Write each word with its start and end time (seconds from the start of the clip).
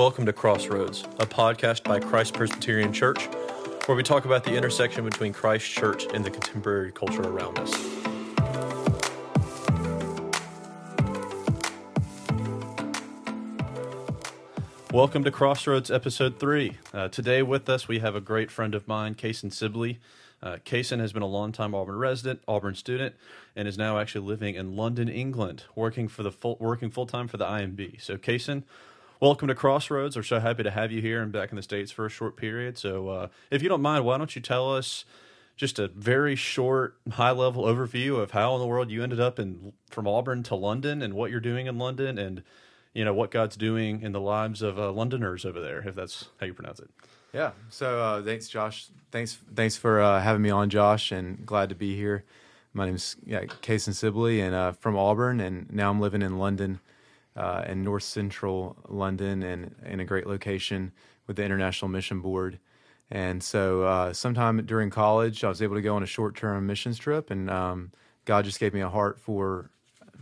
Welcome 0.00 0.24
to 0.24 0.32
Crossroads, 0.32 1.02
a 1.18 1.26
podcast 1.26 1.84
by 1.84 2.00
Christ 2.00 2.32
Presbyterian 2.32 2.90
Church, 2.90 3.26
where 3.84 3.94
we 3.94 4.02
talk 4.02 4.24
about 4.24 4.44
the 4.44 4.56
intersection 4.56 5.04
between 5.04 5.34
Christ 5.34 5.70
Church 5.70 6.06
and 6.14 6.24
the 6.24 6.30
contemporary 6.30 6.90
culture 6.90 7.20
around 7.20 7.58
us. 7.58 7.70
Welcome 14.90 15.22
to 15.24 15.30
Crossroads 15.30 15.90
episode 15.90 16.40
three. 16.40 16.78
Uh, 16.94 17.08
today 17.08 17.42
with 17.42 17.68
us, 17.68 17.86
we 17.86 17.98
have 17.98 18.14
a 18.14 18.22
great 18.22 18.50
friend 18.50 18.74
of 18.74 18.88
mine, 18.88 19.14
Kason 19.14 19.52
Sibley. 19.52 20.00
Uh, 20.42 20.56
has 20.64 21.12
been 21.12 21.20
a 21.20 21.26
longtime 21.26 21.74
Auburn 21.74 21.96
resident, 21.96 22.40
Auburn 22.48 22.74
student, 22.74 23.14
and 23.54 23.68
is 23.68 23.76
now 23.76 23.98
actually 23.98 24.26
living 24.26 24.54
in 24.54 24.74
London, 24.74 25.10
England, 25.10 25.64
working 25.74 26.08
for 26.08 26.22
the 26.22 26.32
full, 26.32 26.56
working 26.58 26.90
full 26.90 27.04
time 27.04 27.28
for 27.28 27.36
the 27.36 27.44
IMB. 27.44 28.00
So, 28.00 28.16
Kason, 28.16 28.62
welcome 29.20 29.48
to 29.48 29.54
Crossroads. 29.54 30.16
We're 30.16 30.22
so 30.22 30.40
happy 30.40 30.62
to 30.62 30.70
have 30.70 30.90
you 30.90 31.02
here 31.02 31.22
and 31.22 31.30
back 31.30 31.50
in 31.50 31.56
the 31.56 31.62
states 31.62 31.92
for 31.92 32.06
a 32.06 32.08
short 32.10 32.36
period. 32.36 32.78
So, 32.78 33.08
uh, 33.08 33.28
if 33.50 33.62
you 33.62 33.68
don't 33.68 33.82
mind, 33.82 34.04
why 34.04 34.18
don't 34.18 34.34
you 34.34 34.40
tell 34.40 34.74
us 34.74 35.04
just 35.56 35.78
a 35.78 35.88
very 35.88 36.34
short, 36.34 36.96
high 37.12 37.32
level 37.32 37.64
overview 37.64 38.18
of 38.18 38.30
how 38.30 38.54
in 38.54 38.60
the 38.60 38.66
world 38.66 38.90
you 38.90 39.02
ended 39.02 39.20
up 39.20 39.38
in 39.38 39.74
from 39.90 40.08
Auburn 40.08 40.42
to 40.44 40.54
London 40.54 41.02
and 41.02 41.12
what 41.14 41.30
you're 41.30 41.38
doing 41.38 41.66
in 41.66 41.78
London 41.78 42.18
and 42.18 42.42
you 42.94 43.04
know 43.04 43.12
what 43.12 43.30
God's 43.30 43.56
doing 43.56 44.00
in 44.00 44.12
the 44.12 44.20
lives 44.20 44.62
of 44.62 44.78
uh, 44.78 44.90
Londoners 44.90 45.44
over 45.44 45.60
there, 45.60 45.86
if 45.86 45.94
that's 45.94 46.28
how 46.40 46.46
you 46.46 46.54
pronounce 46.54 46.80
it. 46.80 46.90
Yeah. 47.32 47.52
So 47.68 48.02
uh, 48.02 48.22
thanks, 48.22 48.48
Josh. 48.48 48.88
Thanks, 49.12 49.38
thanks 49.54 49.76
for 49.76 50.00
uh, 50.00 50.20
having 50.20 50.42
me 50.42 50.50
on, 50.50 50.70
Josh, 50.70 51.12
and 51.12 51.44
glad 51.44 51.68
to 51.68 51.74
be 51.74 51.94
here. 51.94 52.24
My 52.72 52.86
name's 52.86 53.16
yeah, 53.26 53.44
Kason 53.44 53.94
Sibley, 53.94 54.40
and 54.40 54.54
uh, 54.54 54.72
from 54.72 54.96
Auburn, 54.96 55.40
and 55.40 55.70
now 55.72 55.90
I'm 55.90 56.00
living 56.00 56.22
in 56.22 56.38
London, 56.38 56.80
uh, 57.36 57.64
in 57.66 57.82
North 57.82 58.02
Central 58.02 58.76
London, 58.88 59.42
and 59.42 59.74
in 59.84 60.00
a 60.00 60.04
great 60.04 60.26
location 60.26 60.92
with 61.26 61.36
the 61.36 61.44
International 61.44 61.88
Mission 61.88 62.20
Board. 62.20 62.58
And 63.10 63.42
so, 63.42 63.82
uh, 63.82 64.12
sometime 64.12 64.64
during 64.66 64.90
college, 64.90 65.42
I 65.42 65.48
was 65.48 65.62
able 65.62 65.74
to 65.74 65.82
go 65.82 65.96
on 65.96 66.02
a 66.02 66.06
short-term 66.06 66.66
missions 66.66 66.98
trip, 66.98 67.30
and 67.30 67.50
um, 67.50 67.92
God 68.24 68.44
just 68.44 68.60
gave 68.60 68.72
me 68.72 68.80
a 68.80 68.88
heart 68.88 69.18
for 69.18 69.70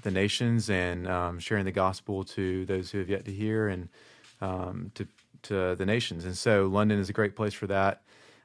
the 0.03 0.11
nations 0.11 0.70
and 0.70 1.06
um, 1.09 1.39
sharing 1.39 1.65
the 1.65 1.73
gospel 1.73 2.25
to 2.25 2.65
those 2.67 2.91
who 2.91 2.98
have 2.98 3.11
yet 3.11 3.25
to 3.27 3.33
hear, 3.33 3.69
and 3.69 3.89
um, 4.41 4.91
to 4.95 5.06
to 5.43 5.75
the 5.77 5.87
nations. 5.87 6.25
And 6.25 6.37
so 6.37 6.67
London 6.67 6.98
is 6.98 7.09
a 7.09 7.12
great 7.12 7.37
place 7.37 7.55
for 7.55 7.67
that. 7.69 8.03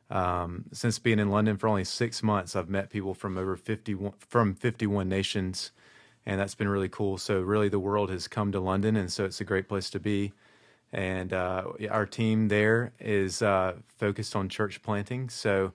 Um, 0.09 0.65
since 0.71 0.99
being 0.99 1.19
in 1.19 1.29
London 1.29 1.57
for 1.57 1.67
only 1.67 1.85
six 1.85 2.21
months, 2.21 2.55
I've 2.55 2.69
met 2.69 2.89
people 2.89 3.13
from 3.13 3.37
over 3.37 3.55
51 3.55 4.13
from 4.19 4.53
51 4.55 5.09
nations, 5.09 5.71
and 6.25 6.39
that's 6.39 6.55
been 6.55 6.69
really 6.69 6.89
cool. 6.89 7.17
So 7.17 7.41
really, 7.41 7.69
the 7.69 7.79
world 7.79 8.09
has 8.09 8.27
come 8.27 8.51
to 8.51 8.59
London, 8.59 8.95
and 8.95 9.11
so 9.11 9.25
it's 9.25 9.41
a 9.41 9.45
great 9.45 9.67
place 9.67 9.89
to 9.91 9.99
be. 9.99 10.33
And 10.91 11.33
uh, 11.33 11.65
our 11.89 12.05
team 12.05 12.49
there 12.49 12.93
is 12.99 13.41
uh, 13.41 13.73
focused 13.97 14.35
on 14.35 14.47
church 14.47 14.81
planting. 14.83 15.29
So 15.29 15.73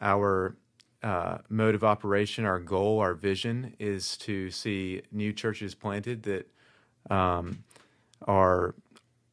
our 0.00 0.56
uh, 1.02 1.38
mode 1.48 1.74
of 1.74 1.84
operation, 1.84 2.44
our 2.44 2.58
goal, 2.58 2.98
our 2.98 3.14
vision 3.14 3.74
is 3.78 4.16
to 4.18 4.50
see 4.50 5.02
new 5.12 5.32
churches 5.32 5.74
planted 5.74 6.22
that 6.24 6.50
um, 7.10 7.62
are 8.26 8.74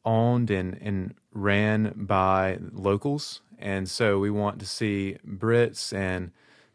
owned 0.04 0.50
and, 0.50 0.78
and 0.80 1.14
ran 1.32 1.92
by 1.96 2.58
locals. 2.72 3.40
And 3.58 3.88
so 3.88 4.18
we 4.18 4.30
want 4.30 4.60
to 4.60 4.66
see 4.66 5.16
Brits 5.26 5.92
and 5.92 6.30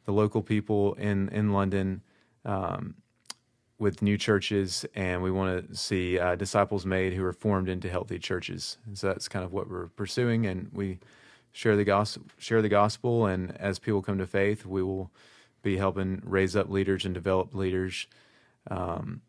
the 0.06 0.12
local 0.12 0.42
people 0.42 0.96
in, 0.96 1.30
in 1.30 1.54
London 1.54 2.02
um, 2.44 2.96
with 3.82 4.04
new 4.04 4.16
churches, 4.16 4.86
and 4.94 5.24
we 5.24 5.32
want 5.32 5.68
to 5.70 5.76
see 5.76 6.20
uh, 6.20 6.36
disciples 6.36 6.86
made 6.86 7.14
who 7.14 7.26
are 7.26 7.34
formed 7.34 7.68
into 7.68 7.90
healthy 7.90 8.20
churches. 8.20 8.78
And 8.86 8.96
so 8.96 9.08
that's 9.08 9.28
kind 9.28 9.44
of 9.44 9.52
what 9.52 9.68
we're 9.68 9.88
pursuing, 9.88 10.46
and 10.46 10.70
we 10.72 11.00
share 11.52 11.76
the 11.76 11.84
gospel. 11.84 12.24
Share 12.38 12.62
the 12.62 12.70
gospel, 12.70 13.26
and 13.26 13.58
as 13.58 13.80
people 13.80 14.04
come 14.04 14.20
to 14.20 14.28
faith, 14.28 14.68
we 14.68 14.84
will 14.84 15.10
be 15.64 15.78
helping 15.78 16.22
raise 16.24 16.56
up 16.56 16.70
leaders 16.70 17.06
and 17.06 17.14
develop 17.16 17.56
leaders. 17.56 18.06
Um, 18.70 19.22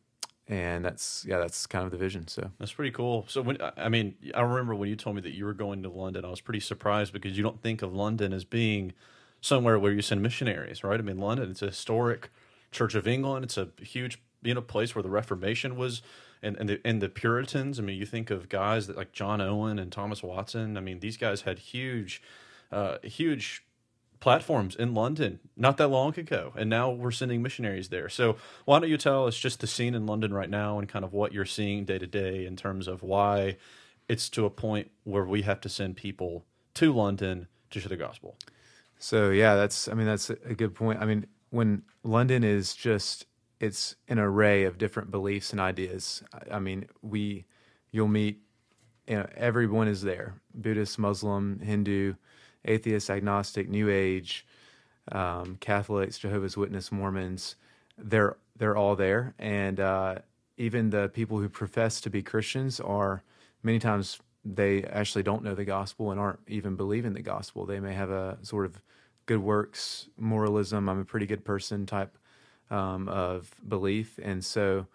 and 0.48 0.84
that's 0.84 1.24
yeah 1.26 1.38
that's 1.38 1.66
kind 1.69 1.84
of 1.84 1.92
the 1.92 1.96
vision 1.96 2.26
so 2.26 2.50
that's 2.58 2.72
pretty 2.72 2.90
cool 2.90 3.24
so 3.28 3.40
when 3.40 3.56
i 3.76 3.88
mean 3.88 4.12
i 4.34 4.40
remember 4.40 4.74
when 4.74 4.88
you 4.88 4.96
told 4.96 5.14
me 5.14 5.22
that 5.22 5.34
you 5.34 5.44
were 5.44 5.54
going 5.54 5.84
to 5.84 5.88
london 5.88 6.24
i 6.24 6.28
was 6.28 6.40
pretty 6.40 6.58
surprised 6.58 7.12
because 7.12 7.36
you 7.36 7.44
don't 7.44 7.62
think 7.62 7.80
of 7.80 7.94
london 7.94 8.32
as 8.32 8.44
being 8.44 8.92
somewhere 9.40 9.78
where 9.78 9.92
you 9.92 10.02
send 10.02 10.20
missionaries 10.20 10.82
right 10.82 10.98
i 10.98 11.02
mean 11.02 11.16
london 11.16 11.48
it's 11.48 11.62
a 11.62 11.66
historic 11.66 12.28
church 12.72 12.96
of 12.96 13.06
england 13.06 13.44
it's 13.44 13.56
a 13.56 13.69
huge 13.80 14.19
you 14.42 14.54
know 14.54 14.60
place 14.62 14.94
where 14.94 15.03
the 15.03 15.10
reformation 15.10 15.76
was 15.76 16.03
and 16.42 16.56
and 16.56 16.69
the, 16.69 16.80
and 16.84 17.00
the 17.00 17.08
puritans 17.08 17.78
i 17.78 17.82
mean 17.82 17.97
you 17.97 18.06
think 18.06 18.30
of 18.30 18.48
guys 18.48 18.86
that 18.86 18.97
like 18.97 19.12
john 19.12 19.41
owen 19.41 19.78
and 19.78 19.92
thomas 19.92 20.22
watson 20.22 20.76
i 20.76 20.80
mean 20.80 21.00
these 21.00 21.16
guys 21.16 21.42
had 21.42 21.58
huge 21.58 22.22
uh, 22.72 22.97
huge 23.02 23.64
platforms 24.22 24.76
in 24.76 24.94
London 24.94 25.41
not 25.56 25.76
that 25.76 25.88
long 25.88 26.19
ago, 26.19 26.52
and 26.56 26.70
now 26.70 26.91
we're 26.91 27.10
sending 27.10 27.42
missionaries 27.42 27.88
there. 27.88 28.08
So 28.08 28.36
why 28.64 28.78
don't 28.78 28.88
you 28.88 28.97
tell 28.97 29.26
us 29.26 29.36
just 29.36 29.60
the 29.60 29.66
scene 29.66 29.94
in 29.94 30.06
London 30.06 30.32
right 30.32 30.48
now 30.48 30.78
and 30.78 30.88
kind 30.88 31.04
of 31.04 31.12
what 31.12 31.32
you're 31.32 31.44
seeing 31.44 31.84
day 31.84 31.98
to 31.98 32.06
day 32.06 32.47
in 32.47 32.56
terms 32.56 32.86
of 32.86 33.02
why 33.02 33.56
it's 34.08 34.28
to 34.31 34.47
a 34.47 34.50
point 34.50 34.91
where 35.04 35.25
we 35.25 35.42
have 35.42 35.60
to 35.62 35.69
send 35.69 35.97
people 35.97 36.44
to 36.75 36.92
London 36.92 37.48
to 37.70 37.81
share 37.81 37.88
the 37.88 37.97
gospel. 37.97 38.36
So 38.98 39.31
yeah, 39.31 39.56
that's 39.56 39.88
I 39.88 39.94
mean 39.94 40.06
that's 40.06 40.31
a 40.31 40.54
good 40.54 40.75
point. 40.75 41.00
I 41.00 41.04
mean 41.04 41.26
when 41.50 41.82
London 42.04 42.44
is 42.44 42.75
just 42.75 43.26
it's 43.62 43.94
an 44.08 44.18
array 44.18 44.64
of 44.64 44.76
different 44.76 45.10
beliefs 45.10 45.52
and 45.52 45.60
ideas. 45.60 46.22
I 46.50 46.58
mean 46.58 46.86
we 47.00 47.46
you'll 47.92 48.08
meet 48.08 48.40
you 49.06 49.16
know 49.16 49.28
everyone 49.36 49.88
is 49.88 50.02
there 50.02 50.34
Buddhist, 50.54 50.98
Muslim, 50.98 51.60
Hindu 51.60 52.14
atheist, 52.64 53.10
agnostic, 53.10 53.68
New 53.68 53.88
Age, 53.88 54.46
um, 55.10 55.56
Catholics, 55.60 56.18
Jehovah's 56.18 56.56
Witness, 56.56 56.92
Mormons. 56.92 57.56
They're 57.96 58.36
they're 58.56 58.76
all 58.76 58.96
there, 58.96 59.34
and 59.38 59.80
uh, 59.80 60.16
even 60.56 60.90
the 60.90 61.08
people 61.08 61.38
who 61.38 61.48
profess 61.48 62.00
to 62.02 62.10
be 62.10 62.22
Christians 62.22 62.80
are 62.80 63.22
many 63.62 63.78
times 63.78 64.18
they 64.44 64.82
actually 64.84 65.22
don't 65.22 65.44
know 65.44 65.54
the 65.54 65.64
gospel 65.64 66.10
and 66.10 66.18
aren't 66.20 66.40
even 66.48 66.74
believing 66.74 67.12
the 67.12 67.22
gospel. 67.22 67.64
They 67.64 67.80
may 67.80 67.94
have 67.94 68.10
a 68.10 68.38
sort 68.42 68.66
of 68.66 68.82
good 69.26 69.38
works 69.38 70.08
moralism. 70.18 70.88
I'm 70.88 71.00
a 71.00 71.04
pretty 71.04 71.26
good 71.26 71.44
person 71.44 71.86
type 71.86 72.18
um, 72.72 73.08
of 73.08 73.54
belief, 73.68 74.18
and 74.22 74.44
so 74.44 74.86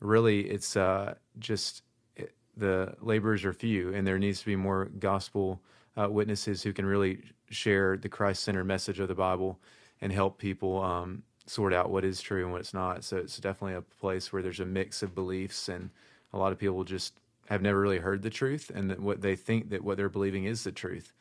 really 0.00 0.40
it's 0.42 0.76
uh, 0.76 1.14
just 1.38 1.82
it, 2.16 2.32
the 2.56 2.94
laborers 3.00 3.44
are 3.44 3.52
few, 3.52 3.92
and 3.92 4.06
there 4.06 4.18
needs 4.18 4.40
to 4.40 4.46
be 4.46 4.56
more 4.56 4.86
gospel 4.98 5.60
uh, 5.96 6.08
witnesses 6.08 6.62
who 6.62 6.72
can 6.72 6.86
really 6.86 7.20
share 7.50 7.96
the 7.96 8.08
Christ 8.08 8.44
centered 8.44 8.64
message 8.64 9.00
of 9.00 9.08
the 9.08 9.14
Bible 9.14 9.58
and 10.00 10.12
help 10.12 10.38
people 10.38 10.82
um, 10.82 11.22
sort 11.46 11.72
out 11.72 11.90
what 11.90 12.04
is 12.04 12.20
true 12.20 12.44
and 12.44 12.52
what's 12.52 12.74
not. 12.74 13.04
So 13.04 13.16
it's 13.16 13.38
definitely 13.38 13.76
a 13.76 13.82
place 14.00 14.32
where 14.32 14.42
there's 14.42 14.60
a 14.60 14.66
mix 14.66 15.02
of 15.02 15.14
beliefs, 15.14 15.68
and 15.68 15.90
a 16.32 16.38
lot 16.38 16.52
of 16.52 16.58
people 16.58 16.84
just 16.84 17.14
have 17.48 17.62
never 17.62 17.80
really 17.80 17.98
heard 17.98 18.22
the 18.22 18.30
truth, 18.30 18.70
and 18.74 18.96
what 19.00 19.20
they 19.20 19.36
think 19.36 19.70
that 19.70 19.84
what 19.84 19.96
they're 19.96 20.08
believing 20.08 20.44
is 20.44 20.64
the 20.64 20.72
truth. 20.72 21.12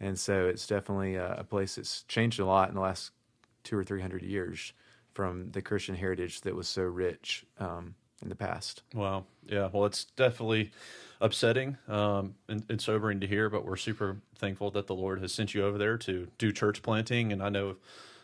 And 0.00 0.18
so 0.18 0.46
it's 0.46 0.66
definitely 0.66 1.16
a, 1.16 1.34
a 1.38 1.44
place 1.44 1.74
that's 1.74 2.04
changed 2.04 2.40
a 2.40 2.46
lot 2.46 2.68
in 2.68 2.74
the 2.74 2.80
last 2.80 3.12
two 3.64 3.76
or 3.76 3.84
three 3.84 4.00
hundred 4.00 4.22
years 4.22 4.72
from 5.18 5.50
the 5.50 5.60
Christian 5.60 5.96
heritage 5.96 6.42
that 6.42 6.54
was 6.54 6.68
so 6.68 6.84
rich 6.84 7.44
um, 7.58 7.96
in 8.22 8.28
the 8.28 8.36
past. 8.36 8.84
Wow. 8.94 9.24
Yeah. 9.48 9.68
Well, 9.72 9.84
it's 9.84 10.04
definitely 10.04 10.70
upsetting 11.20 11.76
um, 11.88 12.36
and, 12.48 12.64
and, 12.68 12.80
sobering 12.80 13.18
to 13.18 13.26
hear, 13.26 13.50
but 13.50 13.64
we're 13.64 13.74
super 13.74 14.18
thankful 14.36 14.70
that 14.70 14.86
the 14.86 14.94
Lord 14.94 15.20
has 15.20 15.32
sent 15.32 15.54
you 15.54 15.64
over 15.64 15.76
there 15.76 15.98
to 15.98 16.28
do 16.38 16.52
church 16.52 16.82
planting. 16.82 17.32
And 17.32 17.42
I 17.42 17.48
know 17.48 17.74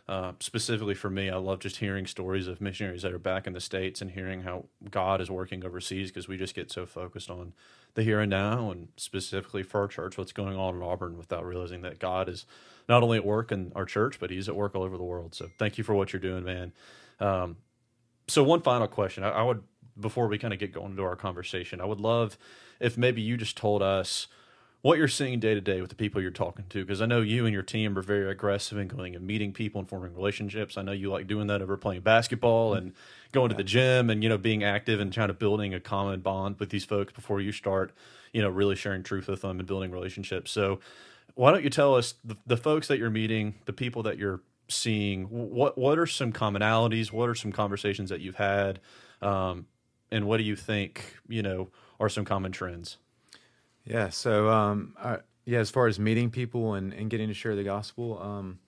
uh, 0.09 0.35
specifically 0.39 0.95
for 0.95 1.11
me, 1.11 1.31
I 1.31 1.37
love 1.37 1.59
just 1.59 1.79
hearing 1.79 2.07
stories 2.07 2.47
of 2.47 2.61
missionaries 2.61 3.03
that 3.03 3.13
are 3.13 3.19
back 3.19 3.49
in 3.49 3.55
the 3.55 3.61
States 3.61 4.01
and 4.01 4.13
hearing 4.13 4.43
how 4.43 4.67
God 4.89 5.21
is 5.21 5.29
working 5.29 5.65
overseas 5.65 6.13
because 6.13 6.29
we 6.29 6.37
just 6.37 6.55
get 6.55 6.71
so 6.71 6.87
focused 6.87 7.29
on 7.29 7.55
the 7.95 8.05
here 8.05 8.21
and 8.21 8.31
now 8.31 8.71
and 8.71 8.87
specifically 8.97 9.65
for 9.65 9.81
our 9.81 9.89
church, 9.89 10.17
what's 10.17 10.31
going 10.31 10.57
on 10.57 10.77
in 10.77 10.83
Auburn 10.83 11.19
without 11.19 11.45
realizing 11.45 11.83
that 11.83 11.99
God 11.99 12.29
is 12.29 12.47
not 12.89 13.03
only 13.03 13.19
at 13.19 13.25
work 13.25 13.53
in 13.53 13.73
our 13.75 13.85
church, 13.85 14.19
but 14.21 14.31
He's 14.31 14.49
at 14.49 14.57
work 14.57 14.75
all 14.75 14.83
over 14.83 14.97
the 14.97 15.05
world. 15.05 15.35
So 15.35 15.49
thank 15.59 15.79
you 15.79 15.85
for 15.85 15.95
what 15.95 16.13
you're 16.13 16.21
doing, 16.21 16.45
man. 16.45 16.73
Um, 17.21 17.57
so 18.29 18.43
one 18.43 18.63
final 18.63 18.89
question. 18.89 19.25
I, 19.25 19.31
I 19.31 19.43
would 19.43 19.63
before 19.99 20.27
we 20.27 20.39
kind 20.39 20.53
of 20.53 20.59
get 20.59 20.73
going 20.73 20.93
into 20.93 21.05
our 21.05 21.17
conversation, 21.17 21.81
I 21.81 21.85
would 21.85 22.01
love 22.01 22.37
if 22.81 22.99
maybe 22.99 23.23
you 23.23 23.37
just 23.37 23.57
told 23.57 23.83
us 23.83 24.27
what 24.85 24.99
you're 24.99 25.09
seeing 25.09 25.41
day 25.41 25.55
to 25.55 25.63
day 25.63 25.81
with 25.81 25.89
the 25.89 25.97
people 25.97 26.21
you're 26.21 26.31
talking 26.31 26.67
to 26.69 26.85
because 26.85 27.01
i 27.01 27.07
know 27.07 27.23
you 27.23 27.47
and 27.47 27.55
your 27.55 27.63
team 27.63 27.97
are 27.97 28.03
very 28.03 28.31
aggressive 28.31 28.77
in 28.77 28.87
going 28.87 29.15
and 29.17 29.27
meeting 29.27 29.51
people 29.51 29.79
and 29.79 29.89
forming 29.89 30.15
relationships 30.15 30.77
i 30.77 30.83
know 30.83 30.93
you 30.93 31.11
like 31.11 31.27
doing 31.27 31.47
that 31.47 31.63
over 31.63 31.75
playing 31.79 32.03
basketball 32.03 32.75
and 32.75 32.93
going 33.33 33.49
to 33.49 33.55
the 33.55 33.65
gym 33.65 34.11
and 34.11 34.23
you 34.23 34.29
know 34.29 34.37
being 34.37 34.63
active 34.63 35.01
and 35.01 35.11
trying 35.11 35.29
to 35.29 35.35
building 35.35 35.73
a 35.73 35.81
common 35.81 36.21
bond 36.21 36.57
with 36.59 36.69
these 36.69 36.85
folks 36.85 37.15
before 37.15 37.41
you 37.41 37.51
start 37.51 37.93
you 38.35 38.43
know 38.43 38.51
really 38.51 38.77
sharing 38.77 39.03
truth 39.03 39.27
with 39.27 39.41
them 39.41 39.59
and 39.59 39.67
building 39.67 39.91
relationships 39.91 40.51
so 40.51 40.79
why 41.35 41.51
don't 41.51 41.65
you 41.65 41.71
tell 41.71 41.95
us 41.95 42.15
the, 42.25 42.37
the 42.47 42.57
folks 42.57 42.89
that 42.89 42.99
you're 42.99 43.11
meeting 43.11 43.55
the 43.65 43.73
people 43.73 44.03
that 44.03 44.19
you're 44.19 44.41
seeing 44.69 45.25
what 45.25 45.77
what 45.77 45.99
are 45.99 46.07
some 46.07 46.33
commonalities 46.33 47.13
what 47.13 47.29
are 47.29 47.35
some 47.35 47.53
conversations 47.53 48.11
that 48.11 48.21
you've 48.21 48.37
had 48.37 48.81
um, 49.21 49.67
and 50.11 50.27
what 50.27 50.39
do 50.39 50.45
you 50.45 50.57
think 50.57 51.17
you 51.29 51.43
know 51.43 51.69
are 52.01 52.09
some 52.09 52.25
common 52.25 52.53
trends? 52.53 52.99
Yeah. 53.85 54.09
So, 54.11 54.49
um, 54.49 54.95
I, 55.03 55.19
yeah, 55.45 55.59
as 55.59 55.71
far 55.71 55.87
as 55.87 55.99
meeting 55.99 56.31
people 56.31 56.75
and, 56.75 56.93
and 56.93 57.11
getting 57.11 57.29
to 57.29 57.35
share 57.35 57.55
the 57.55 57.65
gospel, 57.65 58.19
um, 58.21 58.59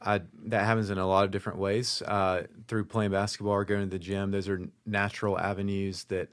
I, 0.00 0.20
that 0.46 0.64
happens 0.64 0.90
in 0.90 0.98
a 0.98 1.06
lot 1.06 1.24
of 1.24 1.30
different 1.30 1.58
ways. 1.58 2.02
Uh, 2.02 2.44
through 2.68 2.84
playing 2.84 3.12
basketball 3.12 3.54
or 3.54 3.64
going 3.64 3.82
to 3.82 3.86
the 3.86 3.98
gym, 3.98 4.30
those 4.30 4.48
are 4.48 4.60
natural 4.84 5.38
avenues 5.38 6.04
that 6.04 6.28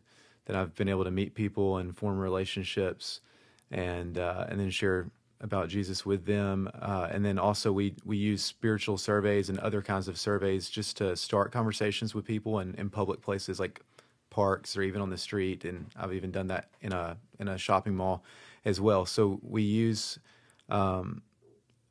that 0.46 0.56
I've 0.56 0.74
been 0.74 0.90
able 0.90 1.04
to 1.04 1.12
meet 1.12 1.36
people 1.36 1.78
and 1.78 1.96
form 1.96 2.18
relationships, 2.18 3.22
and 3.70 4.18
uh, 4.18 4.48
and 4.50 4.60
then 4.60 4.72
share 4.72 5.12
about 5.42 5.70
Jesus 5.70 6.06
with 6.06 6.26
them. 6.26 6.70
Uh, 6.82 7.08
and 7.12 7.24
then 7.24 7.40
also 7.40 7.72
we 7.72 7.96
we 8.04 8.18
use 8.18 8.44
spiritual 8.44 8.98
surveys 8.98 9.50
and 9.50 9.60
other 9.60 9.82
kinds 9.82 10.08
of 10.08 10.18
surveys 10.18 10.70
just 10.70 10.98
to 10.98 11.16
start 11.16 11.52
conversations 11.52 12.14
with 12.14 12.26
people 12.26 12.60
in, 12.60 12.76
in 12.76 12.90
public 12.90 13.22
places 13.22 13.60
like 13.60 13.82
parks 14.30 14.76
or 14.78 14.82
even 14.82 15.02
on 15.02 15.10
the 15.10 15.18
street. 15.18 15.66
And 15.66 15.88
I've 15.96 16.14
even 16.14 16.32
done 16.32 16.48
that 16.48 16.70
in 16.82 16.94
a 16.94 17.18
in 17.40 17.48
a 17.48 17.58
shopping 17.58 17.96
mall 17.96 18.24
as 18.66 18.82
well. 18.82 19.06
So 19.06 19.40
we 19.42 19.62
use 19.64 20.20
um, 20.68 21.22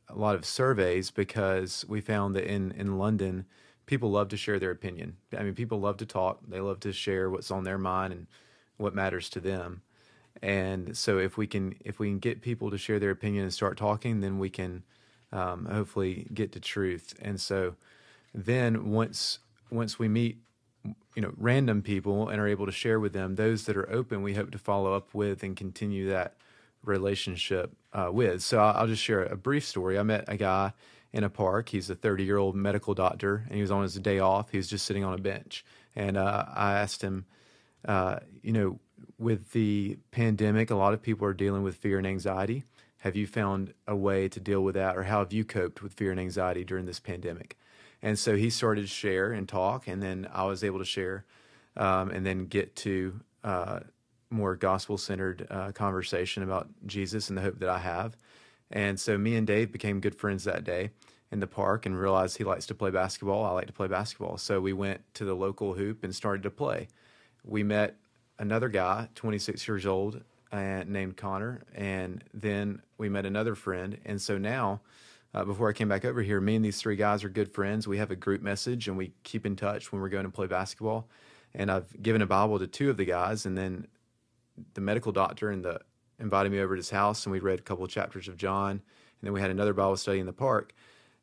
a 0.09 0.19
lot 0.19 0.35
of 0.35 0.44
surveys 0.44 1.11
because 1.11 1.85
we 1.89 2.01
found 2.01 2.37
that 2.37 2.44
in 2.44 2.73
in 2.73 2.99
London 2.99 3.47
people 3.87 4.11
love 4.11 4.29
to 4.29 4.37
share 4.37 4.59
their 4.59 4.71
opinion. 4.71 5.17
I 5.37 5.43
mean, 5.43 5.55
people 5.55 5.81
love 5.81 5.97
to 5.97 6.06
talk. 6.06 6.41
They 6.47 6.61
love 6.61 6.79
to 6.81 6.93
share 6.93 7.31
what's 7.31 7.51
on 7.51 7.65
their 7.65 7.79
mind 7.79 8.12
and 8.12 8.27
what 8.77 8.94
matters 8.94 9.31
to 9.31 9.41
them. 9.41 9.81
And 10.43 10.96
so 10.96 11.19
if 11.19 11.37
we 11.37 11.46
can 11.46 11.75
if 11.85 11.99
we 11.99 12.08
can 12.08 12.19
get 12.19 12.43
people 12.43 12.70
to 12.70 12.79
share 12.79 12.99
their 12.99 13.11
opinion 13.11 13.44
and 13.44 13.52
start 13.52 13.76
talking, 13.76 14.20
then 14.20 14.38
we 14.38 14.50
can 14.50 14.85
um, 15.32 15.67
hopefully 15.67 16.26
get 16.32 16.52
to 16.52 16.61
truth. 16.61 17.14
And 17.20 17.40
so 17.40 17.75
then 18.35 18.90
once 18.90 19.40
once 19.70 19.99
we 19.99 20.08
meet 20.08 20.38
you 21.14 21.23
know 21.23 21.32
random 21.37 21.82
people 21.82 22.29
and 22.29 22.40
are 22.40 22.46
able 22.46 22.67
to 22.67 22.73
share 22.73 23.00
with 23.00 23.12
them 23.12 23.35
those 23.35 23.64
that 23.64 23.76
are 23.76 23.90
open 23.90 24.23
we 24.23 24.35
hope 24.35 24.50
to 24.52 24.58
follow 24.58 24.94
up 24.94 25.12
with 25.12 25.43
and 25.43 25.56
continue 25.56 26.08
that 26.08 26.35
relationship 26.84 27.73
uh, 27.93 28.08
with. 28.11 28.43
So 28.43 28.58
I'll, 28.58 28.82
I'll 28.82 28.87
just 28.87 29.02
share 29.02 29.25
a 29.25 29.37
brief 29.37 29.64
story. 29.67 29.99
I 29.99 30.02
met 30.02 30.25
a 30.29 30.37
guy 30.37 30.73
in 31.12 31.25
a 31.25 31.31
park. 31.31 31.70
He's 31.70 31.91
a 31.91 31.94
30 31.94 32.25
year 32.25 32.37
old 32.37 32.55
medical 32.55 32.94
doctor 32.94 33.44
and 33.46 33.56
he 33.56 33.61
was 33.61 33.70
on 33.70 33.82
his 33.82 33.94
day 33.94 34.20
off. 34.20 34.50
He 34.50 34.56
was 34.56 34.69
just 34.69 34.87
sitting 34.87 35.05
on 35.05 35.14
a 35.14 35.19
bench. 35.19 35.64
And 35.96 36.17
uh, 36.17 36.44
i 36.55 36.75
asked 36.75 37.02
him 37.02 37.26
uh, 37.84 38.20
you 38.43 38.52
know 38.52 38.79
with 39.19 39.53
the 39.53 39.99
pandemic, 40.11 40.71
a 40.71 40.75
lot 40.75 40.95
of 40.95 41.03
people 41.03 41.27
are 41.27 41.35
dealing 41.35 41.62
with 41.62 41.77
fear 41.77 41.99
and 41.99 42.06
anxiety. 42.06 42.65
Have 42.99 43.17
you 43.17 43.27
found 43.27 43.75
a 43.87 43.95
way 43.95 44.29
to 44.29 44.41
deal 44.41 44.62
with 44.62 44.75
that, 44.75 44.97
or 44.97 45.05
how 45.05 45.21
have 45.21 45.33
you 45.33 45.45
coped 45.45 45.83
with 45.83 45.93
fear 45.93 46.11
and 46.11 46.19
anxiety 46.19 46.65
during 46.65 46.87
this 46.87 47.00
pandemic? 47.00 47.56
And 48.03 48.19
so 48.19 48.37
he 48.37 48.50
started 48.50 48.83
to 48.83 48.87
share 48.87 49.33
and 49.33 49.49
talk, 49.49 49.89
and 49.89 50.03
then 50.03 50.29
I 50.33 50.45
was 50.45 50.65
able 50.65 50.79
to 50.79 50.85
share, 50.85 51.25
um, 51.77 52.11
and 52.11 52.25
then 52.27 52.47
get 52.47 52.77
to 52.77 53.21
uh, 53.45 53.81
more 54.31 54.56
gospel 54.56 54.99
centered 54.99 55.47
uh, 55.51 55.73
conversation 55.73 56.43
about 56.43 56.69
Jesus 56.87 57.29
and 57.29 57.39
the 57.39 57.43
hope 57.43 57.59
that 57.61 57.69
I 57.69 57.79
have. 57.79 58.17
And 58.71 59.01
so 59.01 59.17
me 59.17 59.37
and 59.37 59.47
Dave 59.47 59.73
became 59.73 60.01
good 60.01 60.15
friends 60.15 60.44
that 60.44 60.65
day 60.65 60.91
in 61.31 61.41
the 61.41 61.47
park 61.47 61.87
and 61.87 61.99
realized 61.99 62.39
he 62.39 62.44
likes 62.44 62.67
to 62.67 62.75
play 62.75 62.91
basketball. 62.91 63.44
I 63.44 63.51
like 63.51 63.67
to 63.67 63.73
play 63.73 63.89
basketball. 63.89 64.39
So 64.39 64.61
we 64.61 64.73
went 64.73 65.03
to 65.15 65.25
the 65.25 65.35
local 65.35 65.75
hoop 65.75 66.05
and 66.05 66.15
started 66.15 66.43
to 66.43 66.51
play. 66.51 66.89
We 67.44 67.62
met 67.62 67.97
another 68.38 68.69
guy, 68.69 69.08
26 69.14 69.67
years 69.67 69.87
old, 69.87 70.23
uh, 70.52 70.85
named 70.87 71.17
Connor, 71.17 71.62
and 71.75 72.25
then 72.32 72.82
we 72.96 73.08
met 73.08 73.26
another 73.26 73.55
friend. 73.55 73.99
And 74.05 74.20
so 74.20 74.38
now, 74.38 74.81
uh, 75.35 75.44
before 75.44 75.69
I 75.69 75.73
came 75.73 75.88
back 75.88 76.05
over 76.05 76.23
here, 76.23 76.40
me 76.40 76.56
and 76.56 76.64
these 76.64 76.81
three 76.81 76.96
guys 76.96 77.23
are 77.23 77.29
good 77.29 77.52
friends. 77.52 77.87
We 77.87 77.99
have 77.99 78.11
a 78.11 78.17
group 78.17 78.40
message 78.40 78.88
and 78.88 78.96
we 78.96 79.12
keep 79.25 79.44
in 79.44 79.56
touch 79.56 79.93
when 79.93 80.00
we're 80.00 80.08
going 80.08 80.25
to 80.25 80.31
play 80.31 80.46
basketball. 80.46 81.08
And 81.55 81.70
I've 81.70 82.02
given 82.02 82.23
a 82.23 82.26
Bible 82.26 82.58
to 82.58 82.67
two 82.67 82.90
of 82.90 82.96
the 82.96 83.05
guys, 83.05 83.46
and 83.46 83.56
then 83.56 83.87
the 84.75 84.81
medical 84.81 85.12
doctor 85.12 85.50
and 85.50 85.64
the 85.64 85.81
invited 86.19 86.50
me 86.50 86.61
over 86.61 86.75
to 86.75 86.79
his 86.79 86.91
house, 86.91 87.25
and 87.25 87.32
we 87.32 87.41
read 87.41 87.58
a 87.58 87.62
couple 87.62 87.84
of 87.84 87.91
chapters 87.91 88.29
of 88.29 88.37
John. 88.37 88.70
And 88.70 88.81
then 89.23 89.32
we 89.32 89.41
had 89.41 89.50
another 89.50 89.73
Bible 89.73 89.96
study 89.96 90.19
in 90.19 90.26
the 90.26 90.32
park, 90.32 90.73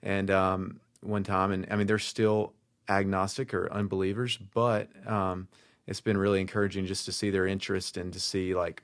and 0.02 0.30
um, 0.32 0.80
one 1.02 1.24
time, 1.24 1.52
and 1.52 1.68
I 1.70 1.76
mean 1.76 1.88
they're 1.88 2.00
still 2.00 2.54
agnostic 2.90 3.54
or 3.54 3.72
unbelievers, 3.72 4.38
but 4.38 4.90
um, 5.08 5.48
it's 5.88 6.02
been 6.02 6.18
really 6.18 6.42
encouraging 6.42 6.86
just 6.86 7.06
to 7.06 7.12
see 7.12 7.30
their 7.30 7.48
interest 7.48 7.98
and 7.98 8.12
to 8.14 8.20
see 8.20 8.56
like 8.56 8.84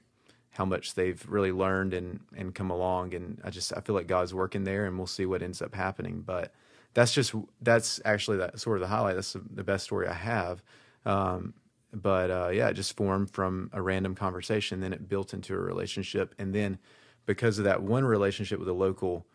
how 0.51 0.65
much 0.65 0.95
they've 0.95 1.24
really 1.27 1.51
learned 1.51 1.94
and 1.94 2.19
and 2.36 2.53
come 2.53 2.69
along 2.69 3.13
and 3.13 3.42
I 3.44 3.50
just 3.50 3.74
I 3.75 3.81
feel 3.81 3.95
like 3.95 4.07
God's 4.07 4.33
working 4.33 4.63
there 4.63 4.86
and 4.86 4.98
we'll 4.98 5.07
see 5.07 5.25
what 5.25 5.42
ends 5.42 5.62
up 5.62 5.74
happening 5.74 6.21
but 6.25 6.53
that's 6.94 7.13
just 7.13 7.33
that's 7.62 8.01
actually 8.06 8.38
that 8.38 8.59
sort 8.59 8.77
of 8.77 8.81
the 8.81 8.88
highlight 8.88 9.15
that's 9.15 9.33
the, 9.33 9.63
best 9.63 9.86
story 9.86 10.07
I 10.07 10.13
have 10.13 10.62
um, 11.06 11.53
but 11.94 12.30
uh, 12.30 12.50
yeah 12.50 12.68
it 12.68 12.74
just 12.74 12.95
formed 12.95 13.31
from 13.31 13.69
a 13.74 13.81
random 13.81 14.13
conversation 14.13 14.81
then 14.81 14.94
it 14.94 15.07
built 15.07 15.33
into 15.33 15.53
a 15.53 15.59
relationship 15.59 16.36
and 16.38 16.53
then 16.53 16.77
because 17.25 17.57
of 17.57 17.65
that 17.65 17.81
one 17.81 18.03
relationship 18.03 18.59
with 18.59 18.68
a 18.68 18.74
local 18.74 19.25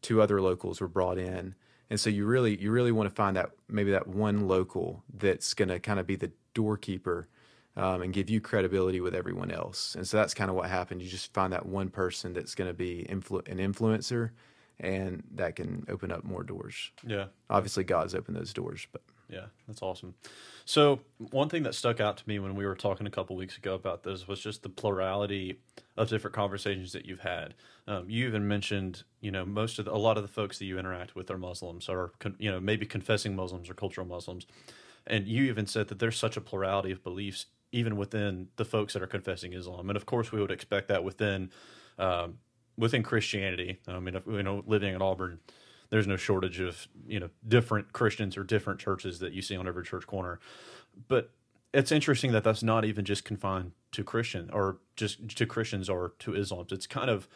two 0.00 0.22
other 0.22 0.40
locals 0.40 0.80
were 0.80 0.88
brought 0.88 1.18
in 1.18 1.54
and 1.90 2.00
so 2.00 2.08
you 2.08 2.24
really 2.24 2.60
you 2.60 2.70
really 2.70 2.92
want 2.92 3.08
to 3.08 3.14
find 3.14 3.36
that 3.36 3.50
maybe 3.68 3.90
that 3.90 4.06
one 4.06 4.48
local 4.48 5.04
that's 5.12 5.52
going 5.52 5.68
to 5.68 5.78
kind 5.78 6.00
of 6.00 6.06
be 6.06 6.16
the 6.16 6.32
doorkeeper 6.54 7.28
um, 7.76 8.02
and 8.02 8.12
give 8.12 8.30
you 8.30 8.40
credibility 8.40 9.00
with 9.00 9.14
everyone 9.14 9.50
else. 9.50 9.94
And 9.94 10.06
so 10.06 10.16
that's 10.16 10.34
kind 10.34 10.50
of 10.50 10.56
what 10.56 10.70
happened. 10.70 11.02
You 11.02 11.08
just 11.08 11.32
find 11.32 11.52
that 11.52 11.66
one 11.66 11.88
person 11.90 12.32
that's 12.32 12.54
going 12.54 12.70
to 12.70 12.74
be 12.74 13.06
influ- 13.08 13.48
an 13.48 13.58
influencer, 13.58 14.30
and 14.80 15.22
that 15.34 15.56
can 15.56 15.84
open 15.88 16.10
up 16.10 16.24
more 16.24 16.42
doors. 16.42 16.90
Yeah. 17.06 17.26
Obviously, 17.50 17.84
God's 17.84 18.14
opened 18.14 18.36
those 18.36 18.52
doors, 18.52 18.86
but 18.92 19.02
yeah, 19.28 19.46
that's 19.66 19.82
awesome. 19.82 20.14
So 20.64 21.00
one 21.18 21.48
thing 21.48 21.62
that 21.64 21.74
stuck 21.74 22.00
out 22.00 22.16
to 22.18 22.24
me 22.26 22.38
when 22.38 22.54
we 22.54 22.66
were 22.66 22.74
talking 22.74 23.06
a 23.06 23.10
couple 23.10 23.36
weeks 23.36 23.56
ago 23.56 23.74
about 23.74 24.02
this 24.02 24.28
was 24.28 24.40
just 24.40 24.62
the 24.62 24.68
plurality 24.68 25.60
of 25.96 26.08
different 26.08 26.34
conversations 26.34 26.92
that 26.92 27.06
you've 27.06 27.20
had. 27.20 27.54
Um, 27.86 28.08
you 28.08 28.26
even 28.26 28.46
mentioned, 28.46 29.04
you 29.20 29.30
know, 29.30 29.44
most 29.44 29.78
of 29.78 29.86
the, 29.86 29.92
a 29.92 29.96
lot 29.96 30.16
of 30.16 30.22
the 30.22 30.28
folks 30.28 30.58
that 30.58 30.66
you 30.66 30.78
interact 30.78 31.14
with 31.14 31.30
are 31.30 31.38
Muslims, 31.38 31.88
or 31.88 32.12
you 32.38 32.50
know, 32.50 32.60
maybe 32.60 32.86
confessing 32.86 33.34
Muslims 33.34 33.68
or 33.70 33.74
cultural 33.74 34.06
Muslims. 34.06 34.46
And 35.06 35.26
you 35.28 35.44
even 35.44 35.66
said 35.66 35.88
that 35.88 35.98
there's 35.98 36.18
such 36.18 36.36
a 36.36 36.40
plurality 36.40 36.90
of 36.90 37.02
beliefs 37.02 37.46
even 37.72 37.96
within 37.96 38.48
the 38.56 38.64
folks 38.64 38.92
that 38.92 39.02
are 39.02 39.06
confessing 39.06 39.52
Islam. 39.52 39.90
And 39.90 39.96
of 39.96 40.06
course, 40.06 40.30
we 40.30 40.40
would 40.40 40.52
expect 40.52 40.88
that 40.88 41.02
within 41.04 41.50
um, 41.98 42.38
within 42.76 43.02
Christianity. 43.02 43.80
I 43.86 43.98
mean, 44.00 44.14
if, 44.14 44.26
you 44.26 44.42
know, 44.42 44.62
living 44.66 44.94
in 44.94 45.02
Auburn, 45.02 45.40
there's 45.90 46.06
no 46.06 46.16
shortage 46.16 46.60
of 46.60 46.88
you 47.06 47.20
know 47.20 47.30
different 47.46 47.92
Christians 47.92 48.36
or 48.36 48.44
different 48.44 48.80
churches 48.80 49.18
that 49.18 49.32
you 49.32 49.42
see 49.42 49.56
on 49.56 49.68
every 49.68 49.84
church 49.84 50.06
corner. 50.06 50.40
But 51.08 51.30
it's 51.72 51.92
interesting 51.92 52.32
that 52.32 52.44
that's 52.44 52.62
not 52.62 52.84
even 52.84 53.04
just 53.04 53.24
confined 53.24 53.72
to 53.92 54.04
Christian 54.04 54.50
or 54.52 54.78
just 54.96 55.28
to 55.36 55.46
Christians 55.46 55.88
or 55.88 56.14
to 56.20 56.34
Islam. 56.34 56.66
It's 56.70 56.86
kind 56.86 57.10
of 57.10 57.28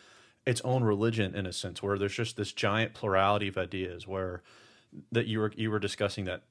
its 0.47 0.61
own 0.63 0.83
religion 0.85 1.35
in 1.35 1.47
a 1.47 1.53
sense, 1.53 1.83
where 1.83 1.99
there's 1.99 2.15
just 2.15 2.37
this 2.37 2.53
giant 2.53 2.95
plurality 2.95 3.49
of 3.49 3.59
ideas. 3.59 4.07
Where 4.07 4.43
that 5.13 5.27
you 5.27 5.41
were 5.41 5.53
you 5.57 5.71
were 5.71 5.79
discussing 5.79 6.25
that 6.25 6.43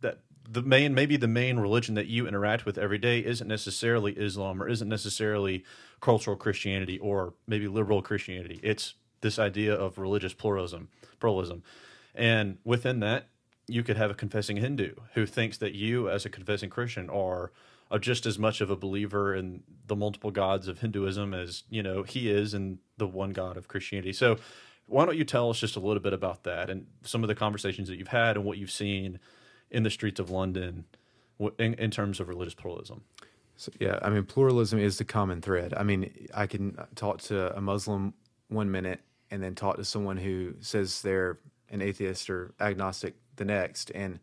that 0.00 0.20
the 0.50 0.62
main 0.62 0.94
maybe 0.94 1.16
the 1.16 1.28
main 1.28 1.58
religion 1.58 1.94
that 1.94 2.06
you 2.06 2.26
interact 2.26 2.64
with 2.64 2.78
every 2.78 2.98
day 2.98 3.20
isn't 3.20 3.46
necessarily 3.46 4.12
Islam 4.12 4.62
or 4.62 4.68
isn't 4.68 4.88
necessarily 4.88 5.64
cultural 6.00 6.36
Christianity 6.36 6.98
or 6.98 7.34
maybe 7.46 7.68
liberal 7.68 8.00
Christianity. 8.02 8.58
It's 8.62 8.94
this 9.20 9.38
idea 9.38 9.74
of 9.74 9.98
religious 9.98 10.32
pluralism, 10.32 10.88
pluralism, 11.20 11.62
and 12.14 12.58
within 12.64 13.00
that, 13.00 13.28
you 13.66 13.82
could 13.82 13.98
have 13.98 14.10
a 14.10 14.14
confessing 14.14 14.56
Hindu 14.56 14.94
who 15.14 15.26
thinks 15.26 15.58
that 15.58 15.74
you, 15.74 16.08
as 16.08 16.24
a 16.24 16.30
confessing 16.30 16.70
Christian, 16.70 17.10
are 17.10 17.52
are 17.90 17.98
just 17.98 18.26
as 18.26 18.38
much 18.38 18.60
of 18.60 18.70
a 18.70 18.76
believer 18.76 19.34
in 19.34 19.62
the 19.86 19.96
multiple 19.96 20.30
gods 20.30 20.68
of 20.68 20.80
Hinduism 20.80 21.32
as 21.32 21.64
you 21.68 21.82
know 21.82 22.02
he 22.02 22.30
is 22.30 22.54
in 22.54 22.78
the 22.96 23.06
one 23.06 23.30
God 23.30 23.56
of 23.56 23.68
Christianity. 23.68 24.12
So, 24.12 24.38
why 24.86 25.04
don't 25.04 25.16
you 25.16 25.24
tell 25.24 25.50
us 25.50 25.58
just 25.58 25.76
a 25.76 25.80
little 25.80 26.02
bit 26.02 26.14
about 26.14 26.44
that 26.44 26.70
and 26.70 26.86
some 27.02 27.22
of 27.22 27.28
the 27.28 27.34
conversations 27.34 27.88
that 27.88 27.96
you've 27.96 28.08
had 28.08 28.36
and 28.36 28.44
what 28.44 28.56
you've 28.56 28.70
seen 28.70 29.18
in 29.70 29.82
the 29.82 29.90
streets 29.90 30.20
of 30.20 30.30
London 30.30 30.84
in, 31.58 31.74
in 31.74 31.90
terms 31.90 32.20
of 32.20 32.28
religious 32.28 32.54
pluralism? 32.54 33.02
So, 33.56 33.72
yeah, 33.80 33.98
I 34.02 34.10
mean, 34.10 34.24
pluralism 34.24 34.78
is 34.78 34.98
the 34.98 35.04
common 35.04 35.40
thread. 35.40 35.74
I 35.74 35.82
mean, 35.82 36.28
I 36.34 36.46
can 36.46 36.78
talk 36.94 37.20
to 37.22 37.56
a 37.56 37.60
Muslim 37.60 38.14
one 38.48 38.70
minute 38.70 39.00
and 39.30 39.42
then 39.42 39.54
talk 39.54 39.76
to 39.76 39.84
someone 39.84 40.16
who 40.16 40.54
says 40.60 41.02
they're 41.02 41.38
an 41.70 41.82
atheist 41.82 42.30
or 42.30 42.54
agnostic 42.60 43.14
the 43.36 43.44
next. 43.44 43.90
And 43.94 44.20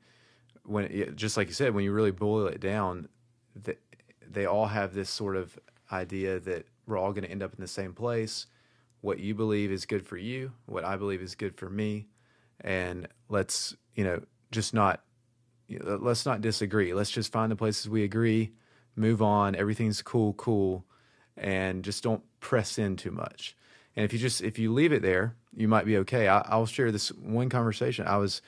when, 0.63 1.15
just 1.15 1.37
like 1.37 1.47
you 1.47 1.53
said, 1.53 1.73
when 1.73 1.83
you 1.83 1.91
really 1.91 2.11
boil 2.11 2.47
it 2.47 2.61
down, 2.61 3.09
that 3.63 3.79
they 4.27 4.45
all 4.45 4.67
have 4.67 4.93
this 4.93 5.09
sort 5.09 5.35
of 5.35 5.57
idea 5.91 6.39
that 6.39 6.65
we're 6.87 6.97
all 6.97 7.11
going 7.11 7.23
to 7.23 7.31
end 7.31 7.43
up 7.43 7.53
in 7.53 7.61
the 7.61 7.67
same 7.67 7.93
place. 7.93 8.47
What 9.01 9.19
you 9.19 9.35
believe 9.35 9.71
is 9.71 9.85
good 9.85 10.05
for 10.05 10.17
you, 10.17 10.51
what 10.65 10.83
I 10.83 10.95
believe 10.95 11.21
is 11.21 11.35
good 11.35 11.55
for 11.55 11.69
me, 11.69 12.07
and 12.61 13.07
let's 13.29 13.75
you 13.93 14.03
know 14.03 14.21
just 14.51 14.73
not 14.73 15.03
let's 15.69 16.25
not 16.25 16.41
disagree. 16.41 16.93
Let's 16.93 17.11
just 17.11 17.31
find 17.31 17.51
the 17.51 17.55
places 17.55 17.89
we 17.89 18.03
agree, 18.03 18.51
move 18.95 19.21
on. 19.21 19.55
Everything's 19.55 20.01
cool, 20.01 20.33
cool, 20.33 20.85
and 21.37 21.83
just 21.83 22.03
don't 22.03 22.23
press 22.39 22.77
in 22.77 22.95
too 22.95 23.11
much. 23.11 23.55
And 23.95 24.03
if 24.03 24.13
you 24.13 24.19
just 24.19 24.41
if 24.41 24.59
you 24.59 24.73
leave 24.73 24.91
it 24.91 25.01
there, 25.01 25.35
you 25.55 25.67
might 25.67 25.85
be 25.85 25.97
okay. 25.97 26.27
I, 26.27 26.57
will 26.57 26.65
share 26.65 26.91
this 26.91 27.09
one 27.09 27.49
conversation. 27.49 28.07
I 28.07 28.17
was 28.17 28.41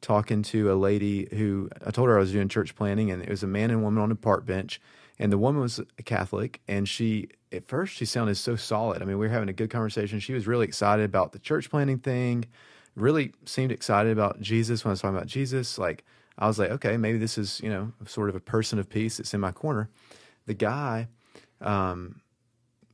talking 0.00 0.42
to 0.42 0.72
a 0.72 0.74
lady 0.74 1.28
who 1.32 1.68
I 1.84 1.90
told 1.90 2.08
her 2.08 2.16
I 2.16 2.20
was 2.20 2.32
doing 2.32 2.48
church 2.48 2.74
planting, 2.76 3.10
and 3.10 3.22
it 3.22 3.28
was 3.28 3.42
a 3.42 3.48
man 3.48 3.70
and 3.70 3.82
woman 3.82 4.02
on 4.02 4.10
a 4.10 4.16
park 4.16 4.46
bench, 4.46 4.80
and 5.18 5.32
the 5.32 5.38
woman 5.38 5.60
was 5.60 5.80
a 5.98 6.02
Catholic, 6.02 6.60
and 6.68 6.88
she 6.88 7.28
at 7.52 7.66
first 7.66 7.94
she 7.94 8.04
sounded 8.04 8.36
so 8.36 8.56
solid. 8.56 9.02
I 9.02 9.04
mean, 9.04 9.18
we 9.18 9.26
were 9.26 9.32
having 9.32 9.48
a 9.48 9.54
good 9.54 9.70
conversation. 9.70 10.20
She 10.20 10.32
was 10.32 10.46
really 10.46 10.66
excited 10.66 11.04
about 11.04 11.32
the 11.32 11.38
church 11.38 11.70
planting 11.70 11.98
thing. 11.98 12.46
Really 12.94 13.32
seemed 13.46 13.72
excited 13.72 14.12
about 14.12 14.40
Jesus 14.40 14.84
when 14.84 14.90
I 14.90 14.92
was 14.92 15.00
talking 15.00 15.16
about 15.16 15.26
Jesus. 15.26 15.78
Like 15.78 16.04
I 16.38 16.46
was 16.46 16.58
like, 16.58 16.70
okay, 16.70 16.96
maybe 16.96 17.18
this 17.18 17.38
is 17.38 17.60
you 17.62 17.70
know 17.70 17.92
sort 18.06 18.28
of 18.28 18.34
a 18.34 18.40
person 18.40 18.78
of 18.78 18.88
peace 18.88 19.16
that's 19.16 19.34
in 19.34 19.40
my 19.40 19.52
corner. 19.52 19.88
The 20.46 20.54
guy, 20.54 21.08
um, 21.60 22.20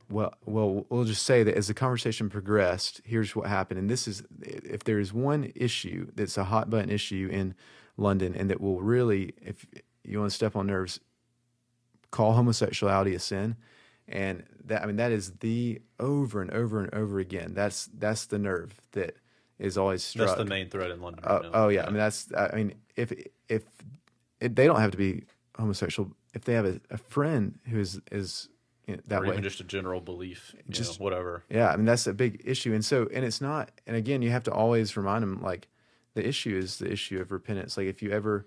well, 0.09 0.33
well, 0.45 0.85
we'll 0.89 1.05
just 1.05 1.23
say 1.23 1.43
that 1.43 1.55
as 1.55 1.67
the 1.67 1.73
conversation 1.73 2.29
progressed, 2.29 3.01
here's 3.03 3.35
what 3.35 3.47
happened. 3.47 3.79
And 3.79 3.89
this 3.89 4.07
is, 4.07 4.23
if 4.41 4.83
there 4.83 4.99
is 4.99 5.13
one 5.13 5.51
issue 5.55 6.07
that's 6.15 6.37
a 6.37 6.43
hot 6.43 6.69
button 6.69 6.89
issue 6.89 7.29
in 7.31 7.55
London, 7.97 8.35
and 8.35 8.49
that 8.49 8.61
will 8.61 8.81
really, 8.81 9.33
if 9.41 9.65
you 10.03 10.19
want 10.19 10.29
to 10.29 10.35
step 10.35 10.55
on 10.55 10.67
nerves, 10.67 10.99
call 12.11 12.33
homosexuality 12.33 13.15
a 13.15 13.19
sin 13.19 13.55
and 14.09 14.43
that 14.65 14.81
I 14.81 14.85
mean 14.87 14.97
that 14.97 15.11
is 15.11 15.31
the 15.39 15.81
over 15.99 16.41
and 16.41 16.51
over 16.51 16.81
and 16.81 16.93
over 16.93 17.19
again. 17.19 17.53
That's 17.53 17.89
that's 17.93 18.25
the 18.25 18.39
nerve 18.39 18.73
that 18.91 19.15
is 19.59 19.77
always 19.77 20.03
struck. 20.03 20.27
That's 20.27 20.37
the 20.39 20.45
main 20.45 20.69
threat 20.69 20.89
in 20.91 21.01
London. 21.01 21.23
Uh, 21.25 21.33
Right 21.33 21.43
now. 21.43 21.49
oh 21.53 21.67
yeah. 21.69 21.83
I 21.83 21.89
mean 21.89 21.97
that's 21.97 22.31
I 22.35 22.55
mean 22.55 22.73
if 22.95 23.11
if 23.49 23.63
it, 24.39 24.55
they 24.55 24.65
don't 24.67 24.79
have 24.79 24.91
to 24.91 24.97
be 24.97 25.23
homosexual 25.57 26.11
if 26.33 26.45
they 26.45 26.53
have 26.53 26.65
a, 26.65 26.79
a 26.89 26.97
friend 26.97 27.59
who 27.69 27.79
is 27.79 27.99
is 28.11 28.49
you 28.87 28.95
know, 28.95 29.01
that 29.07 29.21
or 29.21 29.25
way. 29.25 29.31
even 29.33 29.43
just 29.43 29.59
a 29.59 29.63
general 29.65 30.01
belief, 30.01 30.55
you 30.57 30.63
Just- 30.73 30.99
know, 30.99 31.03
whatever. 31.03 31.43
Yeah, 31.49 31.69
I 31.69 31.75
mean 31.75 31.85
that's 31.85 32.07
a 32.07 32.13
big 32.13 32.41
issue, 32.45 32.73
and 32.73 32.83
so 32.83 33.07
and 33.13 33.23
it's 33.25 33.41
not. 33.41 33.71
And 33.85 33.95
again, 33.95 34.21
you 34.21 34.31
have 34.31 34.43
to 34.43 34.51
always 34.51 34.97
remind 34.97 35.21
them 35.23 35.41
like 35.41 35.67
the 36.15 36.27
issue 36.27 36.57
is 36.57 36.77
the 36.79 36.91
issue 36.91 37.19
of 37.21 37.31
repentance. 37.31 37.77
Like 37.77 37.85
if 37.87 38.01
you 38.01 38.11
ever, 38.11 38.45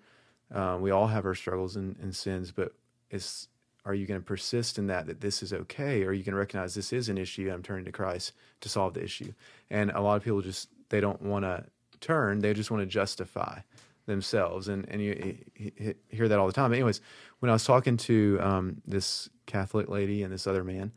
uh, 0.53 0.79
we 0.81 0.91
all 0.91 1.07
have 1.07 1.25
our 1.27 1.35
struggles 1.35 1.77
and, 1.77 1.97
and 2.03 2.15
sins, 2.17 2.51
but 2.51 2.73
it's 3.11 3.49
are 3.85 3.95
you 3.95 4.07
going 4.07 4.21
to 4.21 4.25
persist 4.25 4.79
in 4.79 4.87
that 4.89 5.07
that 5.07 5.21
this 5.21 5.43
is 5.43 5.53
okay, 5.53 6.03
or 6.03 6.09
are 6.09 6.13
you 6.13 6.25
going 6.25 6.33
to 6.33 6.39
recognize 6.39 6.75
this 6.75 6.93
is 6.93 7.09
an 7.09 7.19
issue? 7.19 7.43
and 7.45 7.53
I'm 7.53 7.63
turning 7.63 7.85
to 7.85 7.93
Christ 7.93 8.33
to 8.63 8.69
solve 8.69 8.95
the 8.95 9.03
issue. 9.05 9.33
And 9.71 9.91
a 9.91 10.01
lot 10.01 10.17
of 10.17 10.25
people 10.25 10.41
just 10.41 10.69
they 10.93 11.01
don't 11.01 11.21
want 11.23 11.45
to 11.45 11.65
turn; 12.01 12.39
they 12.39 12.55
just 12.55 12.71
want 12.71 12.83
to 12.83 12.87
justify 12.87 13.59
themselves, 14.07 14.69
and 14.69 14.89
and 14.89 15.03
you, 15.03 15.39
you- 15.57 15.95
hear 16.09 16.29
that 16.29 16.39
all 16.39 16.47
the 16.47 16.53
time. 16.53 16.71
But 16.71 16.77
anyways, 16.77 17.01
when 17.41 17.51
I 17.51 17.53
was 17.55 17.65
talking 17.65 17.97
to 17.99 18.39
um, 18.41 18.83
this 18.87 19.29
Catholic 19.47 19.89
lady 19.89 20.23
and 20.23 20.33
this 20.33 20.47
other 20.47 20.63
man, 20.63 20.93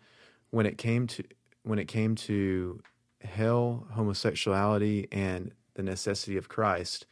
when 0.52 0.66
it 0.68 0.78
came 0.78 1.08
to 1.08 1.24
when 1.64 1.80
it 1.80 1.88
came 1.88 2.16
to 2.16 2.82
hell, 3.24 3.88
homosexuality, 3.92 5.08
and 5.12 5.52
the 5.74 5.84
necessity 5.84 6.38
of 6.38 6.48
Christ, 6.50 7.08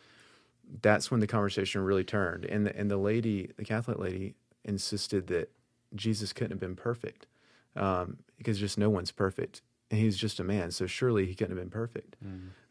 that's 0.82 1.10
when 1.10 1.20
the 1.20 1.28
conversation 1.28 1.82
really 1.82 2.04
turned. 2.04 2.46
And 2.46 2.66
the, 2.68 2.78
and 2.78 2.92
the 2.92 2.98
lady, 2.98 3.50
the 3.58 3.64
Catholic 3.66 3.98
lady, 3.98 4.36
insisted 4.64 5.28
that 5.28 5.52
Jesus 5.96 6.34
couldn't 6.34 6.52
have 6.52 6.60
been 6.60 6.76
perfect 6.76 7.28
um, 7.76 8.18
because 8.38 8.60
just 8.60 8.78
no 8.78 8.90
one's 8.90 9.12
perfect, 9.12 9.62
and 9.94 10.02
he's 10.02 10.18
just 10.18 10.40
a 10.40 10.44
man, 10.44 10.72
so 10.72 10.88
surely 10.88 11.28
he 11.28 11.36
couldn't 11.36 11.56
have 11.56 11.64
been 11.64 11.70
perfect. 11.70 12.16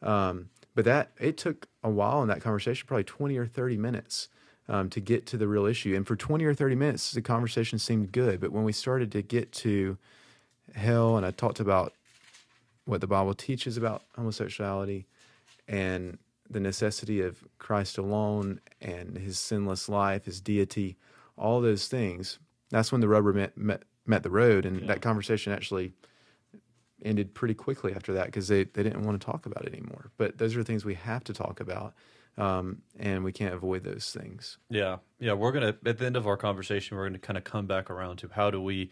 Um, 0.02 0.48
but 0.74 0.84
that 0.86 1.12
it 1.20 1.36
took 1.36 1.68
a 1.84 1.88
while 1.90 2.20
in 2.22 2.28
that 2.28 2.40
conversation, 2.40 2.84
probably 2.88 3.04
twenty 3.04 3.36
or 3.38 3.46
thirty 3.46 3.76
minutes. 3.76 4.28
Um, 4.68 4.88
to 4.90 5.00
get 5.00 5.26
to 5.26 5.36
the 5.36 5.48
real 5.48 5.66
issue, 5.66 5.94
and 5.96 6.06
for 6.06 6.16
twenty 6.16 6.44
or 6.44 6.54
thirty 6.54 6.74
minutes, 6.76 7.10
the 7.12 7.20
conversation 7.22 7.78
seemed 7.78 8.10
good. 8.12 8.40
But 8.40 8.52
when 8.52 8.64
we 8.64 8.72
started 8.72 9.10
to 9.12 9.20
get 9.22 9.52
to 9.52 9.98
hell, 10.74 11.16
and 11.16 11.26
I 11.26 11.30
talked 11.32 11.60
about 11.60 11.92
what 12.84 13.00
the 13.00 13.06
Bible 13.08 13.34
teaches 13.34 13.76
about 13.76 14.02
homosexuality 14.16 15.06
and 15.68 16.18
the 16.48 16.60
necessity 16.60 17.20
of 17.20 17.44
Christ 17.58 17.98
alone 17.98 18.60
and 18.80 19.16
his 19.18 19.38
sinless 19.38 19.88
life, 19.88 20.24
his 20.26 20.40
deity, 20.40 20.96
all 21.36 21.60
those 21.60 21.88
things. 21.88 22.38
That's 22.70 22.90
when 22.92 23.00
the 23.00 23.08
rubber 23.08 23.32
met 23.32 23.56
met, 23.58 23.82
met 24.06 24.22
the 24.22 24.30
road, 24.30 24.64
and 24.64 24.80
Yeah. 24.80 24.86
that 24.88 25.02
conversation 25.02 25.52
actually 25.52 25.92
ended 27.04 27.34
pretty 27.34 27.54
quickly 27.54 27.94
after 27.94 28.12
that 28.14 28.26
because 28.26 28.48
they, 28.48 28.64
they 28.64 28.82
didn't 28.82 29.02
want 29.02 29.20
to 29.20 29.24
talk 29.24 29.46
about 29.46 29.64
it 29.64 29.72
anymore. 29.72 30.10
But 30.16 30.38
those 30.38 30.56
are 30.56 30.62
things 30.62 30.84
we 30.84 30.94
have 30.94 31.24
to 31.24 31.32
talk 31.32 31.60
about, 31.60 31.94
um, 32.38 32.82
and 32.98 33.24
we 33.24 33.32
can't 33.32 33.54
avoid 33.54 33.84
those 33.84 34.10
things. 34.10 34.58
Yeah, 34.70 34.98
yeah. 35.18 35.34
We're 35.34 35.52
gonna 35.52 35.76
at 35.84 35.98
the 35.98 36.06
end 36.06 36.16
of 36.16 36.26
our 36.26 36.36
conversation, 36.36 36.96
we're 36.96 37.06
gonna 37.06 37.18
kind 37.18 37.36
of 37.36 37.44
come 37.44 37.66
back 37.66 37.90
around 37.90 38.18
to 38.18 38.30
how 38.32 38.50
do 38.50 38.60
we 38.60 38.90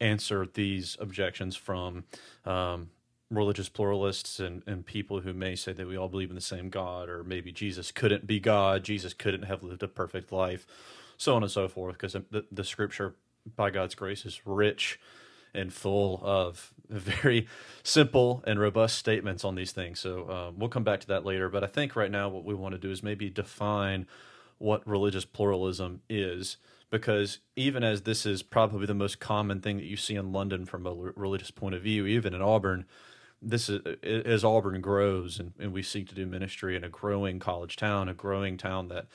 answer 0.00 0.46
these 0.52 0.96
objections 1.00 1.56
from 1.56 2.04
um, 2.44 2.90
religious 3.30 3.68
pluralists 3.68 4.38
and, 4.38 4.62
and 4.66 4.86
people 4.86 5.20
who 5.20 5.32
may 5.32 5.56
say 5.56 5.72
that 5.72 5.86
we 5.86 5.96
all 5.96 6.08
believe 6.08 6.28
in 6.28 6.34
the 6.34 6.40
same 6.40 6.68
God, 6.68 7.08
or 7.08 7.24
maybe 7.24 7.50
Jesus 7.50 7.90
couldn't 7.90 8.26
be 8.26 8.38
God, 8.38 8.84
Jesus 8.84 9.14
couldn't 9.14 9.42
have 9.44 9.62
lived 9.62 9.82
a 9.82 9.88
perfect 9.88 10.30
life, 10.32 10.66
so 11.16 11.34
on 11.34 11.42
and 11.42 11.50
so 11.50 11.68
forth. 11.68 11.94
Because 11.94 12.12
the, 12.30 12.44
the 12.52 12.64
Scripture, 12.64 13.14
by 13.56 13.70
God's 13.70 13.94
grace, 13.94 14.24
is 14.24 14.46
rich 14.46 15.00
and 15.54 15.72
full 15.72 16.20
of 16.22 16.72
very 16.90 17.46
simple 17.82 18.42
and 18.46 18.60
robust 18.60 18.98
statements 18.98 19.44
on 19.44 19.54
these 19.54 19.72
things. 19.72 20.00
So 20.00 20.30
um, 20.30 20.58
we'll 20.58 20.68
come 20.68 20.84
back 20.84 21.00
to 21.00 21.06
that 21.08 21.24
later. 21.24 21.48
But 21.48 21.64
I 21.64 21.66
think 21.66 21.96
right 21.96 22.10
now 22.10 22.28
what 22.28 22.44
we 22.44 22.54
want 22.54 22.72
to 22.72 22.78
do 22.78 22.90
is 22.90 23.02
maybe 23.02 23.30
define 23.30 24.06
what 24.58 24.86
religious 24.86 25.24
pluralism 25.24 26.00
is, 26.08 26.56
because 26.90 27.40
even 27.56 27.84
as 27.84 28.02
this 28.02 28.24
is 28.24 28.42
probably 28.42 28.86
the 28.86 28.94
most 28.94 29.20
common 29.20 29.60
thing 29.60 29.76
that 29.76 29.84
you 29.84 29.96
see 29.96 30.14
in 30.14 30.32
London 30.32 30.64
from 30.64 30.86
a 30.86 30.94
religious 30.94 31.50
point 31.50 31.74
of 31.74 31.82
view, 31.82 32.06
even 32.06 32.32
in 32.32 32.40
Auburn, 32.40 32.86
this 33.42 33.68
is 33.68 33.80
as 34.02 34.44
Auburn 34.44 34.80
grows 34.80 35.38
and, 35.38 35.52
and 35.58 35.72
we 35.72 35.82
seek 35.82 36.08
to 36.08 36.14
do 36.14 36.26
ministry 36.26 36.74
in 36.74 36.84
a 36.84 36.88
growing 36.88 37.38
college 37.38 37.76
town, 37.76 38.08
a 38.08 38.14
growing 38.14 38.56
town 38.56 38.88
that 38.88 39.06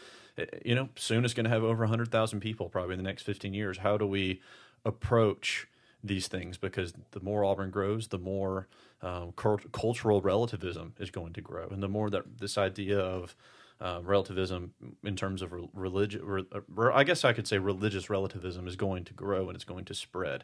you 0.64 0.76
know 0.76 0.90
soon 0.96 1.26
is 1.26 1.34
going 1.34 1.44
to 1.46 1.50
have 1.50 1.64
over 1.64 1.82
100,000 1.82 2.40
people 2.40 2.70
probably 2.70 2.94
in 2.94 3.00
the 3.00 3.04
next 3.04 3.24
15 3.24 3.54
years. 3.54 3.80
How 3.80 3.98
do 3.98 4.06
we 4.06 4.42
approach 4.86 5.68
these 6.04 6.28
things? 6.28 6.58
Because 6.58 6.94
the 7.12 7.20
more 7.20 7.44
Auburn 7.44 7.72
grows, 7.72 8.08
the 8.08 8.18
more 8.18 8.68
um, 9.02 9.34
cult- 9.36 9.72
cultural 9.72 10.22
relativism 10.22 10.94
is 11.00 11.12
going 11.12 11.34
to 11.34 11.42
grow, 11.42 11.68
and 11.70 11.82
the 11.82 11.88
more 11.88 12.10
that 12.10 12.40
this 12.40 12.58
idea 12.58 13.00
of 13.00 13.36
uh, 13.80 14.00
relativism 14.04 14.74
in 15.04 15.16
terms 15.16 15.42
of 15.42 15.52
re- 15.52 15.68
religion, 15.74 16.24
re- 16.24 16.46
re- 16.68 16.94
I 16.94 17.04
guess 17.04 17.26
I 17.26 17.34
could 17.34 17.48
say 17.48 17.58
religious 17.58 18.10
relativism 18.10 18.68
is 18.68 18.76
going 18.76 19.06
to 19.06 19.14
grow 19.14 19.48
and 19.48 19.56
it's 19.56 19.66
going 19.66 19.86
to 19.86 19.96
spread. 19.96 20.44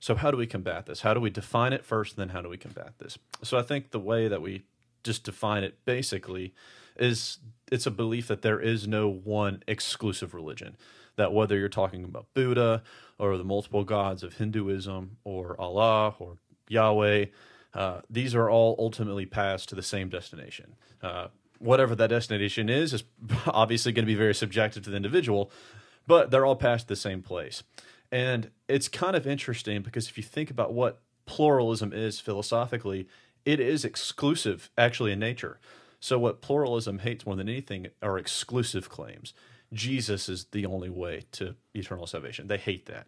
So, 0.00 0.16
how 0.16 0.30
do 0.30 0.36
we 0.36 0.46
combat 0.46 0.86
this? 0.86 1.02
How 1.02 1.14
do 1.14 1.20
we 1.20 1.30
define 1.30 1.72
it 1.72 1.84
first, 1.84 2.16
then 2.16 2.30
how 2.30 2.42
do 2.42 2.48
we 2.48 2.56
combat 2.58 2.94
this? 2.98 3.16
So, 3.42 3.56
I 3.56 3.62
think 3.62 3.90
the 3.90 4.00
way 4.00 4.28
that 4.28 4.42
we 4.42 4.64
just 5.04 5.24
define 5.24 5.62
it 5.62 5.78
basically 5.84 6.52
is 6.96 7.38
it's 7.70 7.86
a 7.86 7.90
belief 7.90 8.28
that 8.28 8.42
there 8.42 8.60
is 8.60 8.88
no 8.88 9.08
one 9.08 9.62
exclusive 9.66 10.34
religion. 10.34 10.76
That 11.16 11.32
whether 11.32 11.56
you're 11.56 11.68
talking 11.68 12.04
about 12.04 12.26
Buddha 12.34 12.82
or 13.18 13.36
the 13.38 13.44
multiple 13.44 13.84
gods 13.84 14.22
of 14.22 14.34
Hinduism 14.34 15.18
or 15.24 15.60
Allah 15.60 16.14
or 16.18 16.38
Yahweh, 16.68 17.26
uh, 17.74 18.00
these 18.10 18.34
are 18.34 18.50
all 18.50 18.76
ultimately 18.78 19.26
paths 19.26 19.66
to 19.66 19.74
the 19.74 19.82
same 19.82 20.08
destination. 20.08 20.74
Uh, 21.02 21.28
whatever 21.58 21.94
that 21.94 22.08
destination 22.08 22.68
is, 22.68 22.92
is 22.92 23.04
obviously 23.46 23.92
going 23.92 24.04
to 24.04 24.10
be 24.10 24.14
very 24.14 24.34
subjective 24.34 24.82
to 24.84 24.90
the 24.90 24.96
individual, 24.96 25.50
but 26.06 26.30
they're 26.30 26.46
all 26.46 26.56
past 26.56 26.88
the 26.88 26.96
same 26.96 27.22
place. 27.22 27.62
And 28.12 28.50
it's 28.68 28.88
kind 28.88 29.16
of 29.16 29.26
interesting 29.26 29.82
because 29.82 30.08
if 30.08 30.16
you 30.16 30.22
think 30.22 30.50
about 30.50 30.72
what 30.72 31.00
pluralism 31.26 31.92
is 31.92 32.20
philosophically, 32.20 33.08
it 33.44 33.60
is 33.60 33.84
exclusive 33.84 34.70
actually 34.78 35.12
in 35.12 35.18
nature. 35.18 35.58
So, 36.00 36.18
what 36.18 36.42
pluralism 36.42 36.98
hates 36.98 37.24
more 37.24 37.34
than 37.34 37.48
anything 37.48 37.88
are 38.02 38.18
exclusive 38.18 38.88
claims. 38.88 39.32
Jesus 39.74 40.28
is 40.28 40.46
the 40.52 40.64
only 40.64 40.88
way 40.88 41.24
to 41.32 41.56
eternal 41.74 42.06
salvation. 42.06 42.46
They 42.46 42.58
hate 42.58 42.86
that. 42.86 43.06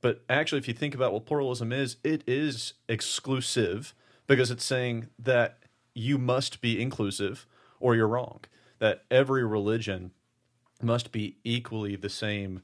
But 0.00 0.22
actually, 0.28 0.58
if 0.58 0.68
you 0.68 0.74
think 0.74 0.94
about 0.94 1.12
what 1.12 1.26
pluralism 1.26 1.72
is, 1.72 1.96
it 2.04 2.22
is 2.26 2.74
exclusive 2.88 3.94
because 4.26 4.50
it's 4.50 4.64
saying 4.64 5.08
that 5.18 5.58
you 5.94 6.18
must 6.18 6.60
be 6.60 6.80
inclusive 6.80 7.46
or 7.80 7.94
you're 7.94 8.08
wrong. 8.08 8.40
That 8.78 9.04
every 9.10 9.44
religion 9.44 10.12
must 10.80 11.10
be 11.10 11.38
equally 11.42 11.96
the 11.96 12.08
same 12.08 12.62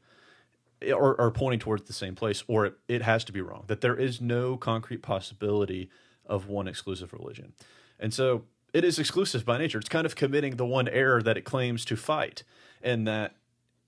or, 0.93 1.19
or 1.21 1.31
pointing 1.31 1.61
towards 1.61 1.85
the 1.85 1.93
same 1.93 2.15
place, 2.15 2.45
or 2.47 2.67
it, 2.67 2.75
it 2.89 3.03
has 3.03 3.25
to 3.25 3.33
be 3.33 3.41
wrong. 3.41 3.65
That 3.69 3.81
there 3.81 3.97
is 3.97 4.21
no 4.21 4.57
concrete 4.57 5.03
possibility 5.03 5.89
of 6.27 6.49
one 6.49 6.69
exclusive 6.69 7.13
religion. 7.13 7.53
And 7.99 8.13
so 8.13 8.45
it 8.73 8.85
is 8.85 8.99
exclusive 8.99 9.45
by 9.45 9.59
nature. 9.59 9.79
It's 9.79 9.89
kind 9.89 10.07
of 10.07 10.17
committing 10.17 10.57
the 10.57 10.67
one 10.67 10.89
error 10.89 11.23
that 11.23 11.37
it 11.37 11.43
claims 11.43 11.85
to 11.87 11.97
fight. 11.97 12.43
And 12.85 13.09
that 13.09 13.35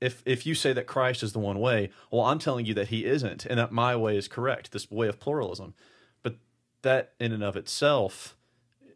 if 0.00 0.23
if 0.26 0.47
you 0.47 0.55
say 0.55 0.73
that 0.73 0.87
Christ 0.87 1.23
is 1.23 1.33
the 1.33 1.38
one 1.38 1.61
way, 1.61 1.91
well, 2.11 2.23
I'm 2.23 2.38
telling 2.38 2.67
you 2.67 2.75
that 2.75 2.88
he 2.88 3.05
isn't, 3.05 3.47
and 3.47 3.59
that 3.59 3.71
my 3.71 3.95
way 3.95 4.17
is 4.17 4.26
correct, 4.26 4.73
this 4.73 4.91
way 4.91 5.07
of 5.07 5.21
pluralism. 5.21 5.75
But 6.23 6.37
that 6.83 7.12
in 7.21 7.33
and 7.33 7.45
of 7.45 7.57
itself 7.57 8.37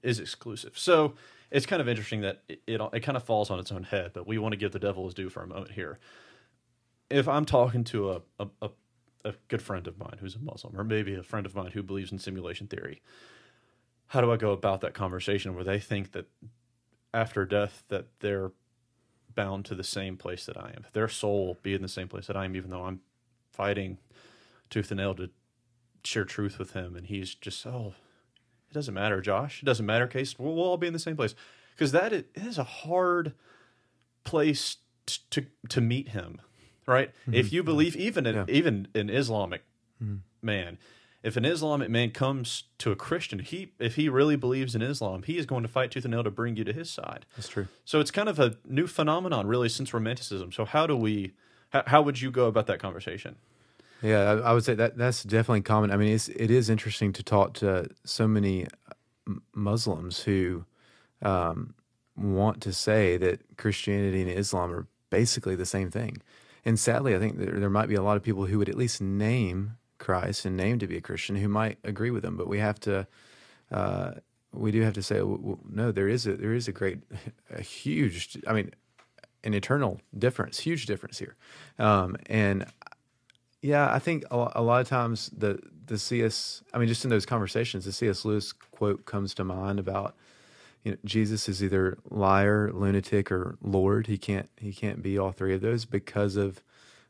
is 0.02 0.18
exclusive. 0.18 0.78
So 0.78 1.14
it's 1.50 1.66
kind 1.66 1.80
of 1.80 1.88
interesting 1.88 2.22
that 2.22 2.42
it, 2.48 2.62
it 2.66 2.80
it 2.92 3.00
kind 3.00 3.16
of 3.16 3.22
falls 3.22 3.50
on 3.50 3.58
its 3.58 3.70
own 3.70 3.84
head. 3.84 4.12
But 4.12 4.26
we 4.26 4.38
want 4.38 4.52
to 4.52 4.58
give 4.58 4.72
the 4.72 4.78
devil 4.78 5.04
his 5.04 5.14
due 5.14 5.28
for 5.28 5.42
a 5.42 5.46
moment 5.46 5.72
here. 5.72 5.98
If 7.08 7.28
I'm 7.28 7.44
talking 7.44 7.84
to 7.84 8.10
a 8.10 8.20
a, 8.38 8.48
a 8.62 8.70
a 9.24 9.34
good 9.48 9.60
friend 9.60 9.86
of 9.86 9.98
mine 9.98 10.16
who's 10.20 10.34
a 10.34 10.38
Muslim, 10.38 10.78
or 10.78 10.84
maybe 10.84 11.14
a 11.14 11.22
friend 11.22 11.44
of 11.44 11.54
mine 11.54 11.72
who 11.72 11.82
believes 11.82 12.10
in 12.10 12.18
simulation 12.18 12.66
theory, 12.66 13.02
how 14.08 14.20
do 14.20 14.32
I 14.32 14.36
go 14.36 14.52
about 14.52 14.80
that 14.80 14.94
conversation 14.94 15.54
where 15.54 15.64
they 15.64 15.78
think 15.78 16.12
that 16.12 16.26
after 17.12 17.44
death 17.44 17.84
that 17.88 18.06
they're 18.20 18.52
bound 19.34 19.64
to 19.66 19.74
the 19.74 19.84
same 19.84 20.16
place 20.16 20.46
that 20.46 20.56
I 20.56 20.72
am. 20.76 20.84
Their 20.92 21.08
soul 21.08 21.58
be 21.62 21.74
in 21.74 21.82
the 21.82 21.88
same 21.88 22.08
place 22.08 22.26
that 22.26 22.36
I 22.36 22.44
am, 22.44 22.56
even 22.56 22.70
though 22.70 22.84
I'm 22.84 23.00
fighting 23.50 23.98
tooth 24.68 24.90
and 24.90 24.98
nail 24.98 25.14
to 25.14 25.30
share 26.04 26.24
truth 26.24 26.58
with 26.58 26.72
him, 26.72 26.96
and 26.96 27.06
he's 27.06 27.34
just 27.34 27.66
oh, 27.66 27.94
it 28.70 28.74
doesn't 28.74 28.94
matter, 28.94 29.20
Josh. 29.20 29.62
It 29.62 29.66
doesn't 29.66 29.86
matter, 29.86 30.06
Case. 30.06 30.38
We'll, 30.38 30.54
we'll 30.54 30.64
all 30.64 30.76
be 30.76 30.86
in 30.86 30.92
the 30.92 30.98
same 30.98 31.16
place 31.16 31.34
because 31.74 31.92
that 31.92 32.12
is, 32.12 32.24
it 32.34 32.46
is 32.46 32.58
a 32.58 32.64
hard 32.64 33.34
place 34.24 34.76
t- 35.06 35.20
to 35.30 35.46
to 35.68 35.80
meet 35.80 36.10
him, 36.10 36.40
right? 36.86 37.10
If 37.26 37.46
mm-hmm. 37.46 37.54
you 37.54 37.62
believe 37.62 37.96
even 37.96 38.26
in 38.26 38.34
Yeah. 38.34 38.44
even 38.48 38.88
an 38.94 39.10
Islamic 39.10 39.62
mm-hmm. 40.02 40.16
man, 40.42 40.78
if 41.22 41.36
an 41.36 41.44
Islamic 41.44 41.90
man 41.90 42.10
comes 42.10 42.64
to 42.78 42.90
a 42.90 42.96
Christian, 42.96 43.40
he 43.40 43.72
if 43.78 43.96
he 43.96 44.08
really 44.08 44.36
believes 44.36 44.74
in 44.74 44.82
Islam, 44.82 45.22
he 45.22 45.36
is 45.36 45.46
going 45.46 45.62
to 45.62 45.68
fight 45.68 45.90
tooth 45.90 46.04
and 46.04 46.12
nail 46.12 46.24
to 46.24 46.30
bring 46.30 46.56
you 46.56 46.64
to 46.64 46.72
his 46.72 46.90
side. 46.90 47.26
That's 47.36 47.48
true. 47.48 47.68
So 47.84 48.00
it's 48.00 48.10
kind 48.10 48.28
of 48.28 48.38
a 48.38 48.56
new 48.64 48.86
phenomenon, 48.86 49.46
really, 49.46 49.68
since 49.68 49.92
Romanticism. 49.92 50.52
So 50.52 50.64
how 50.64 50.86
do 50.86 50.96
we? 50.96 51.32
How, 51.70 51.84
how 51.86 52.02
would 52.02 52.20
you 52.20 52.30
go 52.30 52.46
about 52.46 52.66
that 52.66 52.80
conversation? 52.80 53.36
Yeah, 54.02 54.22
I, 54.22 54.32
I 54.38 54.52
would 54.54 54.64
say 54.64 54.74
that 54.74 54.96
that's 54.96 55.22
definitely 55.22 55.60
common. 55.60 55.90
I 55.90 55.96
mean, 55.96 56.14
it's 56.14 56.28
it 56.28 56.50
is 56.50 56.70
interesting 56.70 57.12
to 57.12 57.22
talk 57.22 57.54
to 57.54 57.88
so 58.04 58.26
many 58.26 58.66
Muslims 59.54 60.22
who 60.22 60.64
um, 61.22 61.74
want 62.16 62.60
to 62.62 62.72
say 62.72 63.16
that 63.18 63.56
Christianity 63.56 64.22
and 64.22 64.30
Islam 64.30 64.72
are 64.72 64.86
basically 65.10 65.54
the 65.54 65.66
same 65.66 65.90
thing. 65.90 66.22
And 66.64 66.78
sadly, 66.78 67.14
I 67.14 67.18
think 67.18 67.38
there, 67.38 67.58
there 67.58 67.70
might 67.70 67.88
be 67.88 67.94
a 67.94 68.02
lot 68.02 68.16
of 68.16 68.22
people 68.22 68.46
who 68.46 68.58
would 68.58 68.68
at 68.68 68.76
least 68.76 69.00
name 69.00 69.76
Christ 70.00 70.44
and 70.44 70.56
name 70.56 70.80
to 70.80 70.88
be 70.88 70.96
a 70.96 71.00
Christian 71.00 71.36
who 71.36 71.48
might 71.48 71.78
agree 71.84 72.10
with 72.10 72.22
them. 72.22 72.36
But 72.36 72.48
we 72.48 72.58
have 72.58 72.80
to, 72.80 73.06
uh, 73.70 74.12
we 74.52 74.72
do 74.72 74.80
have 74.82 74.94
to 74.94 75.02
say, 75.02 75.22
no, 75.68 75.92
there 75.92 76.08
is 76.08 76.26
a 76.26 76.34
there 76.34 76.52
is 76.52 76.66
a 76.66 76.72
great, 76.72 76.98
a 77.54 77.62
huge, 77.62 78.36
I 78.48 78.52
mean, 78.52 78.72
an 79.44 79.54
eternal 79.54 80.00
difference, 80.18 80.58
huge 80.58 80.86
difference 80.86 81.18
here. 81.18 81.36
Um, 81.78 82.16
and 82.26 82.66
yeah, 83.62 83.92
I 83.92 83.98
think 83.98 84.24
a, 84.30 84.52
a 84.56 84.62
lot 84.62 84.80
of 84.80 84.88
times 84.88 85.30
the 85.36 85.60
the 85.86 85.98
CS, 85.98 86.62
I 86.72 86.78
mean, 86.78 86.88
just 86.88 87.04
in 87.04 87.10
those 87.10 87.26
conversations, 87.26 87.84
the 87.84 87.92
C.S. 87.92 88.24
Lewis 88.24 88.52
quote 88.52 89.04
comes 89.04 89.34
to 89.34 89.44
mind 89.44 89.78
about 89.78 90.14
you 90.82 90.92
know 90.92 90.98
Jesus 91.04 91.48
is 91.48 91.62
either 91.62 91.98
liar, 92.08 92.70
lunatic, 92.72 93.30
or 93.30 93.56
Lord. 93.62 94.06
He 94.06 94.18
can't 94.18 94.48
he 94.56 94.72
can't 94.72 95.02
be 95.02 95.18
all 95.18 95.32
three 95.32 95.54
of 95.54 95.60
those 95.60 95.84
because 95.84 96.36
of 96.36 96.62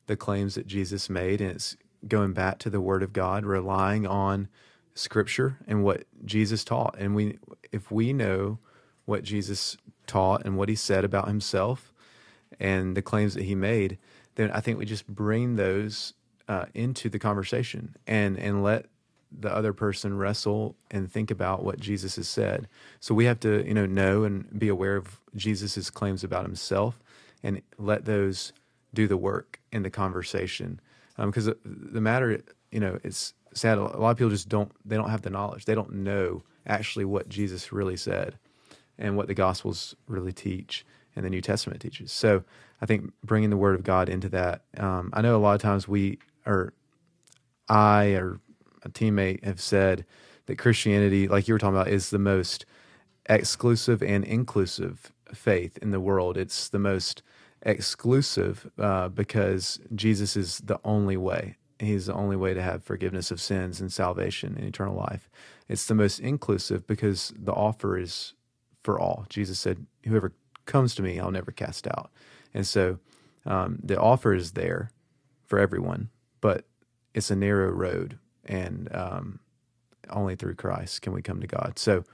the 0.07 0.17
claims 0.17 0.57
that 0.57 0.67
Jesus 0.67 1.09
made, 1.09 1.41
and 1.41 1.53
it's 1.53 1.77
going 2.07 2.33
back 2.33 2.59
to 2.61 2.71
the 2.71 2.81
Word 2.81 3.03
of 3.03 3.13
God, 3.13 3.45
relying 3.45 4.07
on 4.07 4.49
Scripture 4.95 5.59
and 5.67 5.85
what 5.85 6.05
Jesus 6.25 6.65
taught. 6.65 6.97
And 6.99 7.15
we, 7.15 7.39
if 7.73 7.91
we 7.91 8.13
know 8.13 8.59
what 9.05 9.23
Jesus 9.23 9.77
taught 10.07 10.45
and 10.45 10.57
what 10.57 10.69
He 10.69 10.75
said 10.75 11.05
about 11.05 11.29
Himself 11.29 11.93
and 12.59 12.97
the 12.97 13.03
claims 13.03 13.35
that 13.35 13.45
He 13.45 13.55
made, 13.55 13.99
then 14.35 14.51
I 14.51 14.61
think 14.61 14.79
we 14.79 14.85
just 14.87 15.07
bring 15.07 15.57
those 15.57 16.15
uh, 16.49 16.67
into 16.75 17.09
the 17.09 17.19
conversation 17.19 17.95
and 18.07 18.37
and 18.37 18.63
let 18.63 18.87
the 19.31 19.55
other 19.55 19.73
person 19.73 20.17
wrestle 20.17 20.75
and 20.91 21.11
think 21.11 21.31
about 21.31 21.63
what 21.63 21.79
Jesus 21.79 22.17
has 22.17 22.29
said. 22.29 22.69
So 22.99 23.15
we 23.15 23.27
have 23.27 23.39
to, 23.41 23.65
you 23.65 23.75
know, 23.75 23.87
know 23.87 24.25
and 24.25 24.59
be 24.59 24.69
aware 24.69 24.97
of 24.97 25.21
Jesus's 25.37 25.91
claims 25.91 26.25
about 26.25 26.45
himself 26.45 27.01
and 27.43 27.63
let 27.79 28.05
those 28.05 28.53
do 28.93 29.07
the 29.07 29.17
work 29.17 29.61
in 29.71 29.83
the 29.83 29.91
conversation. 29.91 30.81
Because 31.27 31.47
the, 31.47 31.57
the 31.65 32.01
matter, 32.01 32.43
you 32.71 32.81
know, 32.81 32.99
it's 33.03 33.35
sad. 33.55 33.79
A 33.79 33.83
lot 33.83 34.11
of 34.11 34.17
people 34.17 34.31
just 34.31 34.49
don't, 34.49 34.73
they 34.85 34.97
don't 34.97 35.11
have 35.11 35.23
the 35.23 35.31
knowledge. 35.31 35.65
They 35.65 35.75
don't 35.75 35.93
know 35.93 36.43
actually 36.67 37.05
what 37.05 37.29
Jesus 37.29 37.73
really 37.73 37.97
said 37.97 38.39
and 38.99 39.17
what 39.17 39.27
the 39.27 39.35
Gospels 39.35 39.95
really 40.07 40.33
teach 40.33 40.85
and 41.17 41.25
the 41.25 41.31
New 41.31 41.41
Testament 41.41 41.81
teaches. 41.81 42.13
So 42.13 42.45
I 42.81 42.87
think 42.87 43.13
bringing 43.25 43.51
the 43.51 43.57
Word 43.57 43.75
of 43.75 43.83
God 43.83 44.09
into 44.09 44.29
that, 44.31 44.63
um, 44.77 45.11
I 45.13 45.23
know 45.23 45.37
a 45.37 45.39
lot 45.39 45.55
of 45.55 45.61
times 45.61 45.89
we, 45.89 46.19
or 46.47 46.73
I 47.69 48.13
or 48.13 48.41
a 48.83 48.89
teammate 48.89 49.45
have 49.45 49.61
said 49.61 50.05
that 50.47 50.59
Christianity, 50.59 51.29
like 51.29 51.49
you 51.49 51.55
were 51.55 51.59
talking 51.59 51.77
about, 51.77 51.89
is 51.89 52.11
the 52.11 52.19
most 52.19 52.67
exclusive 53.29 54.03
and 54.03 54.25
inclusive 54.25 55.13
faith 55.33 55.79
in 55.79 55.91
the 55.91 56.01
world. 56.01 56.37
It's 56.37 56.69
the 56.69 56.79
most 56.79 57.23
exclusive 57.63 58.71
uh, 58.79 59.09
because 59.09 59.81
Jesus 59.95 60.37
is 60.37 60.59
the 60.59 60.81
only 60.85 61.17
way. 61.17 61.57
He's 61.79 62.07
the 62.07 62.15
only 62.15 62.37
way 62.37 62.55
to 62.55 62.63
have 62.63 62.85
forgiveness 62.85 63.31
of 63.31 63.41
sins 63.41 63.81
and 63.81 63.93
salvation 63.93 64.55
and 64.57 64.67
eternal 64.67 64.97
life. 64.97 65.31
It's 65.69 65.87
the 65.87 65.95
most 65.95 66.21
inclusive 66.21 66.87
because 66.87 67.33
the 67.37 67.53
offer 67.53 67.99
is 67.99 68.35
for 68.83 68.99
all. 68.99 69.27
Jesus 69.29 69.59
said, 69.59 69.87
Whoever 70.05 70.33
comes 70.67 70.95
to 70.97 71.03
me, 71.03 71.19
I'll 71.19 71.31
never 71.31 71.53
cast 71.53 71.87
out. 71.87 72.11
And 72.53 72.67
so 72.67 72.99
um, 73.47 73.79
the 73.83 73.99
offer 73.99 74.35
is 74.35 74.53
there 74.53 74.91
for 75.47 75.59
everyone, 75.59 76.11
but 76.41 76.65
it's 77.15 77.31
a 77.31 77.37
narrow 77.37 77.71
road, 77.71 78.19
and 78.45 78.89
um, 78.95 79.41
only 80.11 80.37
through 80.37 80.55
Christ 80.55 81.03
can 81.03 81.13
we 81.13 81.23
come 81.23 81.41
to 81.41 81.47
God. 81.47 81.79
So 81.79 82.05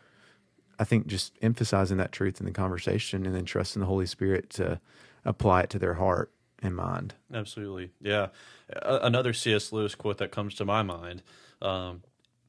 I 0.78 0.84
think 0.84 1.06
just 1.06 1.32
emphasizing 1.42 1.96
that 1.98 2.12
truth 2.12 2.40
in 2.40 2.46
the 2.46 2.52
conversation 2.52 3.26
and 3.26 3.34
then 3.34 3.44
trusting 3.44 3.80
the 3.80 3.86
Holy 3.86 4.06
Spirit 4.06 4.50
to 4.50 4.80
apply 5.26 5.62
it 5.62 5.70
to 5.70 5.78
their 5.78 5.94
heart 5.94 6.32
and 6.62 6.74
mind. 6.74 7.14
Absolutely, 7.32 7.90
yeah. 8.00 8.28
Another 8.82 9.32
C.S. 9.32 9.72
Lewis 9.72 9.94
quote 9.94 10.18
that 10.18 10.30
comes 10.30 10.54
to 10.54 10.64
my 10.64 10.82
mind. 10.82 11.22
Um, 11.60 12.02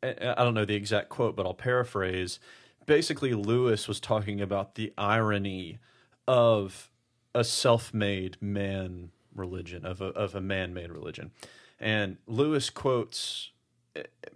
I 0.04 0.36
don't 0.38 0.54
know 0.54 0.66
the 0.66 0.76
exact 0.76 1.10
quote, 1.10 1.36
but 1.36 1.46
I'll 1.46 1.54
paraphrase. 1.54 2.40
Basically, 2.86 3.34
Lewis 3.34 3.88
was 3.88 4.00
talking 4.00 4.40
about 4.40 4.76
the 4.76 4.94
irony 4.98 5.80
of 6.28 6.90
a 7.36 7.44
self-made 7.44 8.38
man 8.42 9.12
religion, 9.36 9.86
of 9.86 10.02
a, 10.02 10.06
of 10.08 10.36
a 10.36 10.42
man-made 10.42 10.92
religion, 10.92 11.32
and 11.80 12.18
Lewis 12.28 12.70
quotes 12.70 13.52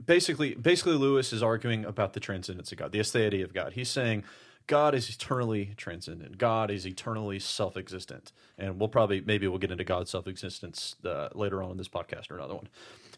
basically 0.04 0.56
basically 0.56 0.94
Lewis 0.94 1.34
is 1.34 1.44
arguing 1.44 1.86
about 1.86 2.14
the 2.14 2.20
transcendence 2.20 2.72
of 2.72 2.78
God, 2.78 2.92
the 2.92 3.00
aseity 3.00 3.44
of 3.44 3.54
God. 3.54 3.74
He's 3.74 3.90
saying 3.90 4.24
God 4.68 4.96
is 4.96 5.10
eternally 5.10 5.74
transcendent. 5.78 6.38
God 6.38 6.72
is 6.72 6.86
eternally 6.86 7.40
self-existent, 7.40 8.32
and 8.58 8.80
we'll 8.80 8.90
probably 8.90 9.22
maybe 9.22 9.48
we'll 9.48 9.60
get 9.60 9.72
into 9.72 9.84
God's 9.84 10.12
self-existence 10.12 10.96
uh, 11.06 11.30
later 11.34 11.62
on 11.62 11.72
in 11.72 11.78
this 11.78 11.90
podcast 11.90 12.32
or 12.32 12.36
another 12.36 12.56
one. 12.56 12.68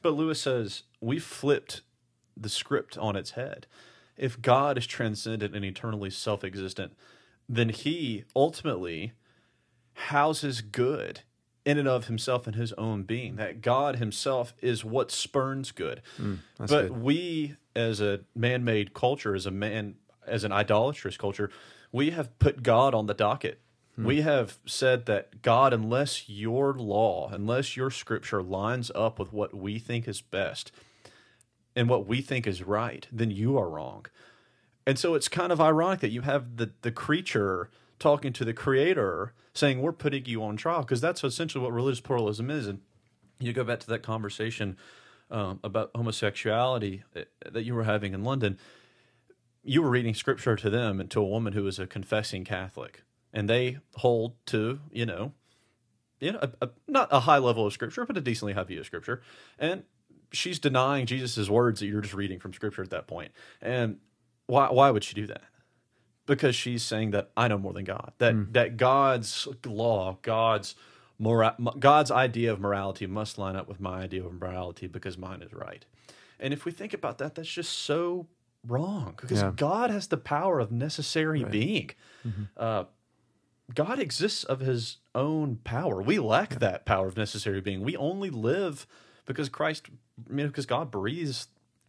But 0.02 0.14
Lewis 0.14 0.42
says 0.42 0.84
we 1.00 1.20
flipped 1.20 1.82
the 2.36 2.50
script 2.50 2.98
on 2.98 3.16
its 3.16 3.32
head. 3.32 3.68
If 4.18 4.42
God 4.42 4.78
is 4.78 4.88
transcendent 4.88 5.56
and 5.56 5.66
eternally 5.66 6.10
self-existent, 6.10 6.94
then 7.48 7.70
He 7.70 8.24
ultimately 8.36 9.14
houses 9.94 10.62
good 10.62 11.22
in 11.66 11.78
and 11.78 11.88
of 11.88 12.08
himself 12.08 12.46
and 12.46 12.56
his 12.56 12.74
own 12.74 13.04
being. 13.04 13.36
That 13.38 13.62
God 13.62 13.98
himself 13.98 14.54
is 14.62 14.84
what 14.84 15.12
spurns 15.12 15.72
good. 15.72 16.02
that's 16.58 16.72
but 16.72 16.88
good. 16.90 17.02
we, 17.02 17.56
as 17.76 18.02
a 18.02 18.22
man 18.36 18.64
made 18.64 18.94
culture, 18.94 19.36
as 19.36 19.46
a 19.46 19.52
man, 19.52 19.96
as 20.28 20.44
an 20.44 20.52
idolatrous 20.52 21.18
culture, 21.18 21.50
we 21.92 22.12
have 22.12 22.38
put 22.40 22.64
God 22.64 22.94
on 22.94 23.06
the 23.06 23.14
docket. 23.14 23.60
We 23.96 24.22
have 24.22 24.58
said 24.66 25.06
that 25.06 25.44
God, 25.44 25.72
unless 25.72 26.28
your 26.28 26.74
law, 26.74 27.30
unless 27.32 27.78
your 27.78 27.92
scripture 27.92 28.42
lines 28.42 28.90
up 28.96 29.20
with 29.20 29.32
what 29.32 29.54
we 29.54 29.78
think 29.78 30.08
is 30.08 30.20
best 30.20 30.72
and 31.76 31.88
what 31.88 32.08
we 32.08 32.22
think 32.22 32.48
is 32.48 32.64
right, 32.64 33.08
then 33.12 33.30
you 33.30 33.56
are 33.56 33.70
wrong. 33.70 34.08
And 34.88 34.98
so 34.98 35.14
it's 35.14 35.28
kind 35.28 35.52
of 35.52 35.62
ironic 35.62 36.00
that 36.00 36.10
you 36.10 36.22
have 36.22 36.58
the, 36.58 36.72
the 36.82 36.92
creature 36.92 37.70
talking 38.00 38.34
to 38.34 38.44
the 38.44 38.54
creator 38.54 39.34
saying, 39.54 39.82
We're 39.82 39.92
putting 39.92 40.26
you 40.26 40.44
on 40.44 40.58
trial, 40.58 40.82
because 40.82 41.00
that's 41.00 41.24
essentially 41.24 41.64
what 41.64 41.72
religious 41.72 42.02
pluralism 42.02 42.50
is. 42.50 42.68
And 42.68 42.82
you 43.40 43.54
go 43.54 43.64
back 43.64 43.80
to 43.82 43.88
that 43.88 44.04
conversation 44.04 44.78
um, 45.30 45.60
about 45.64 45.92
homosexuality 45.96 47.04
uh, 47.16 47.22
that 47.50 47.64
you 47.64 47.76
were 47.76 47.84
having 47.84 48.14
in 48.14 48.24
London. 48.24 48.58
You 49.64 49.82
were 49.82 49.90
reading 49.90 50.14
scripture 50.14 50.56
to 50.56 50.70
them 50.70 51.00
and 51.00 51.10
to 51.12 51.20
a 51.20 51.26
woman 51.26 51.54
who 51.54 51.66
is 51.68 51.80
a 51.80 51.88
confessing 51.88 52.44
Catholic, 52.44 53.04
and 53.32 53.50
they 53.50 53.78
hold 53.96 54.36
to, 54.48 54.80
you 54.92 55.06
know, 55.06 55.34
you 56.20 56.34
know, 56.34 56.40
a, 56.42 56.66
a, 56.66 56.70
not 56.88 57.10
a 57.12 57.22
high 57.22 57.38
level 57.38 57.66
of 57.66 57.74
scripture, 57.74 58.06
but 58.06 58.18
a 58.18 58.22
decently 58.22 58.54
high 58.54 58.64
view 58.64 58.80
of 58.80 58.86
scripture. 58.86 59.22
And 59.60 59.84
she's 60.32 60.60
denying 60.60 61.06
Jesus' 61.06 61.50
words 61.50 61.80
that 61.80 61.88
you're 61.88 62.02
just 62.02 62.14
reading 62.14 62.40
from 62.40 62.54
scripture 62.54 62.82
at 62.82 62.90
that 62.90 63.08
point. 63.08 63.32
And 63.62 63.98
why 64.48 64.70
why 64.72 64.90
would 64.90 65.04
she 65.04 65.14
do 65.14 65.28
that? 65.28 65.44
Because 66.26 66.56
she's 66.56 66.84
saying 66.84 67.12
that 67.12 67.32
I 67.36 67.48
know 67.48 67.58
more 67.58 67.74
than 67.74 67.86
God. 67.86 68.14
That 68.18 68.34
hmm. 68.34 68.52
that 68.52 68.78
God's 68.78 69.48
law, 69.66 70.18
God's 70.22 70.76
mora- 71.20 71.58
God's 71.80 72.12
idea 72.12 72.52
of 72.52 72.60
morality 72.60 73.08
must 73.08 73.38
line 73.38 73.56
up 73.56 73.68
with 73.68 73.80
my 73.80 74.02
idea 74.02 74.24
of 74.26 74.34
morality 74.34 74.88
because 74.88 75.18
mine 75.18 75.42
is 75.42 75.54
right. 75.54 75.86
And 76.40 76.54
if 76.54 76.66
we 76.66 76.72
think 76.72 76.94
about 76.94 77.20
that, 77.20 77.36
that's 77.36 77.50
just 77.50 77.72
so 77.72 78.28
wrong 78.68 79.14
because 79.20 79.42
Yeah. 79.42 79.52
God 79.56 79.90
has 79.90 80.08
the 80.08 80.18
power 80.18 80.60
of 80.60 80.72
necessary 80.72 81.44
being. 81.44 81.92
Uh, 82.58 82.86
God 83.74 84.00
exists 84.00 84.44
of 84.44 84.60
his 84.60 84.98
own 85.16 85.58
power. 85.64 86.02
We 86.02 86.20
lack 86.20 86.60
that 86.60 86.86
power 86.86 87.08
of 87.08 87.18
necessary 87.18 87.62
being. 87.62 87.82
We 87.82 87.96
only 87.98 88.30
live 88.30 88.86
because 89.26 89.50
Christ, 89.50 89.88
you 90.30 90.36
know, 90.36 90.48
because 90.48 90.66
God 90.66 90.92
breathes 90.92 91.48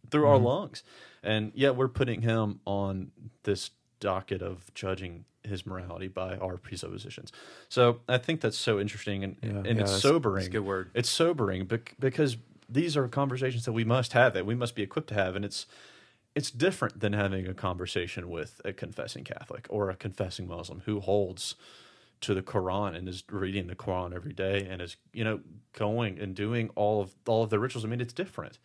through 0.09 0.27
our 0.27 0.37
lungs. 0.37 0.83
And 1.23 1.51
yet 1.55 1.75
we're 1.75 1.87
putting 1.87 2.21
him 2.21 2.59
on 2.65 3.11
this 3.43 3.71
docket 3.99 4.41
of 4.41 4.73
judging 4.73 5.25
his 5.43 5.65
morality 5.65 6.07
by 6.07 6.37
our 6.37 6.57
presuppositions. 6.57 7.31
So 7.69 7.99
I 8.09 8.17
think 8.17 8.41
that's 8.41 8.57
so 8.57 8.79
interesting 8.79 9.23
and, 9.23 9.37
Yeah, 9.43 9.49
and 9.49 9.65
yeah, 9.65 9.71
it's 9.71 9.77
that's- 9.79 10.01
sobering. 10.01 10.35
that's 10.35 10.47
a 10.47 10.51
good 10.51 10.65
word. 10.65 10.91
It's 10.93 11.09
sobering 11.09 11.65
bec- 11.65 11.95
because 11.99 12.37
these 12.69 12.97
are 12.97 13.07
conversations 13.07 13.65
that 13.65 13.73
we 13.73 13.83
must 13.83 14.13
have, 14.13 14.33
that 14.33 14.45
we 14.45 14.55
must 14.55 14.75
be 14.75 14.81
equipped 14.81 15.09
to 15.09 15.13
have, 15.15 15.35
and 15.35 15.45
it's 15.45 15.65
it's 16.35 16.51
different 16.51 16.99
than 16.99 17.13
having 17.13 17.47
a 17.47 17.53
conversation 17.53 18.29
with 18.29 18.61
a 18.65 18.73
confessing 18.73 19.23
Catholic 19.23 19.65
or 19.69 19.89
a 19.89 19.95
confessing 19.95 20.47
Muslim 20.47 20.81
who 20.85 20.99
holds 20.99 21.55
to 22.21 22.33
the 22.33 22.41
Quran 22.41 22.95
and 22.95 23.07
is 23.07 23.23
reading 23.29 23.67
the 23.67 23.75
Quran 23.75 24.13
every 24.13 24.33
day 24.33 24.67
and 24.69 24.81
is 24.81 24.97
you 25.13 25.23
know 25.23 25.39
going 25.73 26.19
and 26.19 26.35
doing 26.35 26.69
all 26.75 27.01
of 27.01 27.15
all 27.25 27.43
of 27.43 27.49
the 27.49 27.59
rituals. 27.59 27.85
I 27.85 27.87
mean, 27.87 28.01
it's 28.01 28.13
different. 28.13 28.59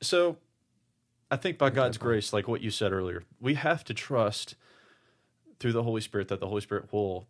So, 0.00 0.36
I 1.30 1.36
think 1.36 1.58
by 1.58 1.70
God's 1.70 1.98
grace, 1.98 2.32
like 2.32 2.46
what 2.46 2.60
you 2.60 2.70
said 2.70 2.92
earlier, 2.92 3.24
we 3.40 3.54
have 3.54 3.82
to 3.84 3.94
trust 3.94 4.54
through 5.58 5.72
the 5.72 5.82
Holy 5.82 6.00
Spirit 6.00 6.28
that 6.28 6.38
the 6.38 6.46
Holy 6.46 6.60
Spirit 6.60 6.92
will 6.92 7.26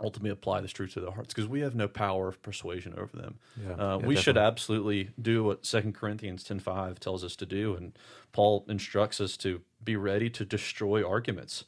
ultimately 0.00 0.30
apply 0.30 0.60
this 0.60 0.72
truth 0.72 0.94
to 0.94 1.00
their 1.00 1.10
hearts 1.10 1.34
because 1.34 1.48
we 1.48 1.60
have 1.60 1.74
no 1.74 1.88
power 1.88 2.28
of 2.28 2.40
persuasion 2.42 2.94
over 2.96 3.16
them. 3.16 3.38
Yeah, 3.56 3.72
uh, 3.74 3.98
yeah, 3.98 4.06
we 4.06 4.16
should 4.16 4.36
absolutely 4.36 5.10
do 5.20 5.44
what 5.44 5.66
Second 5.66 5.94
Corinthians 5.94 6.44
ten 6.44 6.60
five 6.60 7.00
tells 7.00 7.24
us 7.24 7.36
to 7.36 7.46
do, 7.46 7.74
and 7.74 7.98
Paul 8.32 8.64
instructs 8.68 9.20
us 9.20 9.36
to 9.38 9.62
be 9.82 9.96
ready 9.96 10.30
to 10.30 10.44
destroy 10.44 11.08
arguments 11.08 11.64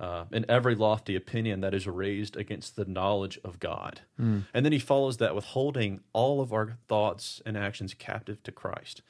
uh, 0.00 0.24
and 0.32 0.44
every 0.48 0.74
lofty 0.74 1.14
opinion 1.14 1.60
that 1.60 1.72
is 1.74 1.86
raised 1.86 2.36
against 2.36 2.74
the 2.74 2.84
knowledge 2.84 3.38
of 3.44 3.60
God. 3.60 4.00
And 4.52 4.64
then 4.64 4.72
he 4.72 4.80
follows 4.80 5.18
that 5.18 5.34
with 5.34 5.44
holding 5.44 6.00
all 6.12 6.40
of 6.40 6.52
our 6.52 6.78
thoughts 6.88 7.40
and 7.46 7.56
actions 7.56 7.94
captive 7.94 8.42
to 8.42 8.52
Christ. 8.52 9.02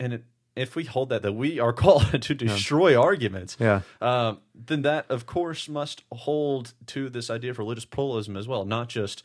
And 0.00 0.14
it, 0.14 0.24
if 0.58 0.74
we 0.76 0.84
hold 0.84 1.08
that, 1.10 1.22
that 1.22 1.32
we 1.32 1.58
are 1.60 1.72
called 1.84 2.20
to 2.22 2.34
destroy 2.34 3.00
arguments, 3.00 3.56
Yeah. 3.60 3.82
um, 4.00 4.40
then 4.54 4.82
that, 4.82 5.06
of 5.08 5.26
course, 5.26 5.68
must 5.68 6.02
hold 6.12 6.74
to 6.86 7.08
this 7.08 7.30
idea 7.30 7.50
of 7.50 7.58
religious 7.58 7.84
pluralism 7.84 8.36
as 8.36 8.46
well, 8.48 8.64
not 8.64 8.88
just 8.88 9.22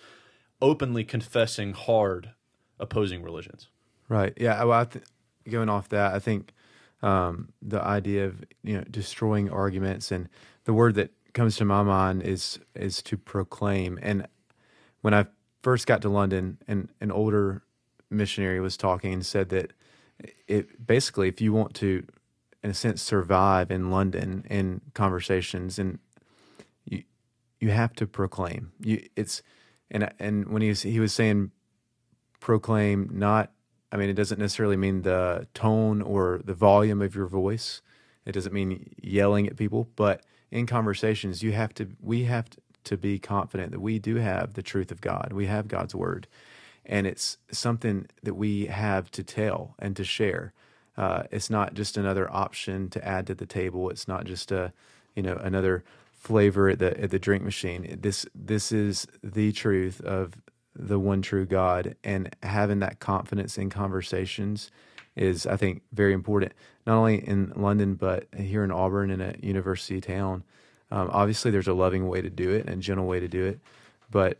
openly 0.62 1.04
confessing 1.04 1.74
hard 1.74 2.32
opposing 2.80 3.22
religions. 3.24 3.67
Right. 4.10 4.34
Yeah. 4.38 4.63
Well, 4.63 4.80
I 4.80 4.86
th- 4.86 5.06
going 5.50 5.69
off 5.69 5.89
that, 5.89 6.13
I 6.13 6.19
think 6.19 6.54
um, 7.02 7.50
the 7.62 7.82
idea 7.82 8.26
of 8.28 8.43
you 8.63 8.78
know 8.78 8.84
destroying 8.89 9.50
arguments 9.50 10.12
and 10.12 10.30
the 10.65 10.74
word 10.74 10.96
that 10.96 11.12
comes 11.34 11.56
to 11.58 11.65
my 11.65 11.84
mind 11.84 12.24
is 12.24 12.60
is 12.76 13.02
to 13.04 13.17
proclaim. 13.17 14.00
And 14.02 14.28
when 15.02 15.13
I 15.13 15.26
first 15.62 15.88
got 15.88 16.02
to 16.04 16.10
London, 16.10 16.58
and 16.67 16.89
an 17.02 17.12
older 17.12 17.63
missionary 18.10 18.60
was 18.60 18.78
talking 18.78 19.13
and 19.13 19.26
said 19.26 19.50
that 19.50 19.72
it 20.47 20.86
basically, 20.86 21.28
if 21.28 21.41
you 21.41 21.54
want 21.54 21.73
to, 21.76 22.06
in 22.63 22.69
a 22.69 22.73
sense, 22.73 23.02
survive 23.02 23.71
in 23.71 23.91
London 23.91 24.45
in 24.49 24.82
conversations 24.93 25.80
and 25.80 25.99
you 26.86 27.04
you 27.60 27.69
have 27.71 27.93
to 27.95 28.08
proclaim. 28.08 28.71
You 28.80 29.08
it's 29.15 29.41
and 29.91 30.12
and 30.19 30.49
when 30.49 30.62
he 30.62 30.69
was 30.69 30.82
he 30.82 30.99
was 30.99 31.13
saying 31.13 31.52
proclaim 32.39 33.10
not 33.12 33.52
I 33.91 33.97
mean 33.97 34.10
it 34.10 34.13
doesn't 34.15 34.39
necessarily 34.39 34.78
mean 34.78 35.04
the 35.04 35.47
tone 35.54 36.02
or 36.02 36.41
the 36.43 36.54
volume 36.54 37.02
of 37.02 37.15
your 37.15 37.28
voice. 37.28 37.82
It 38.26 38.32
doesn't 38.34 38.54
mean 38.54 38.93
yelling 39.02 39.47
at 39.47 39.58
people, 39.58 39.89
but 39.95 40.23
in 40.52 40.65
conversations 40.65 41.43
you 41.43 41.52
have 41.54 41.73
to 41.76 41.89
we 42.02 42.26
have 42.26 42.49
to, 42.49 42.58
to 42.86 42.97
be 42.97 43.17
confident 43.19 43.71
that 43.71 43.80
we 43.80 43.99
do 43.99 44.15
have 44.15 44.54
the 44.54 44.62
truth 44.62 44.91
of 44.91 45.02
God. 45.02 45.32
We 45.34 45.45
have 45.47 45.67
God's 45.67 45.95
word. 45.95 46.28
And 46.86 47.08
it's 47.08 47.38
something 47.52 48.08
that 48.24 48.36
we 48.36 48.65
have 48.65 49.10
to 49.12 49.24
tell 49.24 49.76
and 49.80 49.96
to 49.96 50.04
share. 50.04 50.54
Uh, 50.98 51.24
it's 51.32 51.50
not 51.50 51.74
just 51.74 51.98
another 51.98 52.32
option 52.32 52.89
to 52.89 53.08
add 53.08 53.26
to 53.28 53.36
the 53.36 53.46
table. 53.46 53.89
It's 53.89 54.08
not 54.08 54.26
just 54.26 54.52
a, 54.52 54.74
you 55.15 55.24
know, 55.24 55.36
another 55.38 55.84
flavor 56.12 56.69
at 56.69 56.80
the 56.80 57.00
at 57.02 57.10
the 57.10 57.19
drink 57.19 57.43
machine. 57.43 57.98
This 58.02 58.26
this 58.36 58.72
is 58.72 59.08
the 59.24 59.52
truth 59.52 60.02
of 60.02 60.34
the 60.76 61.00
one 61.00 61.22
true 61.22 61.46
God, 61.46 61.96
and 62.04 62.36
having 62.41 62.80
that 62.80 63.00
confidence 63.00 63.58
in 63.58 63.69
conversations 63.69 64.72
is, 65.15 65.46
I 65.46 65.58
think, 65.58 65.84
very 65.91 66.13
important. 66.13 66.54
Not 66.88 66.98
only 66.98 67.17
in 67.28 67.54
London, 67.56 67.96
but 67.96 68.28
here 68.36 68.63
in 68.63 68.72
Auburn, 68.72 69.12
in 69.12 69.22
a 69.22 69.36
university 69.41 70.02
town. 70.02 70.43
Um, 70.91 71.10
obviously, 71.12 71.52
there's 71.52 71.67
a 71.67 71.74
loving 71.74 72.08
way 72.08 72.22
to 72.22 72.30
do 72.30 72.50
it 72.52 72.65
and 72.65 72.76
a 72.76 72.82
gentle 72.82 73.06
way 73.06 73.19
to 73.19 73.28
do 73.28 73.46
it, 73.46 73.60
but 74.10 74.38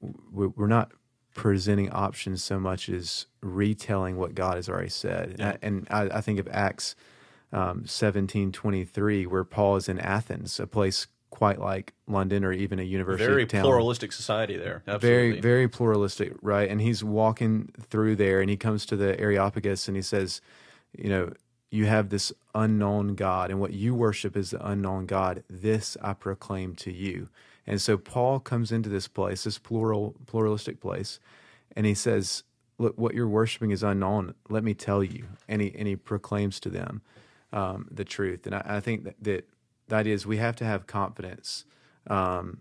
we- 0.00 0.48
we're 0.48 0.66
not 0.66 0.92
presenting 1.34 1.90
options 1.90 2.42
so 2.42 2.58
much 2.58 2.88
as 2.88 3.26
retelling 3.40 4.16
what 4.16 4.34
God 4.34 4.56
has 4.56 4.68
already 4.68 4.90
said. 4.90 5.36
Yeah. 5.38 5.56
And 5.62 5.86
I, 5.90 6.02
I 6.02 6.20
think 6.20 6.38
of 6.38 6.48
Acts 6.50 6.94
um, 7.52 7.86
17 7.86 8.52
23, 8.52 9.26
where 9.26 9.44
Paul 9.44 9.76
is 9.76 9.88
in 9.88 9.98
Athens, 9.98 10.58
a 10.58 10.66
place 10.66 11.06
quite 11.30 11.58
like 11.58 11.94
London 12.06 12.44
or 12.44 12.52
even 12.52 12.78
a 12.78 12.82
university 12.82 13.26
Very 13.26 13.46
town. 13.46 13.62
pluralistic 13.62 14.12
society 14.12 14.56
there. 14.56 14.82
Absolutely. 14.86 15.08
Very, 15.08 15.40
very 15.40 15.68
pluralistic, 15.68 16.34
right? 16.42 16.68
And 16.68 16.80
he's 16.80 17.02
walking 17.02 17.72
through 17.80 18.16
there 18.16 18.40
and 18.40 18.50
he 18.50 18.56
comes 18.56 18.84
to 18.86 18.96
the 18.96 19.18
Areopagus 19.18 19.88
and 19.88 19.96
he 19.96 20.02
says, 20.02 20.42
you 20.96 21.08
know, 21.08 21.32
you 21.70 21.86
have 21.86 22.10
this 22.10 22.32
unknown 22.54 23.14
God, 23.14 23.50
and 23.50 23.58
what 23.58 23.72
you 23.72 23.94
worship 23.94 24.36
is 24.36 24.50
the 24.50 24.64
unknown 24.64 25.06
God. 25.06 25.42
This 25.48 25.96
I 26.02 26.12
proclaim 26.12 26.74
to 26.76 26.92
you. 26.92 27.30
And 27.66 27.80
so 27.80 27.96
Paul 27.96 28.40
comes 28.40 28.72
into 28.72 28.88
this 28.88 29.08
place, 29.08 29.44
this 29.44 29.58
plural, 29.58 30.14
pluralistic 30.26 30.80
place, 30.80 31.20
and 31.76 31.86
he 31.86 31.94
says, 31.94 32.42
"Look, 32.78 32.98
what 32.98 33.14
you're 33.14 33.28
worshiping 33.28 33.70
is 33.70 33.82
unknown. 33.82 34.34
Let 34.48 34.64
me 34.64 34.74
tell 34.74 35.04
you." 35.04 35.26
And 35.48 35.62
he 35.62 35.74
and 35.76 35.86
he 35.86 35.96
proclaims 35.96 36.58
to 36.60 36.68
them 36.68 37.02
um, 37.52 37.88
the 37.90 38.04
truth. 38.04 38.46
And 38.46 38.54
I, 38.54 38.62
I 38.64 38.80
think 38.80 39.04
that, 39.04 39.16
that 39.22 39.48
the 39.88 39.96
idea 39.96 40.14
is 40.14 40.26
we 40.26 40.38
have 40.38 40.56
to 40.56 40.64
have 40.64 40.86
confidence 40.86 41.64
um, 42.08 42.58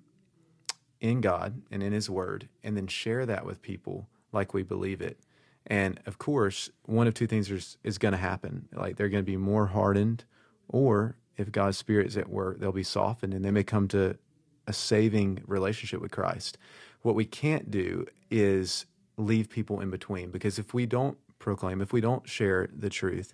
in 0.99 1.21
God 1.21 1.61
and 1.71 1.81
in 1.81 1.93
His 1.93 2.09
Word, 2.09 2.49
and 2.63 2.77
then 2.77 2.87
share 2.87 3.25
that 3.25 3.45
with 3.45 3.61
people 3.61 4.07
like 4.31 4.53
we 4.53 4.63
believe 4.63 5.01
it. 5.01 5.19
And 5.67 5.99
of 6.05 6.17
course, 6.17 6.69
one 6.85 7.07
of 7.07 7.13
two 7.13 7.27
things 7.27 7.49
is, 7.49 7.77
is 7.83 7.97
going 7.97 8.13
to 8.13 8.17
happen. 8.17 8.67
Like 8.73 8.97
they're 8.97 9.09
going 9.09 9.23
to 9.23 9.31
be 9.31 9.37
more 9.37 9.67
hardened, 9.67 10.25
or 10.67 11.17
if 11.37 11.51
God's 11.51 11.77
Spirit 11.77 12.07
is 12.07 12.17
at 12.17 12.29
work, 12.29 12.59
they'll 12.59 12.71
be 12.71 12.83
softened 12.83 13.33
and 13.33 13.43
they 13.43 13.51
may 13.51 13.63
come 13.63 13.87
to 13.89 14.17
a 14.67 14.73
saving 14.73 15.43
relationship 15.45 16.01
with 16.01 16.11
Christ. 16.11 16.57
What 17.01 17.15
we 17.15 17.25
can't 17.25 17.71
do 17.71 18.05
is 18.29 18.85
leave 19.17 19.49
people 19.49 19.79
in 19.79 19.89
between 19.89 20.31
because 20.31 20.59
if 20.59 20.73
we 20.73 20.85
don't 20.85 21.17
proclaim, 21.39 21.81
if 21.81 21.91
we 21.91 22.01
don't 22.01 22.27
share 22.27 22.69
the 22.73 22.89
truth, 22.89 23.33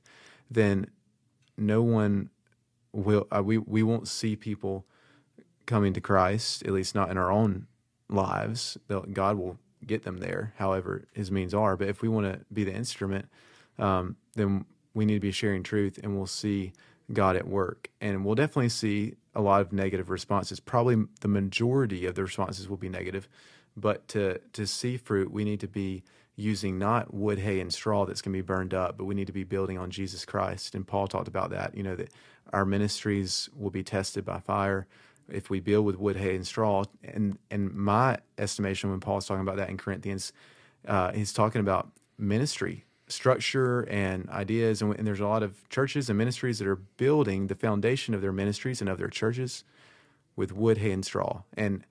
then 0.49 0.87
no 1.57 1.81
one 1.81 2.29
will, 2.93 3.27
uh, 3.35 3.43
we, 3.43 3.57
we 3.57 3.83
won't 3.83 4.07
see 4.07 4.35
people 4.35 4.85
coming 5.65 5.93
to 5.93 6.01
Christ, 6.01 6.63
at 6.63 6.71
least 6.71 6.95
not 6.95 7.11
in 7.11 7.17
our 7.17 7.31
own 7.31 7.67
lives. 8.09 8.77
God 9.11 9.37
will 9.37 9.59
get 9.85 10.03
them 10.03 10.17
there, 10.17 10.53
however 10.57 11.03
his 11.13 11.31
means 11.31 11.53
are. 11.53 11.75
But 11.75 11.89
if 11.89 12.01
we 12.01 12.09
want 12.09 12.31
to 12.31 12.39
be 12.51 12.63
the 12.63 12.73
instrument, 12.73 13.27
um, 13.77 14.15
then 14.35 14.65
we 14.93 15.05
need 15.05 15.15
to 15.15 15.19
be 15.19 15.31
sharing 15.31 15.63
truth 15.63 15.99
and 16.01 16.15
we'll 16.15 16.25
see 16.25 16.73
God 17.11 17.35
at 17.35 17.47
work. 17.47 17.89
And 18.01 18.25
we'll 18.25 18.35
definitely 18.35 18.69
see 18.69 19.15
a 19.33 19.41
lot 19.41 19.61
of 19.61 19.71
negative 19.71 20.09
responses. 20.09 20.59
Probably 20.59 21.05
the 21.21 21.27
majority 21.27 22.05
of 22.05 22.15
the 22.15 22.23
responses 22.23 22.67
will 22.67 22.77
be 22.77 22.89
negative. 22.89 23.29
But 23.75 24.07
to, 24.09 24.39
to 24.53 24.65
see 24.65 24.97
fruit, 24.97 25.31
we 25.31 25.43
need 25.43 25.59
to 25.59 25.67
be 25.67 26.03
using 26.35 26.77
not 26.77 27.13
wood, 27.13 27.39
hay, 27.39 27.59
and 27.59 27.73
straw 27.73 28.05
that's 28.05 28.21
going 28.21 28.33
to 28.33 28.37
be 28.37 28.41
burned 28.41 28.73
up, 28.73 28.97
but 28.97 29.05
we 29.05 29.15
need 29.15 29.27
to 29.27 29.33
be 29.33 29.43
building 29.43 29.77
on 29.77 29.89
Jesus 29.89 30.25
Christ. 30.25 30.75
And 30.75 30.85
Paul 30.85 31.07
talked 31.07 31.27
about 31.27 31.49
that, 31.49 31.75
you 31.75 31.83
know, 31.83 31.95
that 31.95 32.11
our 32.53 32.65
ministries 32.65 33.49
will 33.55 33.71
be 33.71 33.83
tested 33.83 34.23
by 34.23 34.39
fire 34.39 34.87
if 35.29 35.49
we 35.49 35.59
build 35.59 35.85
with 35.85 35.97
wood, 35.97 36.15
hay, 36.15 36.35
and 36.35 36.45
straw. 36.45 36.83
And 37.03 37.37
and 37.51 37.73
my 37.73 38.19
estimation, 38.37 38.89
when 38.91 38.99
Paul's 38.99 39.27
talking 39.27 39.41
about 39.41 39.57
that 39.57 39.69
in 39.69 39.77
Corinthians, 39.77 40.31
uh, 40.87 41.11
he's 41.11 41.33
talking 41.33 41.59
about 41.59 41.91
ministry 42.17 42.85
structure 43.07 43.81
and 43.81 44.29
ideas. 44.29 44.81
And, 44.81 44.95
and 44.97 45.07
there's 45.07 45.19
a 45.19 45.27
lot 45.27 45.43
of 45.43 45.67
churches 45.69 46.09
and 46.09 46.17
ministries 46.17 46.59
that 46.59 46.67
are 46.67 46.75
building 46.75 47.47
the 47.47 47.55
foundation 47.55 48.13
of 48.13 48.21
their 48.21 48.33
ministries 48.33 48.81
and 48.81 48.89
of 48.89 48.97
their 48.97 49.07
churches 49.07 49.63
with 50.35 50.51
wood, 50.51 50.77
hay, 50.77 50.91
and 50.91 51.05
straw. 51.05 51.41
And 51.55 51.83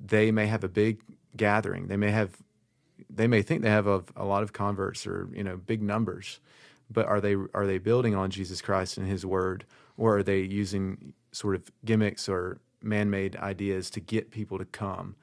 they 0.00 0.30
may 0.30 0.46
have 0.46 0.64
a 0.64 0.68
big 0.68 1.00
gathering. 1.36 1.88
They 1.88 1.96
may 1.96 2.10
have, 2.10 2.36
they 3.08 3.26
may 3.26 3.42
think 3.42 3.62
they 3.62 3.70
have 3.70 3.86
a, 3.86 4.04
a 4.16 4.24
lot 4.24 4.42
of 4.42 4.52
converts 4.52 5.06
or 5.06 5.28
you 5.32 5.42
know 5.42 5.56
big 5.56 5.82
numbers, 5.82 6.40
but 6.90 7.06
are 7.06 7.20
they 7.20 7.34
are 7.54 7.66
they 7.66 7.78
building 7.78 8.14
on 8.14 8.30
Jesus 8.30 8.60
Christ 8.60 8.98
and 8.98 9.08
His 9.08 9.24
Word, 9.24 9.64
or 9.96 10.18
are 10.18 10.22
they 10.22 10.40
using 10.40 11.14
sort 11.32 11.54
of 11.54 11.70
gimmicks 11.84 12.28
or 12.28 12.58
man-made 12.82 13.36
ideas 13.36 13.90
to 13.90 14.00
get 14.00 14.30
people 14.30 14.58
to 14.58 14.64
come, 14.64 15.16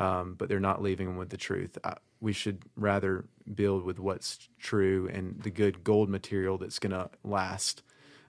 um, 0.00 0.34
but 0.36 0.48
they're 0.48 0.58
not 0.58 0.82
leaving 0.82 1.06
them 1.06 1.16
with 1.16 1.30
the 1.30 1.36
truth? 1.36 1.78
I, 1.84 1.94
we 2.20 2.32
should 2.32 2.62
rather 2.76 3.24
build 3.54 3.84
with 3.84 3.98
what's 3.98 4.48
true 4.58 5.08
and 5.12 5.40
the 5.42 5.50
good 5.50 5.84
gold 5.84 6.08
material 6.08 6.58
that's 6.58 6.78
going 6.78 6.92
to 6.92 7.08
last 7.24 7.82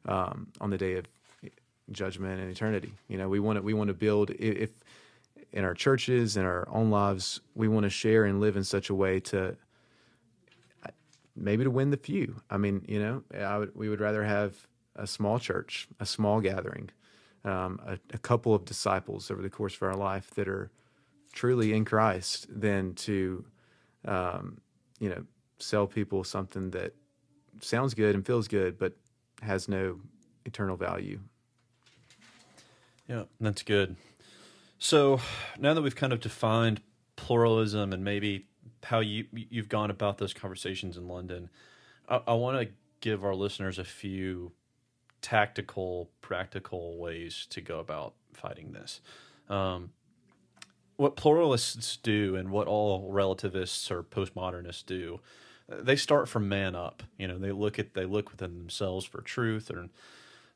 um, 0.06 0.48
on 0.60 0.70
the 0.70 0.78
day 0.78 0.96
of 0.96 1.06
judgment 1.92 2.40
and 2.40 2.52
eternity. 2.52 2.94
You 3.08 3.18
know, 3.18 3.30
we 3.30 3.40
want 3.40 3.58
to 3.58 3.62
we 3.62 3.74
want 3.74 3.88
to 3.90 3.94
build 3.94 4.32
if 4.32 4.72
in 5.52 5.66
our 5.66 5.74
churches 5.74 6.38
in 6.38 6.46
our 6.46 6.68
own 6.70 6.90
lives 6.90 7.42
we 7.56 7.68
want 7.68 7.84
to 7.84 7.90
share 7.90 8.26
and 8.26 8.40
live 8.40 8.56
in 8.56 8.64
such 8.64 8.90
a 8.90 8.96
way 8.96 9.20
to 9.20 9.56
maybe 11.36 11.64
to 11.64 11.72
win 11.72 11.90
the 11.90 11.98
few. 11.98 12.42
I 12.50 12.58
mean, 12.58 12.86
you 12.88 13.00
know, 13.00 13.24
I 13.38 13.58
would, 13.58 13.76
we 13.76 13.90
would 13.90 14.00
rather 14.00 14.24
have 14.24 14.68
a 14.96 15.08
small 15.08 15.40
church, 15.40 15.88
a 16.00 16.06
small 16.06 16.42
gathering, 16.42 16.90
um, 17.46 17.80
a, 17.86 17.98
a 18.14 18.18
couple 18.18 18.54
of 18.54 18.66
disciples 18.66 19.32
over 19.32 19.42
the 19.42 19.50
course 19.50 19.76
of 19.76 19.84
our 19.84 19.96
life 19.96 20.30
that 20.32 20.48
are 20.48 20.70
truly 21.32 21.74
in 21.74 21.86
Christ 21.86 22.48
than 22.50 22.94
to, 22.96 23.46
um, 24.06 24.60
you 25.00 25.10
know, 25.10 25.24
sell 25.60 25.88
people 25.88 26.24
something 26.24 26.72
that 26.72 26.94
sounds 27.60 27.94
good 27.94 28.16
and 28.16 28.26
feels 28.26 28.48
good, 28.48 28.78
but 28.78 28.94
has 29.42 29.68
no 29.68 30.00
eternal 30.46 30.76
value. 30.76 31.20
Yeah, 33.08 33.24
that's 33.40 33.64
good. 33.64 33.96
So 34.80 35.20
now 35.60 35.74
that 35.74 35.82
we've 35.82 35.96
kind 35.96 36.14
of 36.14 36.22
defined 36.22 36.82
pluralism 37.16 37.94
and 37.94 38.04
maybe 38.04 38.48
how 38.84 39.00
you 39.00 39.26
you've 39.32 39.70
gone 39.70 39.92
about 39.92 40.18
those 40.18 40.34
conversations 40.34 40.98
in 40.98 41.08
London, 41.08 41.50
I, 42.08 42.22
I 42.28 42.34
want 42.34 42.60
to 42.60 42.74
give 43.00 43.24
our 43.24 43.36
listeners 43.36 43.78
a 43.78 43.84
few 43.84 44.54
tactical, 45.22 46.10
practical 46.22 46.98
ways 46.98 47.46
to 47.52 47.62
go 47.62 47.80
about 47.80 48.14
fighting 48.34 48.72
this. 48.72 49.02
Um, 49.50 49.92
what 51.02 51.16
pluralists 51.16 51.98
do 51.98 52.36
and 52.36 52.52
what 52.52 52.68
all 52.68 53.10
relativists 53.12 53.90
or 53.90 54.04
postmodernists 54.04 54.86
do, 54.86 55.20
they 55.68 55.96
start 55.96 56.30
from 56.30 56.48
man 56.48 56.76
up. 56.76 57.02
You 57.18 57.28
know, 57.28 57.40
they 57.40 57.52
look 57.52 57.80
at 57.80 57.96
they 57.96 58.06
look 58.06 58.30
within 58.30 58.60
themselves 58.60 59.04
for 59.04 59.22
truth, 59.22 59.72
or 59.72 59.90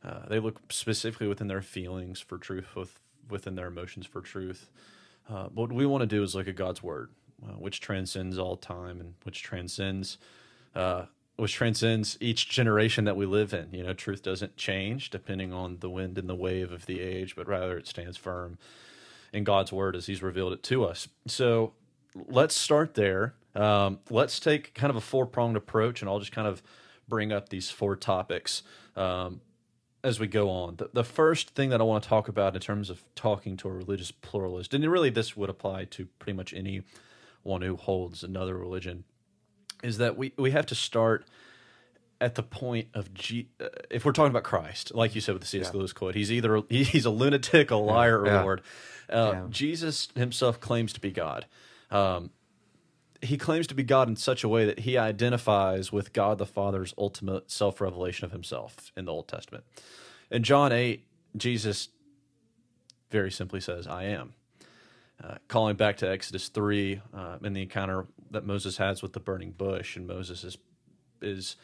uh, 0.03 0.27
they 0.29 0.39
look 0.39 0.59
specifically 0.71 1.27
within 1.27 1.47
their 1.47 1.63
feelings 1.63 2.19
for 2.19 2.37
truth, 2.37 2.75
with, 2.75 2.99
within 3.27 3.55
their 3.55 3.65
emotions 3.65 4.05
for 4.05 4.21
truth. 4.21 4.69
Uh, 5.27 5.45
what 5.45 5.71
we 5.71 5.87
want 5.87 6.01
to 6.01 6.07
do 6.07 6.21
is 6.21 6.35
look 6.35 6.47
at 6.47 6.55
God's 6.55 6.83
word, 6.83 7.09
uh, 7.43 7.53
which 7.53 7.81
transcends 7.81 8.37
all 8.37 8.55
time 8.55 8.99
and 9.01 9.15
which 9.23 9.41
transcends 9.41 10.19
uh, 10.75 11.05
which 11.37 11.53
transcends 11.53 12.17
each 12.21 12.49
generation 12.49 13.05
that 13.05 13.17
we 13.17 13.25
live 13.25 13.51
in. 13.51 13.69
You 13.71 13.81
know, 13.81 13.93
truth 13.93 14.21
doesn't 14.21 14.57
change 14.57 15.09
depending 15.09 15.51
on 15.51 15.77
the 15.79 15.89
wind 15.89 16.19
and 16.19 16.29
the 16.29 16.35
wave 16.35 16.71
of 16.71 16.85
the 16.85 17.01
age, 17.01 17.35
but 17.35 17.47
rather 17.47 17.79
it 17.79 17.87
stands 17.87 18.15
firm 18.15 18.59
in 19.35 19.43
God's 19.43 19.71
word 19.71 19.95
as 19.95 20.07
He's 20.07 20.23
revealed 20.23 20.53
it 20.53 20.63
to 20.63 20.85
us. 20.85 21.07
So 21.27 21.73
let's 22.15 22.55
start 22.55 22.93
there. 22.93 23.35
Um, 23.53 23.99
let's 24.09 24.39
take 24.39 24.73
kind 24.73 24.89
of 24.89 24.95
a 24.95 25.01
four 25.01 25.25
pronged 25.25 25.57
approach, 25.57 26.01
and 26.01 26.09
I'll 26.09 26.19
just 26.19 26.31
kind 26.31 26.47
of 26.47 26.63
bring 27.07 27.31
up 27.31 27.49
these 27.49 27.69
four 27.69 27.95
topics 27.95 28.63
um, 28.95 29.41
as 30.03 30.19
we 30.19 30.27
go 30.27 30.49
on. 30.49 30.77
The, 30.77 30.89
the 30.93 31.03
first 31.03 31.49
thing 31.49 31.69
that 31.69 31.81
I 31.81 31.83
want 31.83 32.03
to 32.03 32.09
talk 32.09 32.27
about 32.29 32.55
in 32.55 32.61
terms 32.61 32.89
of 32.89 33.03
talking 33.13 33.57
to 33.57 33.67
a 33.67 33.73
religious 33.73 34.11
pluralist, 34.11 34.73
and 34.73 34.89
really 34.89 35.09
this 35.09 35.35
would 35.35 35.49
apply 35.49 35.85
to 35.85 36.05
pretty 36.17 36.35
much 36.35 36.53
anyone 36.53 37.61
who 37.61 37.75
holds 37.75 38.23
another 38.23 38.57
religion 38.57 39.03
is 39.83 39.97
that 39.97 40.17
we, 40.17 40.31
we 40.37 40.51
have 40.51 40.65
to 40.67 40.75
start 40.75 41.25
at 42.25 42.33
the 42.33 42.41
point 42.41 42.87
of 42.95 43.13
G, 43.13 43.49
uh, 43.61 43.67
if 43.91 44.03
we're 44.03 44.11
talking 44.11 44.31
about 44.31 44.43
Christ, 44.43 44.95
like 44.95 45.13
you 45.13 45.21
said 45.21 45.33
with 45.33 45.43
the 45.43 45.47
C.S. 45.47 45.69
Yeah. 45.71 45.77
Lewis 45.79 45.93
quote, 45.93 46.15
he's 46.15 46.31
either 46.31 46.63
he's 46.69 47.05
a 47.05 47.11
lunatic, 47.11 47.69
a 47.69 47.75
liar, 47.75 48.19
or 48.21 48.25
Yeah. 48.25 48.41
Lord. 48.41 48.61
Uh, 49.07 49.31
Yeah. 49.33 49.45
Jesus 49.51 50.07
himself 50.15 50.59
claims 50.59 50.91
to 50.93 50.99
be 50.99 51.11
God. 51.11 51.45
Um, 51.91 52.31
he 53.21 53.37
claims 53.37 53.67
to 53.67 53.75
be 53.75 53.83
God 53.83 54.07
in 54.07 54.15
such 54.15 54.43
a 54.43 54.49
way 54.49 54.65
that 54.65 54.79
he 54.79 54.97
identifies 54.97 55.91
with 55.91 56.13
God 56.13 56.39
the 56.39 56.47
Father's 56.47 56.95
ultimate 56.97 57.51
self 57.51 57.79
revelation 57.79 58.25
of 58.25 58.31
himself 58.31 58.91
in 58.97 59.05
the 59.05 59.11
Old 59.11 59.27
Testament. 59.27 59.63
In 60.31 60.41
John 60.41 60.71
8, 60.71 61.05
Jesus 61.37 61.89
very 63.11 63.29
simply 63.31 63.59
says, 63.59 63.85
I 63.85 64.05
am. 64.05 64.33
Uh, 65.23 65.35
calling 65.47 65.75
back 65.75 65.97
to 65.97 66.09
Exodus 66.09 66.49
3 66.49 67.01
uh, 67.13 67.37
in 67.43 67.53
the 67.53 67.61
encounter 67.61 68.07
that 68.31 68.45
Moses 68.45 68.77
has 68.77 69.03
with 69.03 69.13
the 69.13 69.19
burning 69.19 69.51
bush, 69.51 69.95
and 69.95 70.07
Moses 70.07 70.43
is, 70.43 70.57
is 71.21 71.55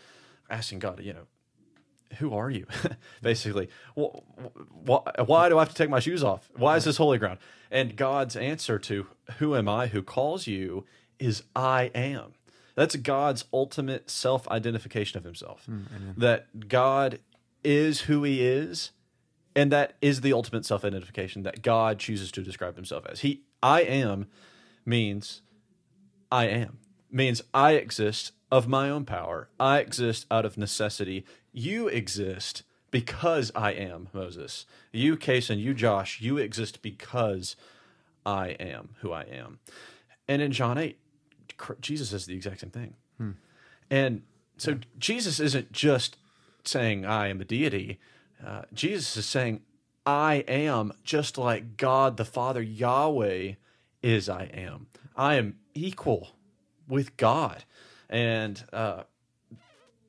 asking 0.52 0.80
God, 0.80 1.02
you 1.02 1.14
know, 1.14 1.28
who 2.18 2.34
are 2.34 2.50
you? 2.50 2.68
Basically, 3.22 3.70
wh- 3.98 4.18
wh- 4.86 5.28
why 5.28 5.50
do 5.50 5.58
I 5.58 5.62
have 5.62 5.70
to 5.70 5.76
take 5.76 5.90
my 5.90 6.00
shoes 6.00 6.24
off? 6.24 6.50
Why 6.56 6.76
is 6.76 6.84
this 6.84 6.98
holy 6.98 7.18
ground? 7.18 7.40
And 7.72 7.96
God's 7.96 8.36
answer 8.36 8.78
to 8.80 9.08
who 9.38 9.56
am 9.56 9.70
I 9.70 9.88
who 9.88 10.04
calls 10.04 10.46
you 10.46 10.86
is 11.20 11.44
I 11.56 11.90
am. 11.96 12.34
That's 12.76 12.96
God's 12.98 13.46
ultimate 13.54 14.10
self 14.10 14.48
identification 14.50 15.18
of 15.18 15.24
himself. 15.24 15.66
Hmm, 15.66 15.84
that 16.18 16.68
God 16.68 17.20
is 17.64 18.02
who 18.02 18.24
he 18.24 18.46
is, 18.46 18.92
and 19.56 19.72
that 19.72 19.94
is 20.02 20.22
the 20.22 20.34
ultimate 20.34 20.66
self 20.66 20.84
identification 20.84 21.44
that 21.44 21.62
God 21.62 22.00
chooses 22.00 22.32
to 22.34 22.42
describe 22.42 22.76
himself 22.76 23.06
as. 23.06 23.22
He 23.22 23.44
I 23.64 23.82
am 23.82 24.28
means 24.86 25.42
I 26.32 26.48
am. 26.48 26.80
Means 27.12 27.41
I 27.54 27.74
exist 27.74 28.32
of 28.52 28.67
my 28.67 28.89
own 28.89 29.06
power. 29.06 29.50
I 29.60 29.80
exist 29.80 30.26
out 30.32 30.45
of 30.45 30.58
necessity. 30.58 31.26
You 31.52 31.88
exist 31.88 32.63
because 32.89 33.52
I 33.56 33.71
am, 33.71 34.10
Moses. 34.13 34.65
You, 34.91 35.17
Case, 35.17 35.50
and 35.50 35.60
you, 35.62 35.74
Josh, 35.74 36.21
you 36.21 36.38
exist 36.38 36.82
because 36.82 37.56
I 38.26 38.50
am 38.60 38.89
who 39.00 39.12
I 39.12 39.24
am. 39.24 39.60
And 40.28 40.41
in 40.41 40.52
John 40.52 40.78
8, 40.78 40.97
Jesus 41.80 42.10
says 42.10 42.26
the 42.26 42.36
exact 42.36 42.62
same 42.62 42.69
thing. 42.69 42.95
And 43.91 44.24
so 44.58 44.78
Jesus 44.97 45.39
isn't 45.39 45.71
just 45.71 46.17
saying, 46.63 47.06
I 47.06 47.28
am 47.28 47.41
a 47.41 47.45
deity. 47.45 48.00
Uh, 48.43 48.63
Jesus 48.74 49.17
is 49.17 49.26
saying, 49.26 49.62
I 50.06 50.45
am 50.47 50.93
just 51.04 51.38
like 51.38 51.78
God 51.78 52.17
the 52.17 52.26
Father, 52.26 52.62
Yahweh 52.62 53.54
is 54.02 54.30
I 54.30 54.45
am. 54.45 54.88
I 55.15 55.36
am 55.36 55.58
equal 55.74 56.30
with 56.91 57.17
God. 57.17 57.63
And 58.10 58.63
uh, 58.73 59.04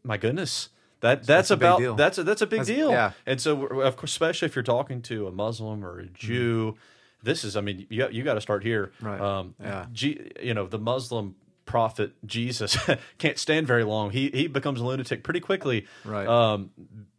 my 0.02 0.16
goodness, 0.18 0.68
that 1.00 1.24
that's, 1.24 1.48
big 1.50 1.58
about 1.58 1.96
that's 1.96 2.18
a, 2.18 2.24
that's 2.24 2.42
a 2.42 2.46
big 2.46 2.60
That's- 2.60 2.76
deal. 2.76 2.90
yeah. 2.90 3.12
And 3.24 3.40
so, 3.40 3.64
of 3.80 3.96
course, 3.96 4.10
especially 4.12 4.46
if 4.46 4.54
you're 4.56 4.62
talking 4.62 5.00
to 5.02 5.26
a 5.26 5.32
Muslim 5.32 5.84
or 5.84 6.00
a 6.00 6.06
Jew, 6.06 6.76
this 7.22 7.44
is, 7.44 7.56
I 7.56 7.60
mean, 7.60 7.86
you 7.88 7.98
got, 7.98 8.12
you 8.12 8.22
got 8.24 8.34
to 8.34 8.40
start 8.40 8.62
here. 8.64 8.92
Right. 9.00 9.20
Um, 9.20 9.54
Yeah. 9.60 9.86
G, 9.92 10.30
you 10.42 10.54
know, 10.54 10.66
the 10.66 10.78
Muslim 10.78 11.36
prophet 11.64 12.12
Jesus 12.26 12.76
can't 13.18 13.38
stand 13.38 13.66
very 13.68 13.84
long. 13.84 14.10
He 14.10 14.28
he 14.30 14.46
becomes 14.48 14.80
a 14.80 14.84
lunatic 14.84 15.22
pretty 15.22 15.40
quickly. 15.40 15.86
Right. 16.04 16.26
Um, 16.26 16.70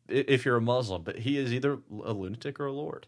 if 0.10 0.44
you're 0.46 0.58
a 0.58 0.62
Muslim, 0.62 1.02
but 1.04 1.20
he 1.20 1.38
is 1.38 1.54
either 1.54 1.80
a 2.04 2.12
lunatic 2.12 2.60
or 2.60 2.66
a 2.66 2.72
Lord, 2.74 3.08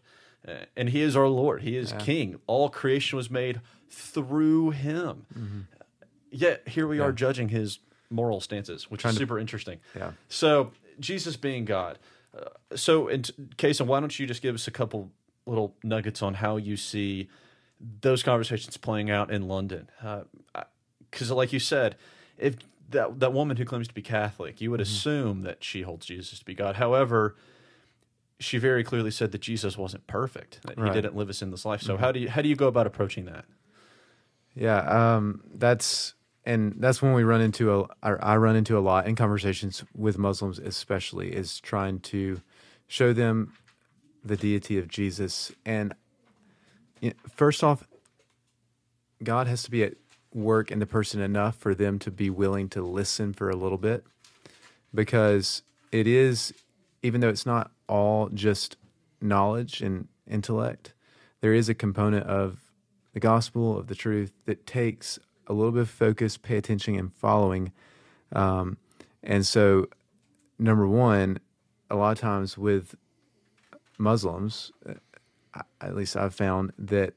and 0.76 0.88
he 0.88 1.02
is 1.02 1.14
our 1.14 1.28
Lord. 1.28 1.60
He 1.62 1.76
is 1.76 1.92
King. 1.98 2.40
All 2.46 2.70
creation 2.70 3.16
was 3.18 3.30
made 3.30 3.60
through 3.90 4.70
him. 4.70 5.68
Yet 6.30 6.66
here 6.68 6.86
we 6.86 6.98
are 7.00 7.12
judging 7.12 7.48
his 7.48 7.78
moral 8.10 8.40
stances, 8.40 8.90
which 8.90 9.04
is 9.04 9.12
to- 9.12 9.18
super 9.18 9.38
interesting. 9.38 9.78
Yeah. 9.96 10.12
So 10.28 10.72
Jesus 11.00 11.36
being 11.36 11.64
God. 11.64 11.98
Uh, 12.36 12.76
so 12.76 13.08
in 13.08 13.22
t- 13.22 13.32
Kason, 13.56 13.86
why 13.86 14.00
don't 14.00 14.18
you 14.18 14.26
just 14.26 14.42
give 14.42 14.54
us 14.54 14.66
a 14.68 14.70
couple 14.70 15.10
little 15.46 15.74
nuggets 15.82 16.22
on 16.22 16.34
how 16.34 16.56
you 16.56 16.76
see 16.76 17.28
those 18.00 18.22
conversations 18.22 18.76
playing 18.76 19.10
out 19.10 19.30
in 19.30 19.48
London? 19.48 19.88
Because, 21.10 21.30
like 21.30 21.52
you 21.52 21.60
said, 21.60 21.96
if 22.36 22.56
that 22.90 23.20
that 23.20 23.32
woman 23.32 23.56
who 23.56 23.64
claims 23.64 23.88
to 23.88 23.94
be 23.94 24.02
Catholic, 24.02 24.60
you 24.60 24.70
would 24.70 24.80
assume 24.80 25.42
that 25.42 25.64
she 25.64 25.82
holds 25.82 26.06
Jesus 26.06 26.38
to 26.40 26.44
be 26.44 26.54
God. 26.54 26.76
However, 26.76 27.36
she 28.38 28.58
very 28.58 28.84
clearly 28.84 29.10
said 29.10 29.32
that 29.32 29.40
Jesus 29.40 29.78
wasn't 29.78 30.06
perfect; 30.06 30.60
that 30.66 30.78
Right. 30.78 30.88
he 30.94 31.00
didn't 31.00 31.16
live 31.16 31.30
a 31.30 31.34
sinless 31.34 31.64
life. 31.64 31.80
So 31.82 31.96
how 31.96 32.12
do 32.12 32.20
you 32.20 32.28
how 32.28 32.42
do 32.42 32.48
you 32.48 32.56
go 32.56 32.66
about 32.68 32.86
approaching 32.86 33.24
that? 33.26 33.44
Yeah, 34.54 34.78
um, 35.16 35.42
that's 35.54 36.14
and 36.46 36.76
that's 36.78 37.02
when 37.02 37.12
we 37.12 37.24
run 37.24 37.40
into 37.40 37.80
a 37.80 37.86
I 38.02 38.36
run 38.36 38.56
into 38.56 38.78
a 38.78 38.80
lot 38.80 39.06
in 39.06 39.16
conversations 39.16 39.84
with 39.94 40.16
Muslims, 40.16 40.58
especially 40.58 41.34
is 41.34 41.60
trying 41.60 42.00
to 42.00 42.40
show 42.86 43.12
them 43.12 43.52
the 44.24 44.36
deity 44.36 44.78
of 44.78 44.88
Jesus. 44.88 45.52
And 45.66 45.92
you 47.00 47.10
know, 47.10 47.16
first 47.34 47.64
off, 47.64 47.86
God 49.22 49.48
has 49.48 49.64
to 49.64 49.70
be 49.70 49.82
at 49.82 49.94
work 50.32 50.70
in 50.70 50.78
the 50.78 50.86
person 50.86 51.20
enough 51.20 51.56
for 51.56 51.74
them 51.74 51.98
to 51.98 52.10
be 52.10 52.30
willing 52.30 52.68
to 52.70 52.82
listen 52.82 53.32
for 53.32 53.50
a 53.50 53.56
little 53.56 53.78
bit, 53.78 54.04
because 54.94 55.62
it 55.90 56.06
is, 56.06 56.54
even 57.02 57.20
though 57.20 57.28
it's 57.28 57.46
not 57.46 57.70
all 57.88 58.28
just 58.28 58.76
knowledge 59.20 59.80
and 59.80 60.08
intellect, 60.28 60.92
there 61.40 61.54
is 61.54 61.68
a 61.68 61.74
component 61.74 62.26
of 62.26 62.58
the 63.14 63.20
gospel 63.20 63.78
of 63.78 63.86
the 63.86 63.94
truth 63.94 64.32
that 64.44 64.66
takes 64.66 65.18
a 65.46 65.52
little 65.52 65.72
bit 65.72 65.82
of 65.82 65.90
focus, 65.90 66.36
pay 66.36 66.56
attention, 66.56 66.96
and 66.96 67.12
following. 67.12 67.72
Um, 68.32 68.78
and 69.22 69.46
so, 69.46 69.86
number 70.58 70.86
one, 70.86 71.38
a 71.90 71.96
lot 71.96 72.12
of 72.12 72.18
times 72.18 72.58
with 72.58 72.94
Muslims, 73.98 74.72
uh, 74.88 74.94
at 75.80 75.94
least 75.94 76.16
I've 76.16 76.34
found 76.34 76.72
that 76.78 77.14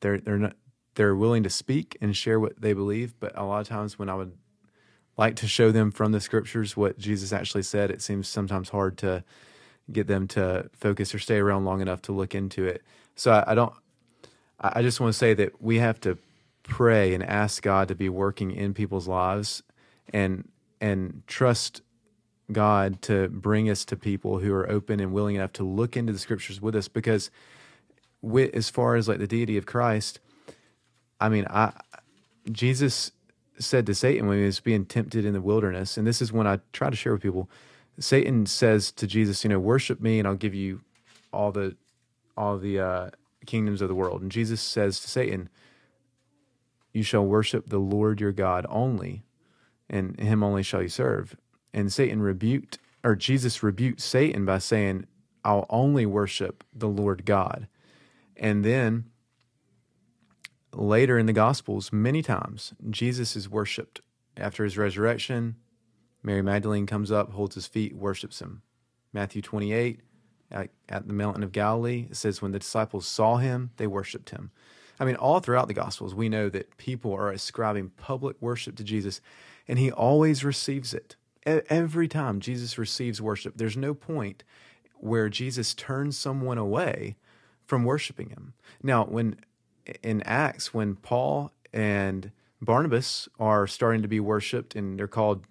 they're 0.00 0.18
they're 0.18 0.38
not 0.38 0.56
they're 0.94 1.14
willing 1.14 1.42
to 1.42 1.50
speak 1.50 1.96
and 2.00 2.16
share 2.16 2.38
what 2.38 2.60
they 2.60 2.72
believe, 2.72 3.14
but 3.18 3.36
a 3.36 3.44
lot 3.44 3.60
of 3.60 3.68
times 3.68 3.98
when 3.98 4.08
I 4.08 4.14
would 4.14 4.32
like 5.16 5.36
to 5.36 5.48
show 5.48 5.70
them 5.72 5.90
from 5.90 6.12
the 6.12 6.20
scriptures 6.20 6.76
what 6.76 6.98
Jesus 6.98 7.32
actually 7.32 7.62
said, 7.62 7.90
it 7.90 8.02
seems 8.02 8.28
sometimes 8.28 8.68
hard 8.68 8.98
to 8.98 9.24
get 9.92 10.06
them 10.06 10.26
to 10.28 10.70
focus 10.72 11.14
or 11.14 11.18
stay 11.18 11.36
around 11.38 11.64
long 11.64 11.80
enough 11.80 12.02
to 12.02 12.12
look 12.12 12.34
into 12.34 12.64
it. 12.64 12.82
So 13.16 13.32
I, 13.32 13.52
I 13.52 13.54
don't. 13.54 13.72
I 14.60 14.72
I 14.76 14.82
just 14.82 15.00
want 15.00 15.12
to 15.12 15.18
say 15.18 15.34
that 15.34 15.60
we 15.62 15.78
have 15.78 16.00
to 16.00 16.18
pray 16.64 17.14
and 17.14 17.22
ask 17.22 17.62
God 17.62 17.86
to 17.88 17.94
be 17.94 18.08
working 18.08 18.50
in 18.50 18.74
people's 18.74 19.06
lives, 19.06 19.62
and 20.12 20.48
and 20.80 21.22
trust 21.28 21.82
God 22.50 23.00
to 23.02 23.28
bring 23.28 23.70
us 23.70 23.84
to 23.86 23.96
people 23.96 24.40
who 24.40 24.52
are 24.52 24.68
open 24.68 25.00
and 25.00 25.12
willing 25.12 25.36
enough 25.36 25.52
to 25.54 25.64
look 25.64 25.96
into 25.96 26.12
the 26.12 26.18
scriptures 26.18 26.60
with 26.60 26.74
us. 26.74 26.88
Because, 26.88 27.30
with, 28.20 28.54
as 28.54 28.68
far 28.68 28.96
as 28.96 29.08
like 29.08 29.18
the 29.18 29.26
deity 29.26 29.56
of 29.56 29.64
Christ, 29.64 30.20
I 31.20 31.28
mean, 31.28 31.46
I 31.48 31.72
Jesus 32.50 33.12
said 33.58 33.86
to 33.86 33.94
Satan 33.94 34.26
when 34.26 34.38
he 34.38 34.44
was 34.44 34.60
being 34.60 34.84
tempted 34.84 35.24
in 35.24 35.32
the 35.32 35.40
wilderness, 35.40 35.96
and 35.96 36.06
this 36.06 36.20
is 36.20 36.32
when 36.32 36.46
I 36.46 36.58
try 36.72 36.90
to 36.90 36.96
share 36.96 37.12
with 37.12 37.22
people. 37.22 37.48
Satan 37.98 38.46
says 38.46 38.90
to 38.92 39.06
Jesus, 39.06 39.44
"You 39.44 39.50
know, 39.50 39.60
worship 39.60 40.00
me, 40.00 40.18
and 40.18 40.26
I'll 40.26 40.34
give 40.34 40.54
you 40.54 40.80
all 41.32 41.52
the 41.52 41.76
all 42.36 42.58
the 42.58 42.80
uh, 42.80 43.10
kingdoms 43.46 43.80
of 43.80 43.88
the 43.88 43.94
world." 43.94 44.20
And 44.20 44.32
Jesus 44.32 44.60
says 44.60 44.98
to 45.00 45.08
Satan, 45.08 45.48
"You 46.94 47.02
shall 47.02 47.26
worship 47.26 47.68
the 47.68 47.78
Lord 47.78 48.20
your 48.20 48.32
God 48.32 48.64
only, 48.70 49.24
and 49.90 50.18
Him 50.18 50.42
only 50.42 50.62
shall 50.62 50.80
you 50.80 50.88
serve." 50.88 51.36
And 51.74 51.92
Satan 51.92 52.22
rebuked, 52.22 52.78
or 53.02 53.14
Jesus 53.14 53.62
rebuked 53.62 54.00
Satan 54.00 54.46
by 54.46 54.58
saying, 54.58 55.04
"I'll 55.44 55.66
only 55.68 56.06
worship 56.06 56.64
the 56.72 56.88
Lord 56.88 57.26
God." 57.26 57.68
And 58.36 58.64
then 58.64 59.10
later 60.72 61.18
in 61.18 61.26
the 61.26 61.32
Gospels, 61.32 61.92
many 61.92 62.22
times, 62.22 62.74
Jesus 62.90 63.36
is 63.36 63.48
worshiped 63.48 64.00
after 64.36 64.64
his 64.64 64.78
resurrection. 64.78 65.56
Mary 66.22 66.42
Magdalene 66.42 66.86
comes 66.86 67.12
up, 67.12 67.32
holds 67.32 67.54
his 67.54 67.66
feet, 67.66 67.94
worships 67.94 68.40
him. 68.40 68.62
Matthew 69.12 69.42
28, 69.42 70.00
at, 70.50 70.70
at, 70.88 71.06
the 71.06 71.12
mountain 71.12 71.42
of 71.42 71.52
Galilee, 71.52 72.08
it 72.10 72.16
says, 72.16 72.42
when 72.42 72.52
the 72.52 72.58
disciples 72.58 73.06
saw 73.06 73.36
him, 73.36 73.70
they 73.76 73.86
worshiped 73.86 74.30
him. 74.30 74.50
I 74.98 75.04
mean, 75.04 75.16
all 75.16 75.40
throughout 75.40 75.68
the 75.68 75.74
Gospels, 75.74 76.14
we 76.14 76.28
know 76.28 76.48
that 76.48 76.76
people 76.76 77.12
are 77.12 77.30
ascribing 77.30 77.90
public 77.96 78.36
worship 78.40 78.76
to 78.76 78.84
Jesus, 78.84 79.20
and 79.66 79.78
he 79.78 79.90
always 79.90 80.44
receives 80.44 80.94
it. 80.94 81.16
Every 81.44 82.08
time 82.08 82.40
Jesus 82.40 82.78
receives 82.78 83.20
worship, 83.20 83.54
there's 83.56 83.76
no 83.76 83.92
point 83.92 84.44
where 84.98 85.28
Jesus 85.28 85.74
turns 85.74 86.16
someone 86.16 86.56
away 86.56 87.16
from 87.66 87.84
worshiping 87.84 88.30
him. 88.30 88.54
Now, 88.82 89.04
when 89.04 89.36
in 90.02 90.22
Acts 90.22 90.72
when 90.72 90.96
Paul 90.96 91.52
and 91.72 92.30
Barnabas 92.62 93.28
are 93.38 93.66
starting 93.66 94.02
to 94.02 94.08
be 94.08 94.20
worshipped, 94.20 94.74
and 94.74 94.98
they're 94.98 95.06
called 95.06 95.44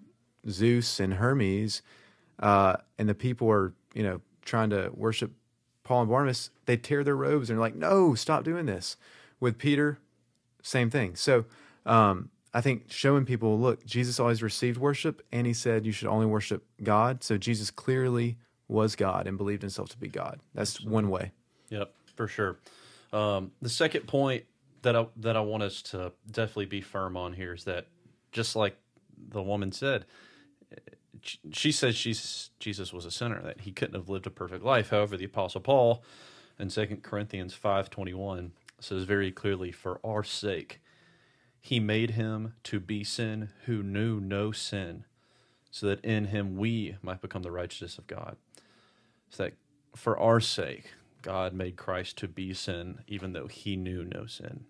Zeus 0.50 1.00
and 1.00 1.16
Hermes, 1.16 1.82
uh, 2.40 2.78
and 2.98 3.08
the 3.08 3.14
people 3.14 3.50
are 3.52 3.74
you 3.94 4.04
know 4.04 4.22
trying 4.44 4.72
to 4.72 4.90
worship 4.94 5.32
Paul 5.84 6.02
and 6.02 6.10
Barnabas. 6.10 6.50
They 6.66 6.78
tear 6.78 7.04
their 7.04 7.16
robes 7.16 7.50
and 7.50 7.58
are 7.58 7.62
like, 7.62 7.76
"No, 7.76 8.16
stop 8.16 8.44
doing 8.44 8.66
this." 8.66 8.98
With 9.44 9.58
Peter, 9.58 10.00
same 10.62 10.90
thing. 10.90 11.16
So. 11.16 11.46
Um, 11.86 12.30
I 12.56 12.62
think 12.62 12.92
showing 12.92 13.26
people, 13.26 13.60
look, 13.60 13.84
Jesus 13.84 14.20
always 14.20 14.44
received 14.44 14.78
worship, 14.78 15.26
and 15.32 15.48
he 15.48 15.54
said 15.54 15.88
you 15.88 15.92
should 15.92 16.08
only 16.08 16.28
worship 16.28 16.64
God. 16.84 17.24
So 17.24 17.36
Jesus 17.36 17.72
clearly 17.72 18.38
was 18.68 18.96
God 18.96 19.26
and 19.28 19.40
believed 19.40 19.64
himself 19.64 19.90
to 19.90 19.98
be 19.98 20.08
God. 20.08 20.40
That's 20.54 20.80
one 20.80 21.10
way. 21.10 21.32
Yep, 21.70 21.92
for 22.16 22.28
sure. 22.28 22.60
Um, 23.12 23.52
the 23.60 23.70
second 23.70 24.06
point 24.06 24.44
that 24.84 24.96
I 24.96 25.08
that 25.18 25.36
I 25.36 25.42
want 25.42 25.64
us 25.64 25.82
to 25.94 26.12
definitely 26.30 26.68
be 26.68 26.82
firm 26.82 27.18
on 27.18 27.34
here 27.34 27.56
is 27.56 27.64
that 27.64 27.88
just 28.32 28.56
like 28.56 28.78
the 29.30 29.42
woman 29.42 29.72
said, 29.72 30.06
she 31.52 31.72
said 31.72 31.96
she's 31.96 32.52
Jesus 32.60 32.94
was 32.94 33.06
a 33.06 33.12
sinner 33.12 33.42
that 33.42 33.62
he 33.62 33.72
couldn't 33.72 33.96
have 33.96 34.10
lived 34.10 34.28
a 34.28 34.30
perfect 34.30 34.64
life. 34.64 34.92
However, 34.92 35.18
the 35.18 35.26
apostle 35.26 35.62
Paul 35.62 36.04
in 36.60 36.70
Second 36.70 37.02
Corinthians 37.02 37.56
five 37.56 37.90
twenty 37.90 38.14
one 38.14 38.52
says 38.84 39.04
very 39.04 39.32
clearly, 39.32 39.72
"For 39.72 40.00
our 40.06 40.24
sake, 40.24 40.82
he 41.60 41.80
made 41.80 42.12
him 42.12 42.56
to 42.64 42.80
be 42.80 43.04
sin 43.04 43.50
who 43.66 43.82
knew 43.82 44.20
no 44.20 44.52
sin, 44.52 45.06
so 45.72 45.88
that 45.88 46.04
in 46.04 46.26
him 46.26 46.58
we 46.58 46.98
might 47.02 47.22
become 47.22 47.44
the 47.44 47.52
righteousness 47.52 47.98
of 47.98 48.08
God." 48.08 48.38
So 49.30 49.44
that 49.44 49.54
for 49.96 50.20
our 50.20 50.40
sake, 50.40 50.94
God 51.22 51.54
made 51.54 51.78
Christ 51.78 52.18
to 52.18 52.28
be 52.28 52.54
sin, 52.54 53.04
even 53.08 53.34
though 53.34 53.48
he 53.48 53.76
knew 53.76 54.04
no 54.04 54.26
sin. 54.26 54.66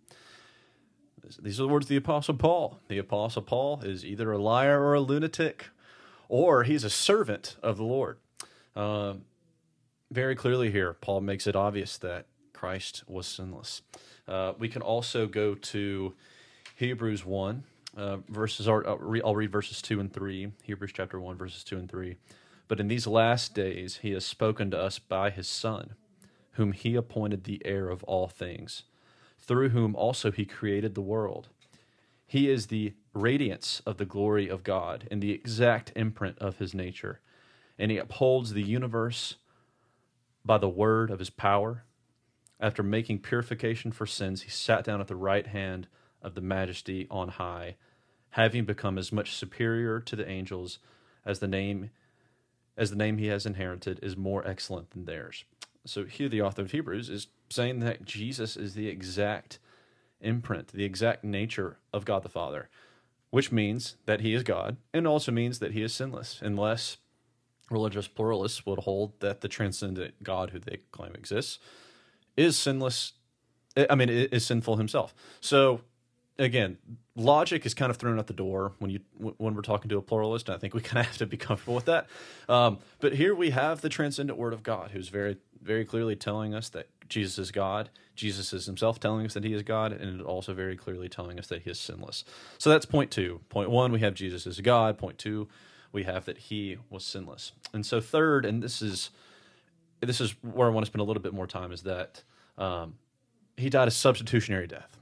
These 1.39 1.59
are 1.59 1.63
the 1.63 1.69
words 1.69 1.85
of 1.85 1.89
the 1.89 1.95
Apostle 1.95 2.35
Paul. 2.35 2.81
The 2.89 2.97
Apostle 2.97 3.41
Paul 3.41 3.81
is 3.81 4.05
either 4.05 4.31
a 4.31 4.37
liar 4.37 4.81
or 4.81 4.93
a 4.93 4.99
lunatic, 4.99 5.69
or 6.27 6.63
he's 6.63 6.83
a 6.83 6.89
servant 6.89 7.55
of 7.63 7.77
the 7.77 7.83
Lord. 7.83 8.17
Uh, 8.75 9.15
very 10.11 10.35
clearly 10.35 10.69
here, 10.69 10.93
Paul 10.93 11.21
makes 11.21 11.47
it 11.47 11.55
obvious 11.55 11.97
that 11.97 12.27
Christ 12.63 13.03
was 13.07 13.27
sinless. 13.27 13.81
Uh, 14.25 14.53
we 14.57 14.69
can 14.69 14.81
also 14.81 15.27
go 15.27 15.53
to 15.53 16.13
Hebrews 16.77 17.25
1, 17.25 17.61
uh, 17.97 18.17
verses, 18.29 18.69
I'll 18.69 19.35
read 19.35 19.51
verses 19.51 19.81
2 19.81 19.99
and 19.99 20.13
3. 20.13 20.49
Hebrews 20.63 20.91
chapter 20.93 21.19
1, 21.19 21.35
verses 21.35 21.65
2 21.65 21.77
and 21.77 21.91
3. 21.91 22.15
But 22.69 22.79
in 22.79 22.87
these 22.87 23.05
last 23.05 23.53
days, 23.53 23.99
he 24.01 24.11
has 24.11 24.25
spoken 24.25 24.71
to 24.71 24.79
us 24.79 24.97
by 24.97 25.29
his 25.29 25.49
Son 25.49 25.95
whom 26.53 26.71
he 26.71 26.95
appointed 26.95 27.43
the 27.43 27.61
heir 27.65 27.89
of 27.89 28.01
all 28.03 28.29
things, 28.29 28.83
through 29.37 29.69
whom 29.69 29.93
also 29.93 30.31
he 30.31 30.45
created 30.45 30.95
the 30.95 31.01
world. 31.01 31.49
He 32.25 32.49
is 32.49 32.67
the 32.67 32.93
radiance 33.13 33.81
of 33.85 33.97
the 33.97 34.05
glory 34.05 34.47
of 34.47 34.63
God 34.63 35.05
and 35.11 35.21
the 35.21 35.33
exact 35.33 35.91
imprint 35.97 36.37
of 36.39 36.59
his 36.59 36.73
nature, 36.73 37.19
and 37.77 37.91
he 37.91 37.97
upholds 37.97 38.53
the 38.53 38.63
universe 38.63 39.35
by 40.45 40.57
the 40.57 40.69
word 40.69 41.11
of 41.11 41.19
his 41.19 41.29
power. 41.29 41.83
After 42.63 42.81
making 42.81 43.19
purification 43.19 43.91
for 43.91 44.05
sins, 44.05 44.43
he 44.43 44.49
sat 44.49 44.85
down 44.85 45.01
at 45.01 45.07
the 45.07 45.17
right 45.17 45.45
hand 45.45 45.89
of 46.21 46.33
the 46.33 46.39
majesty 46.39 47.07
on 47.11 47.27
high, 47.27 47.75
having 48.29 48.63
become 48.63 48.97
as 48.97 49.11
much 49.11 49.35
superior 49.35 49.99
to 49.99 50.15
the 50.15 50.25
angels 50.25 50.79
as 51.25 51.39
the 51.39 51.47
name 51.47 51.89
as 52.77 52.89
the 52.89 52.95
name 52.95 53.17
he 53.17 53.27
has 53.27 53.45
inherited 53.45 53.99
is 54.01 54.15
more 54.15 54.47
excellent 54.47 54.91
than 54.91 55.03
theirs. 55.03 55.43
So 55.85 56.05
here 56.05 56.29
the 56.29 56.41
author 56.41 56.61
of 56.61 56.71
Hebrews 56.71 57.09
is 57.09 57.27
saying 57.49 57.81
that 57.81 58.05
Jesus 58.05 58.55
is 58.55 58.75
the 58.75 58.87
exact 58.87 59.59
imprint, 60.21 60.69
the 60.69 60.85
exact 60.85 61.25
nature 61.25 61.79
of 61.91 62.05
God 62.05 62.23
the 62.23 62.29
Father, 62.29 62.69
which 63.29 63.51
means 63.51 63.97
that 64.05 64.21
he 64.21 64.33
is 64.33 64.41
God 64.41 64.77
and 64.93 65.05
also 65.05 65.33
means 65.33 65.59
that 65.59 65.73
he 65.73 65.83
is 65.83 65.93
sinless, 65.93 66.39
unless 66.41 66.95
religious 67.69 68.07
pluralists 68.07 68.65
would 68.65 68.79
hold 68.79 69.19
that 69.19 69.41
the 69.41 69.49
transcendent 69.49 70.23
God 70.23 70.51
who 70.51 70.59
they 70.59 70.79
claim 70.93 71.13
exists 71.13 71.59
is 72.35 72.57
sinless. 72.57 73.13
I 73.89 73.95
mean, 73.95 74.09
is 74.09 74.45
sinful 74.45 74.77
himself. 74.77 75.15
So 75.41 75.81
again, 76.37 76.77
logic 77.15 77.65
is 77.65 77.73
kind 77.73 77.89
of 77.89 77.97
thrown 77.97 78.17
out 78.19 78.27
the 78.27 78.33
door 78.33 78.73
when 78.79 78.91
you 78.91 78.99
when 79.17 79.55
we're 79.55 79.61
talking 79.61 79.89
to 79.89 79.97
a 79.97 80.01
pluralist. 80.01 80.49
And 80.49 80.55
I 80.55 80.59
think 80.59 80.73
we 80.73 80.81
kind 80.81 80.99
of 80.99 81.07
have 81.07 81.17
to 81.17 81.25
be 81.25 81.37
comfortable 81.37 81.75
with 81.75 81.85
that. 81.85 82.07
Um, 82.49 82.79
but 82.99 83.13
here 83.13 83.35
we 83.35 83.51
have 83.51 83.81
the 83.81 83.89
transcendent 83.89 84.37
Word 84.37 84.53
of 84.53 84.63
God, 84.63 84.91
who's 84.91 85.09
very 85.09 85.37
very 85.61 85.85
clearly 85.85 86.15
telling 86.15 86.53
us 86.53 86.69
that 86.69 86.87
Jesus 87.07 87.37
is 87.37 87.51
God. 87.51 87.89
Jesus 88.15 88.53
is 88.53 88.65
Himself 88.65 88.99
telling 88.99 89.25
us 89.25 89.33
that 89.33 89.43
He 89.43 89.53
is 89.53 89.63
God, 89.63 89.91
and 89.91 90.21
also 90.21 90.53
very 90.53 90.75
clearly 90.75 91.09
telling 91.09 91.39
us 91.39 91.47
that 91.47 91.63
He 91.63 91.69
is 91.69 91.79
sinless. 91.79 92.23
So 92.57 92.69
that's 92.69 92.85
point 92.85 93.11
two. 93.11 93.41
Point 93.49 93.69
one, 93.69 93.91
we 93.91 93.99
have 94.01 94.13
Jesus 94.13 94.45
is 94.45 94.59
God. 94.61 94.97
Point 94.97 95.17
two, 95.17 95.47
we 95.91 96.03
have 96.03 96.25
that 96.25 96.37
He 96.37 96.77
was 96.89 97.03
sinless. 97.03 97.53
And 97.73 97.85
so 97.85 98.01
third, 98.01 98.45
and 98.45 98.61
this 98.61 98.81
is 98.81 99.09
this 100.05 100.21
is 100.21 100.35
where 100.41 100.67
I 100.67 100.71
want 100.71 100.85
to 100.85 100.89
spend 100.89 101.01
a 101.01 101.05
little 101.05 101.23
bit 101.23 101.33
more 101.33 101.47
time, 101.47 101.71
is 101.71 101.83
that 101.83 102.23
um, 102.57 102.95
He 103.57 103.69
died 103.69 103.87
a 103.87 103.91
substitutionary 103.91 104.67
death 104.67 104.97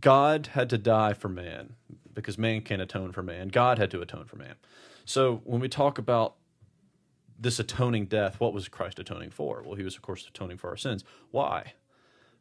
God 0.00 0.48
had 0.52 0.70
to 0.70 0.78
die 0.78 1.12
for 1.12 1.28
man 1.28 1.74
because 2.14 2.38
man 2.38 2.60
can't 2.62 2.82
atone 2.82 3.12
for 3.12 3.22
man. 3.22 3.48
God 3.48 3.78
had 3.78 3.90
to 3.92 4.00
atone 4.00 4.26
for 4.26 4.36
man. 4.36 4.54
So 5.04 5.40
when 5.44 5.60
we 5.60 5.68
talk 5.68 5.98
about 5.98 6.34
this 7.38 7.58
atoning 7.58 8.06
death, 8.06 8.40
what 8.40 8.52
was 8.52 8.68
Christ 8.68 8.98
atoning 8.98 9.30
for? 9.30 9.62
Well, 9.64 9.76
he 9.76 9.84
was, 9.84 9.96
of 9.96 10.02
course, 10.02 10.26
atoning 10.28 10.58
for 10.58 10.68
our 10.70 10.76
sins. 10.76 11.04
Why? 11.30 11.74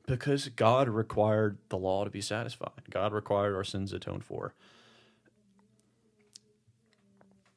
Because 0.06 0.50
God 0.50 0.90
required 0.90 1.58
the 1.70 1.78
law 1.78 2.04
to 2.04 2.10
be 2.10 2.22
satisfied. 2.22 2.90
God 2.90 3.14
required 3.14 3.56
our 3.56 3.64
sins 3.64 3.94
atoned 3.94 4.26
for 4.26 4.54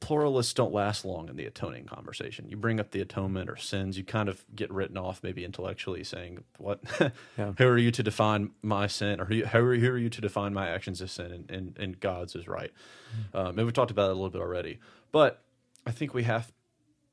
pluralists 0.00 0.54
don't 0.54 0.72
last 0.72 1.04
long 1.04 1.28
in 1.28 1.36
the 1.36 1.44
atoning 1.44 1.84
conversation. 1.84 2.48
You 2.48 2.56
bring 2.56 2.80
up 2.80 2.90
the 2.90 3.00
atonement 3.00 3.50
or 3.50 3.56
sins, 3.56 3.98
you 3.98 4.04
kind 4.04 4.28
of 4.28 4.44
get 4.54 4.72
written 4.72 4.96
off, 4.96 5.22
maybe 5.22 5.44
intellectually, 5.44 6.02
saying, 6.02 6.42
"What? 6.58 6.80
yeah. 7.38 7.52
Who 7.58 7.66
are 7.66 7.78
you 7.78 7.90
to 7.92 8.02
define 8.02 8.50
my 8.62 8.86
sin, 8.86 9.20
or 9.20 9.26
who, 9.26 9.44
how 9.44 9.60
are, 9.60 9.76
who 9.76 9.90
are 9.90 9.98
you 9.98 10.08
to 10.08 10.20
define 10.20 10.54
my 10.54 10.68
actions 10.68 11.02
as 11.02 11.12
sin?" 11.12 11.30
And, 11.30 11.50
and, 11.50 11.78
and 11.78 12.00
God's 12.00 12.34
is 12.34 12.48
right. 12.48 12.72
Mm-hmm. 13.12 13.36
Um, 13.36 13.58
and 13.58 13.66
we've 13.66 13.74
talked 13.74 13.90
about 13.90 14.08
it 14.08 14.12
a 14.12 14.14
little 14.14 14.30
bit 14.30 14.40
already, 14.40 14.80
but 15.12 15.42
I 15.86 15.90
think 15.90 16.14
we 16.14 16.24
have 16.24 16.50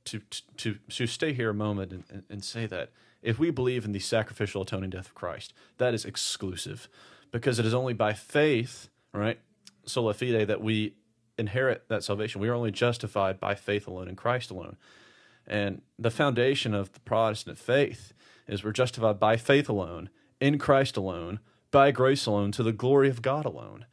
to 0.06 0.22
to 0.58 0.78
to 0.90 1.08
stay 1.08 1.34
here 1.34 1.50
a 1.50 1.54
moment 1.54 1.92
and, 1.92 2.04
and, 2.10 2.24
and 2.30 2.44
say 2.44 2.66
that 2.68 2.92
if 3.22 3.38
we 3.38 3.50
believe 3.52 3.84
in 3.84 3.92
the 3.92 4.00
sacrificial 4.00 4.62
atoning 4.62 4.92
death 4.92 5.08
of 5.08 5.16
Christ, 5.16 5.54
that 5.78 5.94
is 5.94 6.06
exclusive, 6.06 6.88
because 7.32 7.60
it 7.60 7.66
is 7.66 7.74
only 7.74 7.94
by 7.94 8.14
faith, 8.14 8.90
right, 9.12 9.40
sola 9.86 10.14
fide, 10.14 10.48
that 10.48 10.62
we 10.62 10.94
inherit 11.38 11.88
that 11.90 12.04
salvation. 12.04 12.42
We 12.42 12.50
are 12.50 12.54
only 12.54 12.72
justified 12.72 13.40
by 13.40 13.56
faith 13.56 13.88
alone 13.88 14.08
in 14.08 14.16
Christ 14.16 14.52
alone. 14.52 14.78
And 15.46 15.82
the 15.98 16.12
foundation 16.12 16.74
of 16.74 16.92
the 16.94 17.00
Protestant 17.02 17.58
faith 17.58 18.14
is 18.48 18.64
we're 18.64 18.72
justified 18.72 19.20
by 19.20 19.38
faith 19.38 19.70
alone, 19.70 20.10
in 20.40 20.58
Christ 20.58 20.98
alone, 20.98 21.40
by 21.72 21.92
grace 21.92 22.26
alone, 22.26 22.52
to 22.54 22.64
the 22.64 22.72
glory 22.74 23.10
of 23.10 23.22
God 23.22 23.46
alone. 23.46 23.86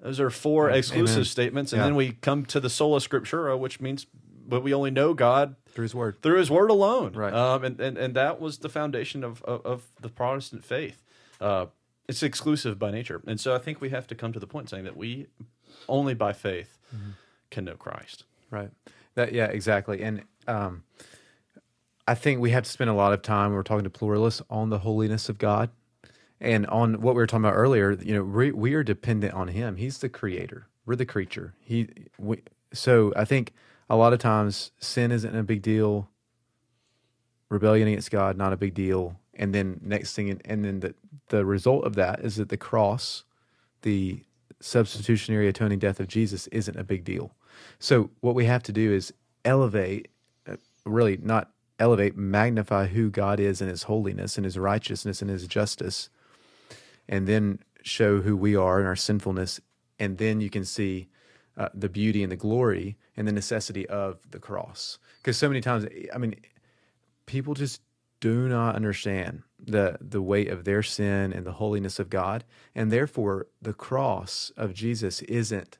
Those 0.00 0.20
are 0.20 0.30
four 0.30 0.68
exclusive 0.70 1.16
Amen. 1.16 1.24
statements. 1.24 1.72
And 1.72 1.80
yeah. 1.80 1.86
then 1.86 1.94
we 1.94 2.12
come 2.12 2.44
to 2.46 2.60
the 2.60 2.70
sola 2.70 2.98
scriptura, 2.98 3.58
which 3.58 3.80
means 3.80 4.06
but 4.44 4.62
we 4.62 4.74
only 4.74 4.90
know 4.90 5.14
God 5.14 5.54
through 5.68 5.84
His 5.84 5.94
Word, 5.94 6.20
through 6.20 6.38
His 6.38 6.50
Word 6.50 6.70
alone. 6.70 7.12
Right. 7.12 7.32
Um, 7.32 7.64
and, 7.64 7.80
and, 7.80 7.96
and 7.96 8.14
that 8.14 8.40
was 8.40 8.58
the 8.58 8.68
foundation 8.68 9.24
of, 9.24 9.42
of, 9.44 9.64
of 9.64 9.86
the 10.00 10.08
Protestant 10.08 10.64
faith. 10.64 11.02
Uh, 11.40 11.66
it's 12.08 12.22
exclusive 12.22 12.78
by 12.78 12.90
nature. 12.90 13.22
And 13.26 13.40
so 13.40 13.54
I 13.54 13.58
think 13.58 13.80
we 13.80 13.90
have 13.90 14.06
to 14.08 14.14
come 14.14 14.32
to 14.32 14.40
the 14.40 14.46
point 14.46 14.68
saying 14.68 14.84
that 14.84 14.96
we 14.96 15.28
only 15.88 16.14
by 16.14 16.32
faith 16.32 16.78
can 17.50 17.64
know 17.64 17.76
Christ. 17.76 18.24
Right. 18.50 18.70
That 19.14 19.32
yeah, 19.32 19.46
exactly. 19.46 20.02
And 20.02 20.22
um, 20.48 20.84
I 22.06 22.14
think 22.14 22.40
we 22.40 22.50
have 22.50 22.64
to 22.64 22.70
spend 22.70 22.90
a 22.90 22.94
lot 22.94 23.12
of 23.12 23.22
time. 23.22 23.52
We're 23.52 23.62
talking 23.62 23.84
to 23.84 23.90
pluralists 23.90 24.42
on 24.50 24.70
the 24.70 24.78
holiness 24.78 25.28
of 25.28 25.38
God, 25.38 25.70
and 26.40 26.66
on 26.66 27.00
what 27.00 27.14
we 27.14 27.20
were 27.20 27.26
talking 27.26 27.44
about 27.44 27.54
earlier. 27.54 27.92
You 27.92 28.14
know, 28.14 28.24
we, 28.24 28.52
we 28.52 28.74
are 28.74 28.82
dependent 28.82 29.34
on 29.34 29.48
Him. 29.48 29.76
He's 29.76 29.98
the 29.98 30.08
creator. 30.08 30.66
We're 30.84 30.96
the 30.96 31.06
creature. 31.06 31.54
He. 31.60 31.88
We, 32.18 32.42
so 32.72 33.12
I 33.16 33.24
think 33.24 33.52
a 33.88 33.96
lot 33.96 34.12
of 34.12 34.18
times 34.18 34.72
sin 34.78 35.12
isn't 35.12 35.36
a 35.36 35.42
big 35.42 35.62
deal. 35.62 36.08
Rebellion 37.48 37.86
against 37.86 38.10
God 38.10 38.36
not 38.38 38.54
a 38.54 38.56
big 38.56 38.72
deal, 38.72 39.20
and 39.34 39.54
then 39.54 39.78
next 39.82 40.14
thing, 40.14 40.40
and 40.44 40.64
then 40.64 40.80
the 40.80 40.94
the 41.28 41.44
result 41.44 41.84
of 41.84 41.94
that 41.96 42.20
is 42.20 42.36
that 42.36 42.48
the 42.48 42.56
cross, 42.56 43.24
the 43.82 44.22
substitutionary 44.62 45.48
atoning 45.48 45.78
death 45.78 46.00
of 46.00 46.08
Jesus, 46.08 46.46
isn't 46.48 46.78
a 46.78 46.84
big 46.84 47.04
deal. 47.04 47.34
So 47.78 48.10
what 48.20 48.34
we 48.34 48.46
have 48.46 48.62
to 48.64 48.72
do 48.72 48.92
is 48.92 49.12
elevate, 49.44 50.08
uh, 50.48 50.56
really 50.84 51.18
not 51.20 51.50
elevate, 51.78 52.16
magnify 52.16 52.86
who 52.86 53.10
God 53.10 53.40
is 53.40 53.60
and 53.60 53.70
His 53.70 53.84
holiness 53.84 54.36
and 54.36 54.44
His 54.44 54.58
righteousness 54.58 55.20
and 55.20 55.30
His 55.30 55.46
justice, 55.46 56.08
and 57.08 57.26
then 57.26 57.58
show 57.82 58.20
who 58.20 58.36
we 58.36 58.54
are 58.54 58.78
and 58.78 58.86
our 58.86 58.96
sinfulness, 58.96 59.60
and 59.98 60.18
then 60.18 60.40
you 60.40 60.48
can 60.48 60.64
see 60.64 61.08
uh, 61.56 61.68
the 61.74 61.88
beauty 61.88 62.22
and 62.22 62.32
the 62.32 62.36
glory 62.36 62.96
and 63.16 63.26
the 63.26 63.32
necessity 63.32 63.86
of 63.88 64.18
the 64.30 64.38
cross. 64.38 64.98
Because 65.18 65.36
so 65.36 65.48
many 65.48 65.60
times, 65.60 65.86
I 66.14 66.18
mean, 66.18 66.36
people 67.26 67.54
just 67.54 67.80
do 68.20 68.48
not 68.48 68.76
understand 68.76 69.42
the 69.64 69.98
the 70.00 70.20
weight 70.22 70.48
of 70.48 70.64
their 70.64 70.82
sin 70.82 71.32
and 71.32 71.46
the 71.46 71.52
holiness 71.52 71.98
of 71.98 72.10
God, 72.10 72.44
and 72.74 72.90
therefore 72.90 73.46
the 73.60 73.72
cross 73.72 74.50
of 74.56 74.74
Jesus 74.74 75.22
isn't 75.22 75.78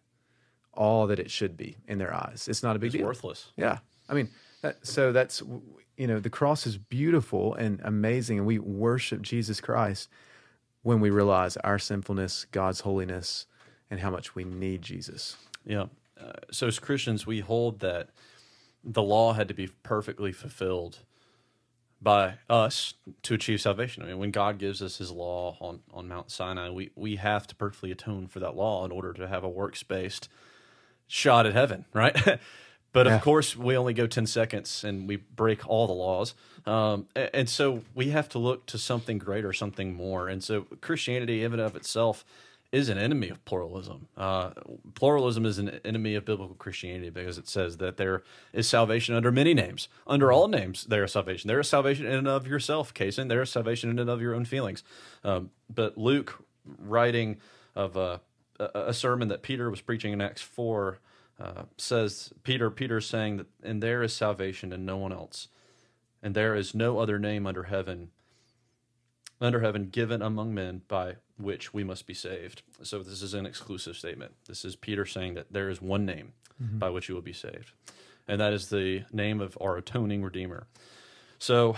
all 0.73 1.07
that 1.07 1.19
it 1.19 1.31
should 1.31 1.57
be 1.57 1.77
in 1.87 1.99
their 1.99 2.15
eyes. 2.15 2.47
It's 2.49 2.63
not 2.63 2.77
a 2.77 2.79
big 2.79 2.89
It's 2.89 2.97
deal. 2.97 3.07
worthless. 3.07 3.53
Yeah, 3.57 3.79
I 4.09 4.15
mean, 4.15 4.31
that, 4.63 4.87
so 4.87 5.13
that's 5.13 5.43
you 5.97 6.07
know 6.07 6.21
the 6.21 6.31
cross 6.31 6.67
is 6.67 6.79
beautiful 6.79 7.55
and 7.55 7.81
amazing, 7.85 8.39
and 8.39 8.47
we 8.47 8.59
worship 8.59 9.23
Jesus 9.23 9.61
Christ 9.61 10.09
when 10.83 11.01
we 11.01 11.11
realize 11.11 11.57
our 11.59 11.79
sinfulness, 11.79 12.47
God's 12.51 12.81
holiness, 12.81 13.47
and 13.91 14.01
how 14.01 14.11
much 14.11 14.35
we 14.35 14.45
need 14.45 14.83
Jesus. 14.83 15.37
Yeah. 15.65 15.87
Uh, 16.21 16.33
so 16.51 16.67
as 16.69 16.79
Christians, 16.79 17.27
we 17.27 17.41
hold 17.41 17.81
that 17.81 18.11
the 18.85 19.03
law 19.03 19.33
had 19.33 19.49
to 19.49 19.55
be 19.55 19.69
perfectly 19.83 20.33
fulfilled 20.33 21.01
by 22.03 22.35
us 22.51 22.95
to 23.23 23.35
achieve 23.35 23.61
salvation. 23.61 24.03
I 24.03 24.07
mean, 24.07 24.19
when 24.19 24.31
God 24.33 24.59
gives 24.59 24.83
us 24.83 24.99
His 24.99 25.11
law 25.11 25.57
on, 25.61 25.81
on 25.95 26.09
Mount 26.09 26.31
Sinai, 26.31 26.71
we 26.71 26.91
we 26.97 27.17
have 27.17 27.47
to 27.47 27.55
perfectly 27.55 27.93
atone 27.93 28.27
for 28.27 28.41
that 28.41 28.57
law 28.57 28.85
in 28.85 28.91
order 28.91 29.13
to 29.13 29.29
have 29.29 29.45
a 29.45 29.49
works 29.49 29.83
based 29.83 30.29
shot 31.07 31.47
at 31.47 31.53
heaven, 31.53 31.85
right? 31.95 32.17
but 32.93 33.07
Yeah. 33.07 33.15
of 33.17 33.23
course, 33.23 33.57
we 33.57 33.77
only 33.77 33.95
go 33.95 34.07
ten 34.07 34.27
seconds 34.27 34.83
and 34.85 35.09
we 35.09 35.17
break 35.17 35.67
all 35.69 35.87
the 35.87 35.93
laws, 35.93 36.35
um, 36.67 37.07
a- 37.15 37.35
and 37.35 37.49
so 37.49 37.83
we 37.95 38.11
have 38.11 38.29
to 38.31 38.39
look 38.39 38.67
to 38.67 38.79
something 38.79 39.19
greater, 39.19 39.53
something 39.53 39.95
more. 39.95 40.29
And 40.29 40.43
so 40.43 40.63
Christianity, 40.81 41.45
in 41.45 41.53
and 41.53 41.63
of 41.63 41.77
itself, 41.77 42.25
is 42.73 42.89
an 42.89 42.97
enemy 42.97 43.29
of 43.29 43.45
pluralism. 43.45 44.09
Uh, 44.17 44.51
pluralism 44.95 45.45
is 45.45 45.59
an 45.59 45.69
enemy 45.85 46.15
of 46.15 46.25
biblical 46.25 46.57
Christianity 46.57 47.11
because 47.11 47.37
it 47.37 47.47
says 47.47 47.77
that 47.77 47.99
there 47.99 48.23
is 48.55 48.67
salvation 48.67 49.15
under 49.15 49.31
many 49.31 49.53
names. 49.53 49.89
Under 50.07 50.33
all 50.33 50.49
names, 50.49 50.85
there 50.85 51.05
is 51.05 51.13
salvation. 51.13 51.49
There 51.49 51.61
is 51.61 51.69
salvation 51.69 52.07
in 52.07 52.15
and 52.15 52.29
of 52.29 52.47
yourself, 52.47 52.95
Kason. 52.95 53.29
There 53.29 53.43
is 53.43 53.51
salvation 53.51 53.91
in 53.91 53.99
and 53.99 54.09
of 54.09 54.23
your 54.23 54.35
own 54.35 54.47
feelings. 54.47 54.83
Um, 55.23 55.51
but 55.73 55.99
Luke, 55.99 56.43
writing 56.79 57.37
of 57.77 57.97
uh, 57.97 58.19
a, 58.59 58.71
a 58.75 58.95
sermon 58.95 59.29
that 59.29 59.43
Peter 59.43 59.71
was 59.71 59.83
preaching 59.83 60.15
in 60.15 60.23
Acts 60.23 60.43
4, 60.43 60.99
uh, 61.39 61.63
says, 61.77 62.33
Peter, 62.43 62.71
Peter 62.71 62.99
is 62.99 63.07
saying 63.07 63.37
that, 63.37 63.47
and 63.63 63.83
there 63.83 64.03
is 64.03 64.15
salvation 64.15 64.73
in 64.73 64.87
no 64.87 64.97
one 64.97 65.13
else. 65.13 65.49
And 66.23 66.35
there 66.35 66.55
is 66.55 66.75
no 66.75 66.99
other 67.01 67.19
name 67.19 67.47
under 67.47 67.65
heaven 67.65 68.11
under 69.43 69.61
heaven 69.61 69.89
given 69.89 70.23
among 70.23 70.55
men 70.55 70.83
by 70.87 71.17
which 71.43 71.75
we 71.75 71.85
must 71.85 72.07
be 72.07 72.15
saved. 72.15 72.63
So 72.83 73.03
this 73.03 73.23
is 73.23 73.35
an 73.35 73.47
exclusive 73.47 73.97
statement. 73.97 74.33
This 74.47 74.65
is 74.65 74.77
Peter 74.77 75.05
saying 75.05 75.35
that 75.35 75.53
there 75.53 75.69
is 75.69 75.81
one 75.83 76.05
name 76.05 76.33
mm-hmm. 76.63 76.79
by 76.79 76.91
which 76.91 77.09
you 77.09 77.15
will 77.15 77.23
be 77.23 77.33
saved. 77.33 77.73
And 78.29 78.41
that 78.41 78.53
is 78.53 78.69
the 78.69 79.05
name 79.13 79.41
of 79.41 79.59
our 79.61 79.77
atoning 79.77 80.23
redeemer. 80.23 80.67
So 81.39 81.77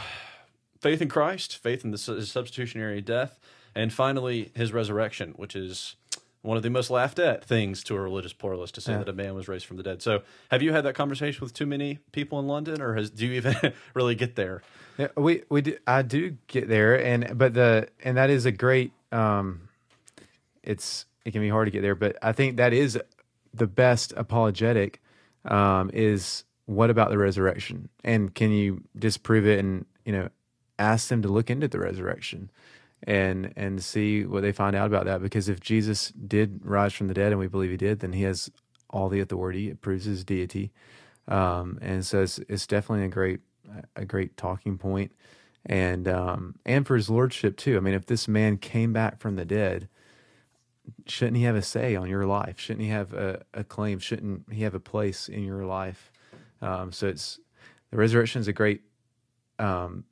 faith 0.80 1.00
in 1.00 1.08
Christ, 1.08 1.56
faith 1.56 1.84
in 1.84 1.90
the 1.90 1.98
su- 1.98 2.20
substitutionary 2.22 3.00
death, 3.00 3.38
and 3.74 3.92
finally 3.92 4.52
his 4.54 4.72
resurrection, 4.72 5.32
which 5.36 5.56
is 5.56 5.96
one 6.42 6.58
of 6.58 6.62
the 6.62 6.68
most 6.68 6.90
laughed 6.90 7.18
at 7.18 7.42
things 7.42 7.82
to 7.84 7.96
a 7.96 8.00
religious 8.00 8.34
pluralist 8.34 8.74
to 8.74 8.82
say 8.82 8.92
Yeah. 8.92 8.98
that 8.98 9.08
a 9.08 9.14
man 9.14 9.34
was 9.34 9.48
raised 9.48 9.64
from 9.64 9.78
the 9.78 9.82
dead. 9.82 10.02
So, 10.02 10.22
have 10.50 10.62
you 10.62 10.72
had 10.72 10.84
that 10.84 10.94
conversation 10.94 11.42
with 11.42 11.54
too 11.54 11.64
many 11.64 12.00
people 12.12 12.38
in 12.38 12.46
London, 12.46 12.82
or 12.82 12.94
has 12.94 13.10
do 13.10 13.26
you 13.26 13.32
even 13.32 13.56
really 13.94 14.14
get 14.14 14.36
there? 14.36 14.62
Yeah, 14.98 15.08
we 15.16 15.42
we 15.48 15.62
do, 15.62 15.78
I 15.86 16.02
do 16.02 16.36
get 16.46 16.68
there, 16.68 17.02
and 17.02 17.36
but 17.38 17.54
the 17.54 17.88
and 18.04 18.18
that 18.18 18.28
is 18.28 18.44
a 18.44 18.52
great. 18.52 18.92
Um, 19.14 19.68
it's 20.62 21.06
it 21.24 21.30
can 21.30 21.40
be 21.40 21.48
hard 21.48 21.66
to 21.66 21.70
get 21.70 21.82
there, 21.82 21.94
but 21.94 22.16
I 22.22 22.32
think 22.32 22.56
that 22.56 22.72
is 22.72 22.98
the 23.52 23.66
best 23.66 24.12
apologetic. 24.16 25.00
Um, 25.44 25.90
is 25.92 26.44
what 26.66 26.88
about 26.88 27.10
the 27.10 27.18
resurrection, 27.18 27.90
and 28.02 28.34
can 28.34 28.50
you 28.50 28.82
disprove 28.98 29.46
it, 29.46 29.58
and 29.58 29.84
you 30.04 30.12
know, 30.12 30.30
ask 30.78 31.08
them 31.08 31.20
to 31.22 31.28
look 31.28 31.50
into 31.50 31.68
the 31.68 31.78
resurrection, 31.78 32.50
and 33.02 33.52
and 33.56 33.82
see 33.82 34.24
what 34.24 34.42
they 34.42 34.52
find 34.52 34.74
out 34.74 34.86
about 34.86 35.04
that. 35.04 35.22
Because 35.22 35.48
if 35.48 35.60
Jesus 35.60 36.10
did 36.10 36.60
rise 36.64 36.94
from 36.94 37.08
the 37.08 37.14
dead, 37.14 37.30
and 37.30 37.38
we 37.38 37.46
believe 37.46 37.70
he 37.70 37.76
did, 37.76 38.00
then 38.00 38.14
he 38.14 38.22
has 38.22 38.50
all 38.88 39.08
the 39.08 39.20
authority. 39.20 39.68
It 39.68 39.82
proves 39.82 40.06
his 40.06 40.24
deity, 40.24 40.72
um, 41.28 41.78
and 41.82 42.04
so 42.06 42.22
it's, 42.22 42.38
it's 42.48 42.66
definitely 42.66 43.04
a 43.04 43.08
great 43.08 43.40
a 43.96 44.04
great 44.04 44.36
talking 44.36 44.78
point 44.78 45.12
and 45.66 46.06
um 46.08 46.56
and 46.64 46.86
for 46.86 46.96
his 46.96 47.08
lordship 47.10 47.56
too. 47.56 47.76
I 47.76 47.80
mean 47.80 47.94
if 47.94 48.06
this 48.06 48.28
man 48.28 48.58
came 48.58 48.92
back 48.92 49.18
from 49.20 49.36
the 49.36 49.44
dead 49.44 49.88
shouldn't 51.06 51.36
he 51.36 51.44
have 51.44 51.56
a 51.56 51.62
say 51.62 51.96
on 51.96 52.08
your 52.08 52.26
life? 52.26 52.60
Shouldn't 52.60 52.82
he 52.82 52.90
have 52.90 53.14
a, 53.14 53.42
a 53.54 53.64
claim? 53.64 53.98
Shouldn't 53.98 54.52
he 54.52 54.62
have 54.62 54.74
a 54.74 54.80
place 54.80 55.28
in 55.28 55.42
your 55.44 55.64
life? 55.64 56.12
Um 56.60 56.92
so 56.92 57.08
it's 57.08 57.38
the 57.90 57.96
resurrection 57.96 58.40
is 58.40 58.48
a 58.48 58.52
great 58.52 58.82
um 59.58 60.04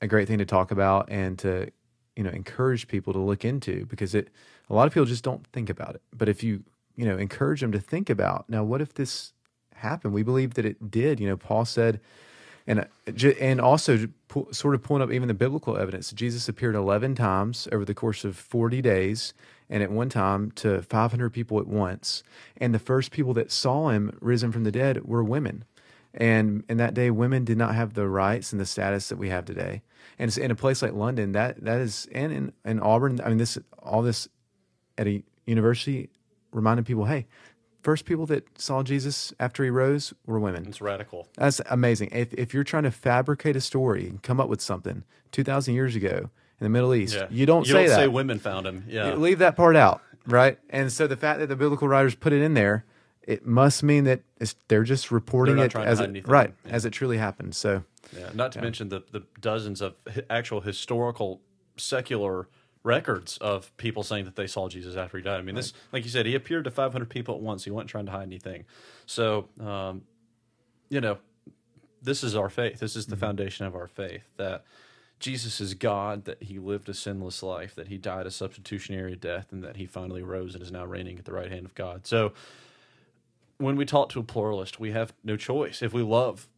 a 0.00 0.06
great 0.06 0.28
thing 0.28 0.38
to 0.38 0.44
talk 0.44 0.70
about 0.70 1.08
and 1.10 1.38
to 1.40 1.70
you 2.16 2.22
know 2.22 2.30
encourage 2.30 2.88
people 2.88 3.12
to 3.12 3.18
look 3.18 3.44
into 3.44 3.86
because 3.86 4.14
it 4.14 4.30
a 4.70 4.74
lot 4.74 4.86
of 4.86 4.94
people 4.94 5.06
just 5.06 5.24
don't 5.24 5.46
think 5.48 5.68
about 5.70 5.94
it. 5.94 6.02
But 6.12 6.28
if 6.28 6.42
you 6.42 6.64
you 6.96 7.04
know 7.04 7.16
encourage 7.16 7.60
them 7.60 7.72
to 7.72 7.80
think 7.80 8.10
about 8.10 8.48
now 8.48 8.62
what 8.62 8.80
if 8.80 8.94
this 8.94 9.32
happened? 9.74 10.14
We 10.14 10.22
believe 10.22 10.54
that 10.54 10.64
it 10.64 10.90
did. 10.90 11.18
You 11.18 11.28
know 11.28 11.36
paul 11.36 11.64
said 11.64 12.00
and 12.66 12.80
uh, 12.80 13.28
and 13.40 13.60
also 13.60 14.08
sort 14.50 14.74
of 14.74 14.82
pulling 14.82 15.02
up 15.02 15.10
even 15.10 15.28
the 15.28 15.34
biblical 15.34 15.76
evidence. 15.76 16.12
Jesus 16.12 16.48
appeared 16.48 16.74
eleven 16.74 17.14
times 17.14 17.68
over 17.72 17.84
the 17.84 17.94
course 17.94 18.24
of 18.24 18.36
forty 18.36 18.80
days, 18.80 19.34
and 19.68 19.82
at 19.82 19.90
one 19.90 20.08
time 20.08 20.50
to 20.52 20.82
five 20.82 21.10
hundred 21.10 21.30
people 21.30 21.58
at 21.58 21.66
once. 21.66 22.22
And 22.56 22.74
the 22.74 22.78
first 22.78 23.10
people 23.10 23.34
that 23.34 23.50
saw 23.50 23.88
him 23.88 24.16
risen 24.20 24.52
from 24.52 24.64
the 24.64 24.72
dead 24.72 25.04
were 25.04 25.24
women, 25.24 25.64
and 26.14 26.64
in 26.68 26.76
that 26.78 26.94
day, 26.94 27.10
women 27.10 27.44
did 27.44 27.58
not 27.58 27.74
have 27.74 27.94
the 27.94 28.08
rights 28.08 28.52
and 28.52 28.60
the 28.60 28.66
status 28.66 29.08
that 29.08 29.18
we 29.18 29.28
have 29.28 29.44
today. 29.44 29.82
And 30.18 30.36
in 30.36 30.50
a 30.50 30.56
place 30.56 30.82
like 30.82 30.92
London, 30.92 31.32
that 31.32 31.64
that 31.64 31.80
is, 31.80 32.08
and 32.12 32.32
in, 32.32 32.52
in 32.64 32.80
Auburn, 32.80 33.20
I 33.24 33.28
mean, 33.28 33.38
this 33.38 33.58
all 33.82 34.02
this 34.02 34.28
at 34.96 35.06
a 35.06 35.22
university 35.46 36.10
reminding 36.52 36.84
people, 36.84 37.06
hey. 37.06 37.26
First 37.82 38.04
people 38.04 38.26
that 38.26 38.46
saw 38.60 38.82
Jesus 38.84 39.32
after 39.40 39.64
he 39.64 39.70
rose 39.70 40.14
were 40.24 40.38
women. 40.38 40.66
It's 40.68 40.80
radical. 40.80 41.28
That's 41.36 41.60
amazing. 41.68 42.10
If, 42.12 42.32
if 42.34 42.54
you're 42.54 42.62
trying 42.64 42.84
to 42.84 42.92
fabricate 42.92 43.56
a 43.56 43.60
story 43.60 44.08
and 44.08 44.22
come 44.22 44.40
up 44.40 44.48
with 44.48 44.60
something 44.60 45.02
2,000 45.32 45.74
years 45.74 45.96
ago 45.96 46.30
in 46.60 46.64
the 46.64 46.68
Middle 46.68 46.94
East, 46.94 47.16
Yeah, 47.16 47.26
you 47.30 47.44
don't 47.44 47.66
you 47.66 47.72
say 47.72 47.80
don't 47.82 47.88
that. 47.88 47.96
say 47.96 48.08
women 48.08 48.38
found 48.38 48.66
him. 48.66 48.84
Yeah, 48.88 49.14
Leave 49.14 49.40
that 49.40 49.56
part 49.56 49.74
out, 49.74 50.00
right? 50.26 50.58
And 50.70 50.92
so 50.92 51.08
the 51.08 51.16
fact 51.16 51.40
that 51.40 51.48
the 51.48 51.56
biblical 51.56 51.88
writers 51.88 52.14
put 52.14 52.32
it 52.32 52.40
in 52.40 52.54
there, 52.54 52.84
it 53.22 53.44
must 53.46 53.82
mean 53.82 54.04
that 54.04 54.20
they're 54.68 54.84
just 54.84 55.10
reporting 55.10 55.56
They're 55.56 55.66
it 55.66 55.74
as 55.76 55.98
it, 55.98 56.28
right 56.28 56.54
Yeah. 56.64 56.72
as 56.72 56.84
it 56.84 56.90
truly 56.90 57.18
happened. 57.18 57.56
So 57.56 57.82
Yeah, 58.16 58.30
not 58.32 58.52
to 58.52 58.60
mention 58.60 58.90
the, 58.90 59.02
the 59.10 59.24
dozens 59.40 59.80
of 59.80 59.94
actual 60.30 60.60
historical 60.60 61.40
secular 61.76 62.48
records 62.84 63.38
of 63.38 63.74
people 63.76 64.02
saying 64.02 64.24
that 64.24 64.36
they 64.36 64.46
saw 64.46 64.68
Jesus 64.68 64.96
after 64.96 65.16
he 65.16 65.22
died. 65.22 65.38
I 65.38 65.42
mean, 65.42 65.54
this, 65.54 65.72
like 65.92 66.04
you 66.04 66.10
said, 66.10 66.26
he 66.26 66.34
appeared 66.34 66.64
to 66.64 66.70
500 66.70 67.08
people 67.08 67.34
at 67.34 67.40
once. 67.40 67.64
He 67.64 67.70
wasn't 67.70 67.90
trying 67.90 68.06
to 68.06 68.12
hide 68.12 68.24
anything. 68.24 68.64
So, 69.06 69.48
um, 69.60 70.02
you 70.88 71.00
know, 71.00 71.18
this 72.02 72.24
is 72.24 72.34
our 72.34 72.50
faith. 72.50 72.80
This 72.80 72.96
is 72.96 73.06
the 73.06 73.16
foundation 73.16 73.66
of 73.66 73.74
our 73.74 73.86
faith 73.86 74.24
that 74.36 74.64
Jesus 75.20 75.60
is 75.60 75.74
God, 75.74 76.24
that 76.24 76.42
he 76.42 76.58
lived 76.58 76.88
a 76.88 76.94
sinless 76.94 77.42
life, 77.42 77.76
that 77.76 77.86
he 77.86 77.96
died 77.96 78.26
a 78.26 78.30
substitutionary 78.30 79.14
death, 79.14 79.52
and 79.52 79.62
that 79.62 79.76
he 79.76 79.86
finally 79.86 80.22
rose 80.22 80.54
and 80.54 80.62
is 80.62 80.72
now 80.72 80.84
reigning 80.84 81.16
at 81.18 81.24
the 81.24 81.32
right 81.32 81.50
hand 81.50 81.64
of 81.64 81.74
God. 81.76 82.06
So, 82.06 82.32
when 83.58 83.76
we 83.76 83.84
talk 83.84 84.08
to 84.10 84.18
a 84.18 84.24
pluralist, 84.24 84.80
we 84.80 84.90
have 84.90 85.14
no 85.22 85.36
choice. 85.36 85.82
If 85.82 85.92
we 85.92 86.02
love 86.02 86.48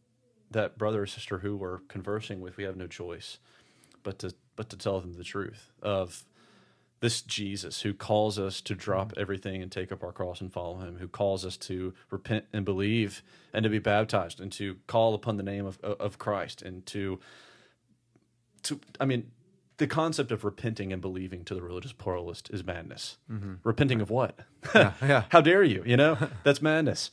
that 0.49 0.79
brother 0.79 1.03
or 1.03 1.05
sister 1.05 1.39
who 1.39 1.55
we're 1.55 1.79
conversing 1.87 2.41
with, 2.41 2.57
we 2.57 2.63
have 2.63 2.75
no 2.75 2.87
choice 2.87 3.37
but 4.05 4.19
to 4.19 4.33
but 4.55 4.69
to 4.69 4.77
tell 4.77 5.01
them 5.01 5.13
the 5.13 5.23
truth 5.25 5.73
of 5.81 6.23
this 7.01 7.21
Jesus 7.21 7.81
who 7.81 7.93
calls 7.93 8.39
us 8.39 8.61
to 8.61 8.73
drop 8.73 9.09
mm-hmm. 9.09 9.19
everything 9.19 9.61
and 9.61 9.69
take 9.69 9.91
up 9.91 10.01
our 10.01 10.13
cross 10.13 10.39
and 10.39 10.53
follow 10.53 10.77
him, 10.79 10.97
who 10.97 11.09
calls 11.09 11.45
us 11.45 11.57
to 11.57 11.93
repent 12.09 12.45
and 12.53 12.63
believe 12.63 13.21
and 13.53 13.63
to 13.63 13.69
be 13.69 13.79
baptized 13.79 14.39
and 14.39 14.51
to 14.53 14.77
call 14.87 15.13
upon 15.13 15.35
the 15.35 15.43
name 15.43 15.65
of, 15.65 15.77
of 15.83 16.17
Christ 16.17 16.61
and 16.61 16.85
to, 16.87 17.19
to, 18.63 18.79
I 18.99 19.05
mean, 19.05 19.29
the 19.77 19.87
concept 19.87 20.31
of 20.31 20.45
repenting 20.45 20.93
and 20.93 21.01
believing 21.01 21.43
to 21.43 21.53
the 21.53 21.61
religious 21.61 21.91
pluralist 21.91 22.49
is 22.51 22.63
madness. 22.63 23.17
Mm-hmm. 23.29 23.55
Repenting 23.63 23.99
of 23.99 24.09
what? 24.09 24.39
Yeah, 24.73 24.93
yeah. 25.01 25.23
How 25.29 25.41
dare 25.41 25.63
you? 25.63 25.83
You 25.85 25.97
know, 25.97 26.17
that's 26.43 26.61
madness. 26.61 27.11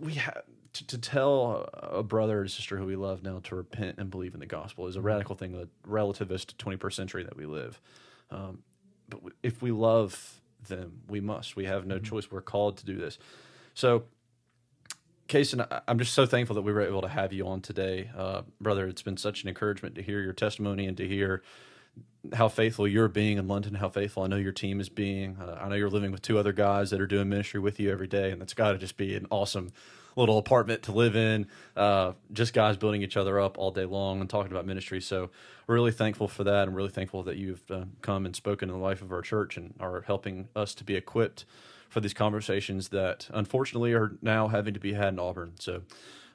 We 0.00 0.14
have 0.14 0.42
to, 0.74 0.86
to 0.86 0.98
tell 0.98 1.68
a 1.74 2.02
brother 2.02 2.42
or 2.42 2.48
sister 2.48 2.76
who 2.78 2.86
we 2.86 2.96
love 2.96 3.22
now 3.22 3.40
to 3.44 3.54
repent 3.56 3.96
and 3.98 4.10
believe 4.10 4.34
in 4.34 4.40
the 4.40 4.46
gospel 4.46 4.86
is 4.86 4.96
a 4.96 5.00
radical 5.02 5.34
thing, 5.34 5.52
the 5.52 5.68
relativist 5.86 6.54
21st 6.56 6.94
century 6.94 7.22
that 7.24 7.36
we 7.36 7.46
live. 7.46 7.80
Um, 8.30 8.62
but 9.08 9.18
w- 9.18 9.34
if 9.42 9.60
we 9.60 9.70
love 9.70 10.40
them, 10.68 11.00
we 11.08 11.20
must. 11.20 11.56
We 11.56 11.66
have 11.66 11.86
no 11.86 11.98
choice. 11.98 12.30
We're 12.30 12.40
called 12.40 12.78
to 12.78 12.86
do 12.86 12.96
this. 12.96 13.18
So, 13.74 14.04
Case, 15.28 15.52
and 15.52 15.62
I- 15.62 15.80
I'm 15.88 15.98
just 15.98 16.12
so 16.14 16.26
thankful 16.26 16.54
that 16.54 16.62
we 16.62 16.72
were 16.72 16.82
able 16.82 17.00
to 17.02 17.08
have 17.08 17.32
you 17.32 17.46
on 17.46 17.60
today, 17.62 18.10
uh, 18.16 18.42
brother. 18.60 18.86
It's 18.86 19.02
been 19.02 19.16
such 19.16 19.42
an 19.42 19.48
encouragement 19.48 19.94
to 19.94 20.02
hear 20.02 20.20
your 20.20 20.32
testimony 20.34 20.86
and 20.86 20.96
to 20.98 21.06
hear 21.08 21.42
how 22.32 22.48
faithful 22.48 22.86
you're 22.86 23.08
being 23.08 23.38
in 23.38 23.48
London, 23.48 23.74
how 23.74 23.88
faithful 23.88 24.22
I 24.22 24.26
know 24.28 24.36
your 24.36 24.52
team 24.52 24.80
is 24.80 24.88
being. 24.88 25.36
Uh, 25.40 25.58
I 25.60 25.68
know 25.68 25.74
you're 25.74 25.90
living 25.90 26.12
with 26.12 26.22
two 26.22 26.38
other 26.38 26.52
guys 26.52 26.90
that 26.90 27.00
are 27.00 27.06
doing 27.06 27.28
ministry 27.28 27.60
with 27.60 27.80
you 27.80 27.90
every 27.90 28.06
day, 28.06 28.30
and 28.30 28.40
that's 28.40 28.54
got 28.54 28.72
to 28.72 28.78
just 28.78 28.96
be 28.96 29.16
an 29.16 29.26
awesome 29.30 29.72
little 30.14 30.38
apartment 30.38 30.82
to 30.84 30.92
live 30.92 31.16
in. 31.16 31.46
Uh, 31.76 32.12
just 32.32 32.52
guys 32.52 32.76
building 32.76 33.02
each 33.02 33.16
other 33.16 33.40
up 33.40 33.58
all 33.58 33.70
day 33.70 33.84
long 33.84 34.20
and 34.20 34.30
talking 34.30 34.52
about 34.52 34.66
ministry. 34.66 35.00
So, 35.00 35.30
really 35.66 35.92
thankful 35.92 36.28
for 36.28 36.44
that. 36.44 36.68
I'm 36.68 36.74
really 36.74 36.90
thankful 36.90 37.22
that 37.24 37.36
you've 37.36 37.68
uh, 37.70 37.84
come 38.02 38.26
and 38.26 38.36
spoken 38.36 38.68
in 38.68 38.74
the 38.74 38.82
life 38.82 39.02
of 39.02 39.10
our 39.10 39.22
church 39.22 39.56
and 39.56 39.74
are 39.80 40.02
helping 40.02 40.48
us 40.54 40.74
to 40.74 40.84
be 40.84 40.94
equipped 40.94 41.44
for 41.88 42.00
these 42.00 42.14
conversations 42.14 42.88
that 42.90 43.28
unfortunately 43.32 43.92
are 43.92 44.12
now 44.22 44.48
having 44.48 44.74
to 44.74 44.80
be 44.80 44.92
had 44.92 45.08
in 45.08 45.18
Auburn. 45.18 45.52
So, 45.58 45.82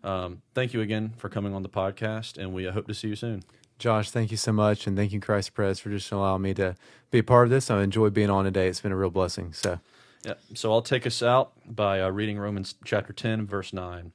um, 0.03 0.41
thank 0.53 0.73
you 0.73 0.81
again 0.81 1.13
for 1.17 1.29
coming 1.29 1.53
on 1.53 1.63
the 1.63 1.69
podcast, 1.69 2.37
and 2.37 2.53
we 2.53 2.65
hope 2.65 2.87
to 2.87 2.93
see 2.93 3.09
you 3.09 3.15
soon. 3.15 3.43
Josh, 3.77 4.09
thank 4.09 4.31
you 4.31 4.37
so 4.37 4.51
much, 4.51 4.87
and 4.87 4.97
thank 4.97 5.11
you, 5.11 5.19
Christ 5.19 5.53
Press, 5.53 5.79
for 5.79 5.89
just 5.89 6.11
allowing 6.11 6.41
me 6.41 6.53
to 6.55 6.75
be 7.11 7.19
a 7.19 7.23
part 7.23 7.45
of 7.45 7.51
this. 7.51 7.69
I 7.69 7.81
enjoyed 7.83 8.13
being 8.13 8.29
on 8.29 8.45
today. 8.45 8.67
It's 8.67 8.81
been 8.81 8.91
a 8.91 8.97
real 8.97 9.11
blessing. 9.11 9.53
So, 9.53 9.79
Yeah. 10.25 10.33
So 10.55 10.71
I'll 10.71 10.81
take 10.81 11.05
us 11.05 11.21
out 11.21 11.51
by 11.65 12.01
uh, 12.01 12.09
reading 12.09 12.39
Romans 12.39 12.75
chapter 12.83 13.13
10, 13.13 13.45
verse 13.45 13.71
9. 13.73 14.11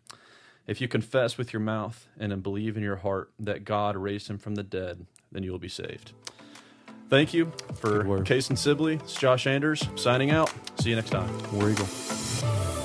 If 0.66 0.80
you 0.80 0.88
confess 0.88 1.38
with 1.38 1.52
your 1.52 1.60
mouth 1.60 2.06
and 2.18 2.32
then 2.32 2.40
believe 2.40 2.76
in 2.76 2.82
your 2.82 2.96
heart 2.96 3.30
that 3.38 3.64
God 3.64 3.96
raised 3.96 4.28
him 4.28 4.38
from 4.38 4.54
the 4.54 4.62
dead, 4.62 5.06
then 5.30 5.42
you 5.42 5.50
will 5.52 5.58
be 5.58 5.68
saved. 5.68 6.12
Thank 7.08 7.34
you 7.34 7.52
for 7.74 8.22
Case 8.22 8.48
and 8.48 8.58
Sibley. 8.58 8.94
It's 8.94 9.14
Josh 9.14 9.46
Anders 9.46 9.86
signing 9.96 10.30
out. 10.30 10.52
See 10.80 10.90
you 10.90 10.96
next 10.96 11.10
time. 11.10 11.30
War 11.52 11.70
Eagle. 11.70 12.81